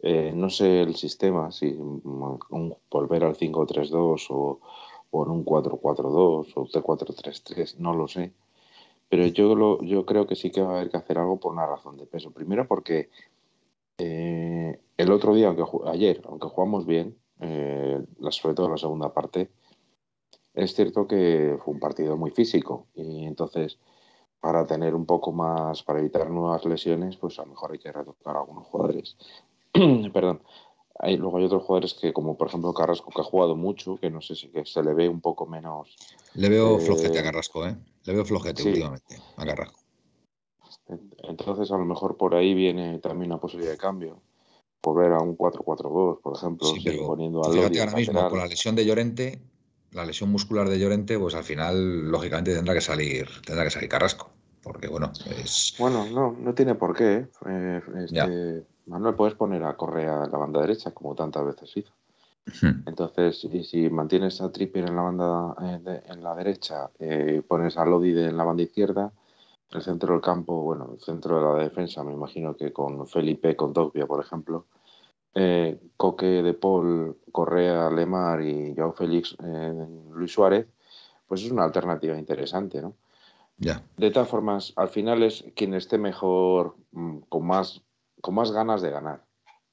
[0.00, 1.76] eh, no sé el sistema, si
[2.90, 4.60] volver al 5-3-2 o,
[5.10, 8.32] o, en un 4-4-2 o 3-4-3-3, no lo sé.
[9.08, 11.52] Pero yo, lo, yo creo que sí que va a haber que hacer algo por
[11.52, 12.30] una razón de peso.
[12.30, 13.10] Primero porque
[13.98, 19.50] el otro día, aunque ayer, aunque jugamos bien, sobre todo en la segunda parte,
[20.54, 23.78] es cierto que fue un partido muy físico y entonces
[24.40, 27.92] para tener un poco más, para evitar nuevas lesiones, pues a lo mejor hay que
[27.92, 29.16] retocar a algunos jugadores.
[30.12, 30.42] Perdón.
[30.98, 34.10] Hay, luego hay otros jugadores que, como por ejemplo Carrasco, que ha jugado mucho, que
[34.10, 35.96] no sé si que se le ve un poco menos.
[36.34, 37.76] Le veo eh, flojete a Carrasco, ¿eh?
[38.04, 39.80] Le veo flojete últimamente a Carrasco.
[41.22, 44.20] Entonces, a lo mejor por ahí viene también una posibilidad de cambio.
[44.82, 48.74] Volver a un 4-4-2, por ejemplo, sí, poniendo a Fíjate ahora mismo, con la lesión
[48.74, 49.40] de Llorente,
[49.92, 53.88] la lesión muscular de Llorente, pues al final, lógicamente, tendrá que salir, tendrá que salir
[53.88, 54.30] Carrasco.
[54.62, 55.10] Porque bueno,
[55.42, 55.74] es.
[55.78, 57.26] Bueno, no, no tiene por qué.
[57.46, 61.92] Eh, este, Manuel, puedes poner a Correa en la banda derecha, como tantas veces hizo.
[62.86, 67.76] Entonces, y si mantienes a Trippier en la banda eh, en la derecha, eh, pones
[67.76, 69.12] a Lodi en la banda izquierda,
[69.70, 73.54] el centro del campo, bueno, el centro de la defensa, me imagino que con Felipe,
[73.56, 74.66] con Dogbia, por ejemplo,
[75.34, 80.66] eh, Coque de Paul, Correa, Lemar y Joao Félix, eh, Luis Suárez,
[81.26, 82.94] pues es una alternativa interesante, ¿no?
[83.58, 83.82] Ya.
[83.96, 87.82] De todas formas, al final es quien esté mejor, mm, con más,
[88.20, 89.24] con más ganas de ganar.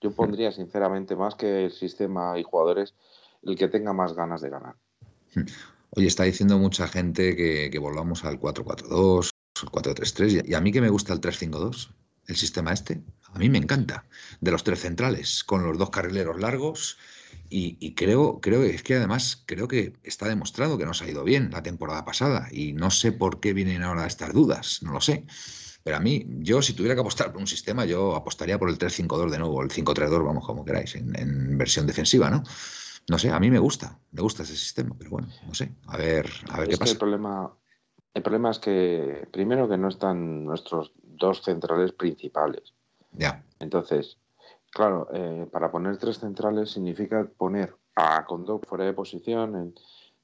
[0.02, 2.96] Yo pondría, sinceramente, más que el sistema y jugadores,
[3.44, 4.76] el que tenga más ganas de ganar.
[5.92, 9.32] Oye, está diciendo mucha gente que, que volvamos al 4-4-2,
[9.64, 11.90] al 4-3-3, y a mí que me gusta el 3-5-2
[12.30, 13.02] el sistema este.
[13.34, 14.06] A mí me encanta.
[14.42, 16.98] De los tres centrales, con los dos carrileros largos.
[17.52, 21.50] Y, creo, creo es que además creo que está demostrado que nos ha ido bien
[21.52, 22.48] la temporada pasada.
[22.52, 25.26] Y no sé por qué vienen ahora estas dudas, no lo sé.
[25.84, 28.78] Pero a mí, yo si tuviera que apostar por un sistema, yo apostaría por el
[28.78, 32.44] 3-5-2 de nuevo, el 5-3-2, vamos, como queráis, en, versión defensiva, ¿no?
[33.10, 35.98] No sé, a mí me gusta, me gusta ese sistema, pero bueno, no sé, a
[35.98, 36.92] ver, a ver qué pasa.
[36.92, 37.52] El problema,
[38.14, 42.74] el problema es que, primero, que no están nuestros dos centrales principales.
[43.60, 44.18] Entonces,
[44.72, 49.76] claro, eh, para poner tres centrales significa poner a Condop fuera de posición, en,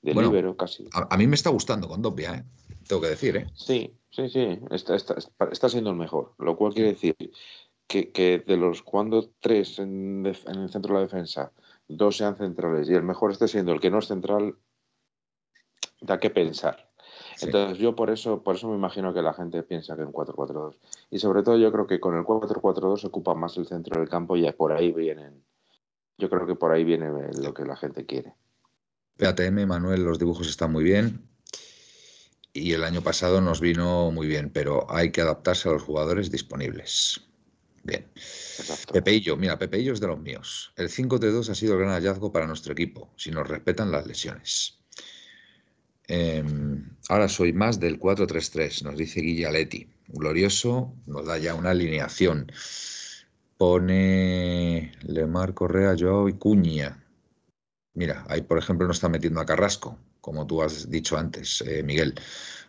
[0.02, 0.88] de libero casi.
[0.94, 2.44] A, mí me está gustando Condopia, ¿eh?
[2.88, 3.36] tengo que decir.
[3.38, 3.48] ¿eh?
[3.53, 5.16] Sí, sí, sí, está, está,
[5.52, 7.16] está siendo el mejor, lo cual quiere decir
[7.88, 11.52] que, que de los cuando tres en, en, el centro de la defensa,
[11.88, 14.56] dos sean centrales y el mejor esté siendo el que no es central,
[16.02, 16.85] da que pensar.
[17.41, 20.76] Entonces yo por eso, por eso me imagino que la gente piensa que en 4-4-2.
[21.12, 24.10] Y sobre todo yo creo que con el 4-4-2 se ocupa más el centro del
[24.10, 25.44] campo y por ahí vienen.
[26.18, 27.10] Yo creo que por ahí viene
[27.41, 28.36] lo que la gente quiere.
[29.18, 31.28] PATM, Manuel, los dibujos están muy bien.
[32.53, 36.32] Y el año pasado nos vino muy bien, pero hay que adaptarse a los jugadores
[36.32, 37.22] disponibles.
[37.84, 38.07] Bien.
[38.91, 40.74] Pepeillo, mira, Pepeillo es de los míos.
[40.76, 44.75] El 5-T2 ha sido el gran hallazgo para nuestro equipo, si nos respetan las lesiones.
[46.07, 49.90] Em, ahora soy más del 4-3-3, nos dice Guillaletti.
[50.07, 52.52] Glorioso nos da ya una alineación.
[53.57, 57.03] Pone Lemar Correa, Joao y Cuña.
[57.94, 61.82] Mira, ahí por ejemplo no está metiendo a Carrasco, como tú has dicho antes, eh,
[61.82, 62.15] Miguel.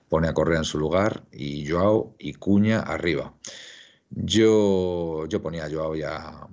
[0.08, 3.34] Pone a Correa en su lugar y Joao y Cuña arriba.
[4.10, 6.48] Yo, yo ponía a Joao ya.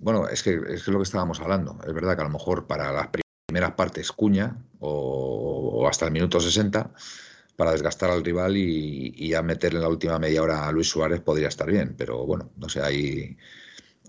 [0.00, 1.78] Bueno, es que es lo que estábamos hablando.
[1.86, 3.08] Es verdad que a lo mejor para las
[3.46, 6.92] primeras partes Cuña o, hasta el minuto 60
[7.56, 11.20] para desgastar al rival y, ya meter en la última media hora a Luis Suárez
[11.20, 13.36] podría estar bien, pero bueno, no sé, ahí,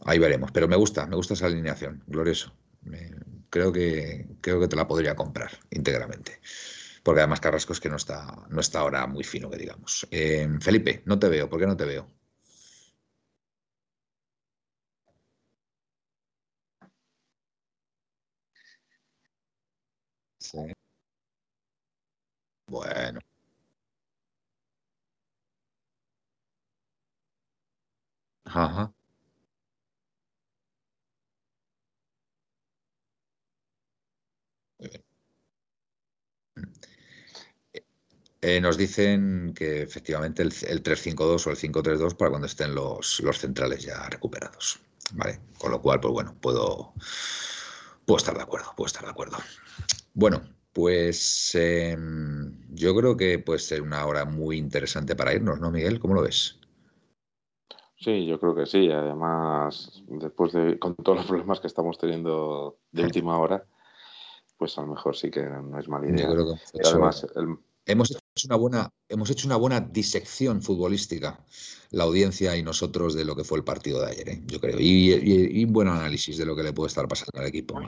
[0.05, 0.51] ahí veremos.
[0.51, 2.53] Pero me gusta, me gusta esa alineación, glorioso.
[3.49, 6.39] creo, que, creo que te la podría comprar íntegramente.
[7.03, 10.07] Porque además Carrasco es que no está, no está ahora muy fino, que digamos.
[10.11, 12.07] Eh, Felipe, no te veo, ¿por qué no te veo?
[22.67, 23.19] Bueno.
[28.45, 28.91] Ajá.
[38.41, 40.51] Eh, nos dicen que efectivamente el,
[40.83, 44.79] 3-5-2 o el 5-3-2 para cuando estén los, los centrales ya recuperados.
[45.13, 45.39] ¿Vale?
[45.57, 46.93] Con lo cual, pues bueno, puedo,
[48.05, 49.37] puedo estar de acuerdo, puedo estar de acuerdo.
[50.13, 50.41] Bueno,
[50.73, 55.99] pues em, yo creo que puede ser una hora muy interesante para irnos, ¿no, Miguel?
[55.99, 56.59] ¿Cómo lo ves?
[57.97, 58.89] Sí, yo creo que sí.
[58.91, 63.65] Además, después de con todos los problemas que estamos teniendo de última hora,
[64.57, 66.27] pues a lo mejor sí que no es mala idea.
[66.27, 67.27] Yo creo que además,
[67.85, 71.43] hemos hecho una buena, hemos hecho una buena disección futbolística
[71.91, 74.41] la audiencia y nosotros de lo que fue el partido de ayer, ¿eh?
[74.45, 74.77] yo creo.
[74.79, 77.81] Y, un buen análisis de lo que le puede estar pasando al equipo.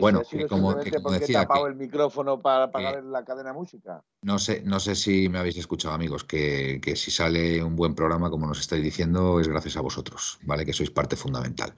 [0.00, 1.46] bueno, como, decía.
[1.66, 4.02] el micrófono para apagar la cadena música?
[4.22, 8.30] No sé, no sé si me habéis escuchado, amigos, que, si sale un buen programa,
[8.30, 10.64] como nos estáis diciendo, es gracias a vosotros, ¿vale?
[10.64, 11.74] Que sois parte fundamental.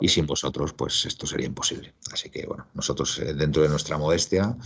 [0.00, 1.94] Y sin vosotros, pues esto sería imposible.
[2.12, 4.56] Así que, bueno, nosotros, eh, dentro de nuestra modestia,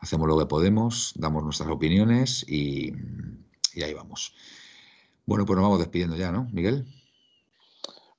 [0.00, 2.92] hacemos lo que podemos, damos nuestras opiniones y
[3.82, 4.34] ahí vamos.
[5.24, 6.84] Bueno, pues nos vamos despidiendo ya, ¿no, Miguel?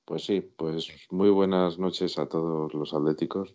[0.06, 3.54] Pues sí, pues muy buenas noches a todos los atléticos.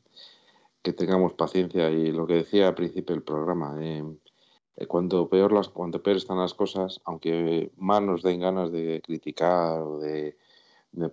[0.82, 4.04] Que tengamos paciencia y lo que decía al principio del programa, eh,
[4.78, 9.02] eh, cuando, peor las, cuando peor están las cosas, aunque más nos den ganas de
[9.04, 10.38] criticar o de,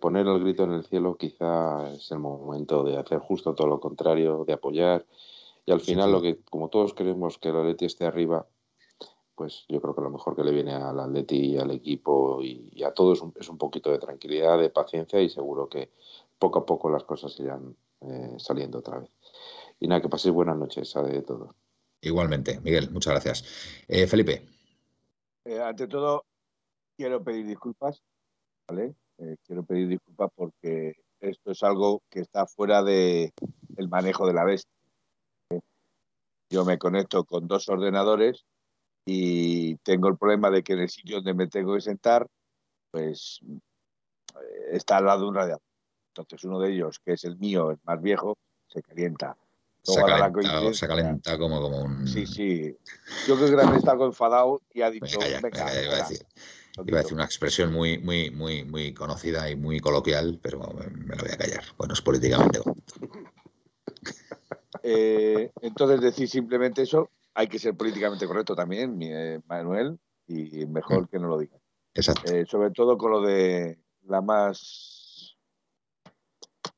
[0.00, 3.80] poner el grito en el cielo, quizá es el momento de hacer justo todo lo
[3.80, 5.04] contrario, de apoyar.
[5.64, 8.46] Y al final, lo que, como todos queremos que el Atleti esté arriba,
[9.36, 12.82] pues yo creo que lo mejor que le viene al Atleti y al equipo y,
[12.82, 15.90] a todos es un, poquito de tranquilidad, de paciencia y seguro que
[16.38, 19.10] poco a poco las cosas irán eh, saliendo otra vez.
[19.78, 21.54] Y nada, que paséis buenas noches a de todo.
[22.00, 23.84] Igualmente, Miguel, muchas gracias.
[23.88, 24.42] Eh, Felipe.
[25.44, 26.24] Eh, ante todo,
[26.96, 28.02] quiero pedir disculpas,
[28.68, 28.94] ¿vale?
[29.46, 33.32] quiero pedir disculpas porque esto es algo que está fuera del
[33.76, 34.70] el manejo de la bestia.
[36.50, 38.44] Yo me conecto con dos ordenadores
[39.08, 42.26] y tengo el problema de que en el sitio donde me tengo que sentar,
[42.90, 43.40] pues
[44.34, 45.62] eh, está al lado de un radiador.
[46.08, 49.36] Entonces uno de ellos, que es el mío, el más viejo, se calienta.
[49.82, 50.32] Se ha,
[50.72, 52.08] se como, como un...
[52.08, 52.76] Sí, sí.
[53.28, 55.20] Yo creo que también está enfadado y ha dicho...
[55.20, 56.26] Venga, iba, a decir,
[56.84, 61.14] iba a decir una expresión muy, muy, muy, muy conocida y muy coloquial, pero me,
[61.14, 61.62] lo voy a callar.
[61.78, 62.58] Bueno, es políticamente
[64.82, 71.02] eh, entonces decir simplemente eso hay que ser políticamente correcto también, eh, Manuel, y mejor
[71.02, 71.06] mm.
[71.08, 71.58] que no lo diga.
[71.92, 72.32] Exacto.
[72.32, 75.36] Eh, sobre todo con lo de la más.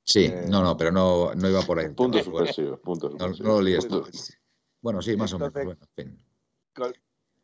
[0.02, 1.88] Sí, eh, no, no, pero no, no iba por ahí.
[1.90, 3.86] Puntos supresivos, puntos no, no, lo líes
[4.80, 5.52] Bueno, sí, más o menos.
[5.52, 6.18] Bueno, fin.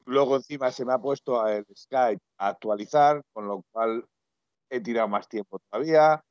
[0.07, 4.05] Luego encima se me ha puesto el Skype a actualizar, con lo cual
[4.69, 6.23] he tirado más tiempo todavía.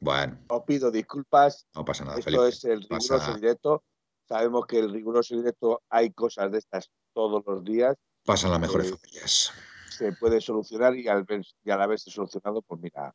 [0.00, 0.38] Bueno.
[0.48, 1.66] Os pido disculpas.
[1.74, 2.18] No pasa nada.
[2.18, 3.84] Esto es el riguroso directo.
[4.30, 7.96] Sabemos que el riguroso directo hay cosas de estas todos los días.
[8.24, 9.50] Pasan las mejores familias.
[9.88, 11.26] Se puede solucionar y al,
[11.64, 13.12] y al haberse solucionado, pues mira.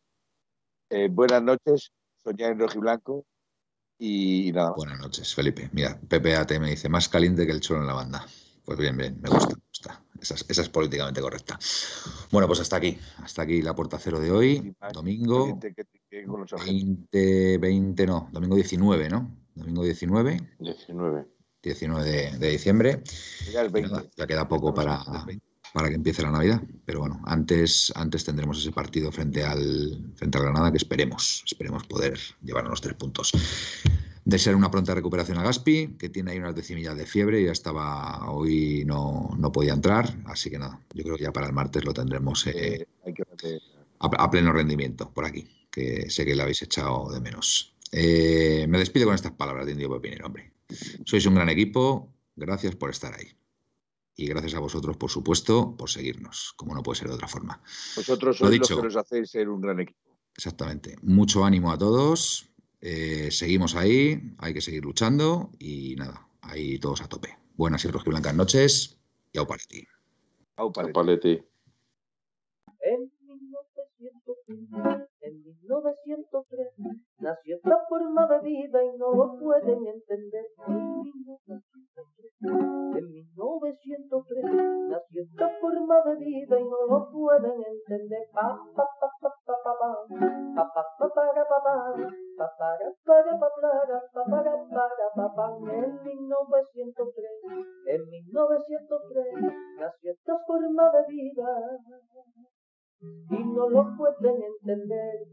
[0.90, 3.26] Eh, buenas noches, soñar en rojo y blanco
[3.98, 4.76] y nada más.
[4.76, 5.70] Buenas noches, Felipe.
[5.72, 8.26] Mira, PPAT me dice más caliente que el cholo en la banda.
[8.66, 10.04] Pues bien, bien, me gusta, me gusta.
[10.20, 11.58] Esa es, políticamente correcta.
[12.30, 15.58] Bueno, pues hasta aquí, hasta aquí la puerta cero de hoy, domingo
[16.66, 19.45] 20, 20, no, domingo 19, ¿no?
[19.56, 20.40] Domingo 19.
[20.60, 21.26] 19.
[21.64, 23.02] 19 de, diciembre.
[23.52, 25.04] Ya, queda poco para,
[25.74, 26.62] para que empiece la Navidad.
[26.86, 31.86] Pero bueno, antes, antes tendremos ese partido frente al, frente al Granada que esperemos, esperemos
[31.86, 33.32] poder llevarnos los tres puntos.
[34.24, 37.52] De ser una pronta recuperación a Gaspi, que tiene ahí unas decimillas de fiebre, ya
[37.52, 41.54] estaba, hoy no, no podía entrar, así que nada, yo creo que ya para el
[41.54, 42.88] martes lo tendremos eh,
[44.00, 47.75] a, pleno rendimiento por aquí que sé que la habéis echado de menos.
[47.98, 50.52] Eh, me despido con estas palabras de Indio Pepinero, hombre.
[51.06, 53.32] Sois un gran equipo, gracias por estar ahí.
[54.18, 57.62] Y gracias a vosotros, por supuesto, por seguirnos, como no puede ser de otra forma.
[57.96, 60.12] Vosotros sois los que nos hacéis ser un gran equipo.
[60.36, 60.98] Exactamente.
[61.04, 62.50] Mucho ánimo a todos.
[62.82, 67.38] Eh, seguimos ahí, hay que seguir luchando y nada, ahí todos a tope.
[67.56, 69.00] Buenas y rojiblancas noches
[69.32, 69.88] y au paleti.
[70.58, 71.42] Au paleti.
[72.82, 73.10] En
[75.62, 76.68] 1903
[77.20, 80.46] nació esta forma de vida y no lo pueden entender.
[82.42, 84.44] En 1903
[84.90, 88.28] nació esta forma de vida y no lo pueden entender.
[88.34, 89.36] Pa, pa, pa, pa.
[95.68, 97.30] En 1903,
[97.88, 99.26] en 1903
[99.80, 101.80] nació esta forma de vida
[103.30, 105.28] y no lo pueden entender.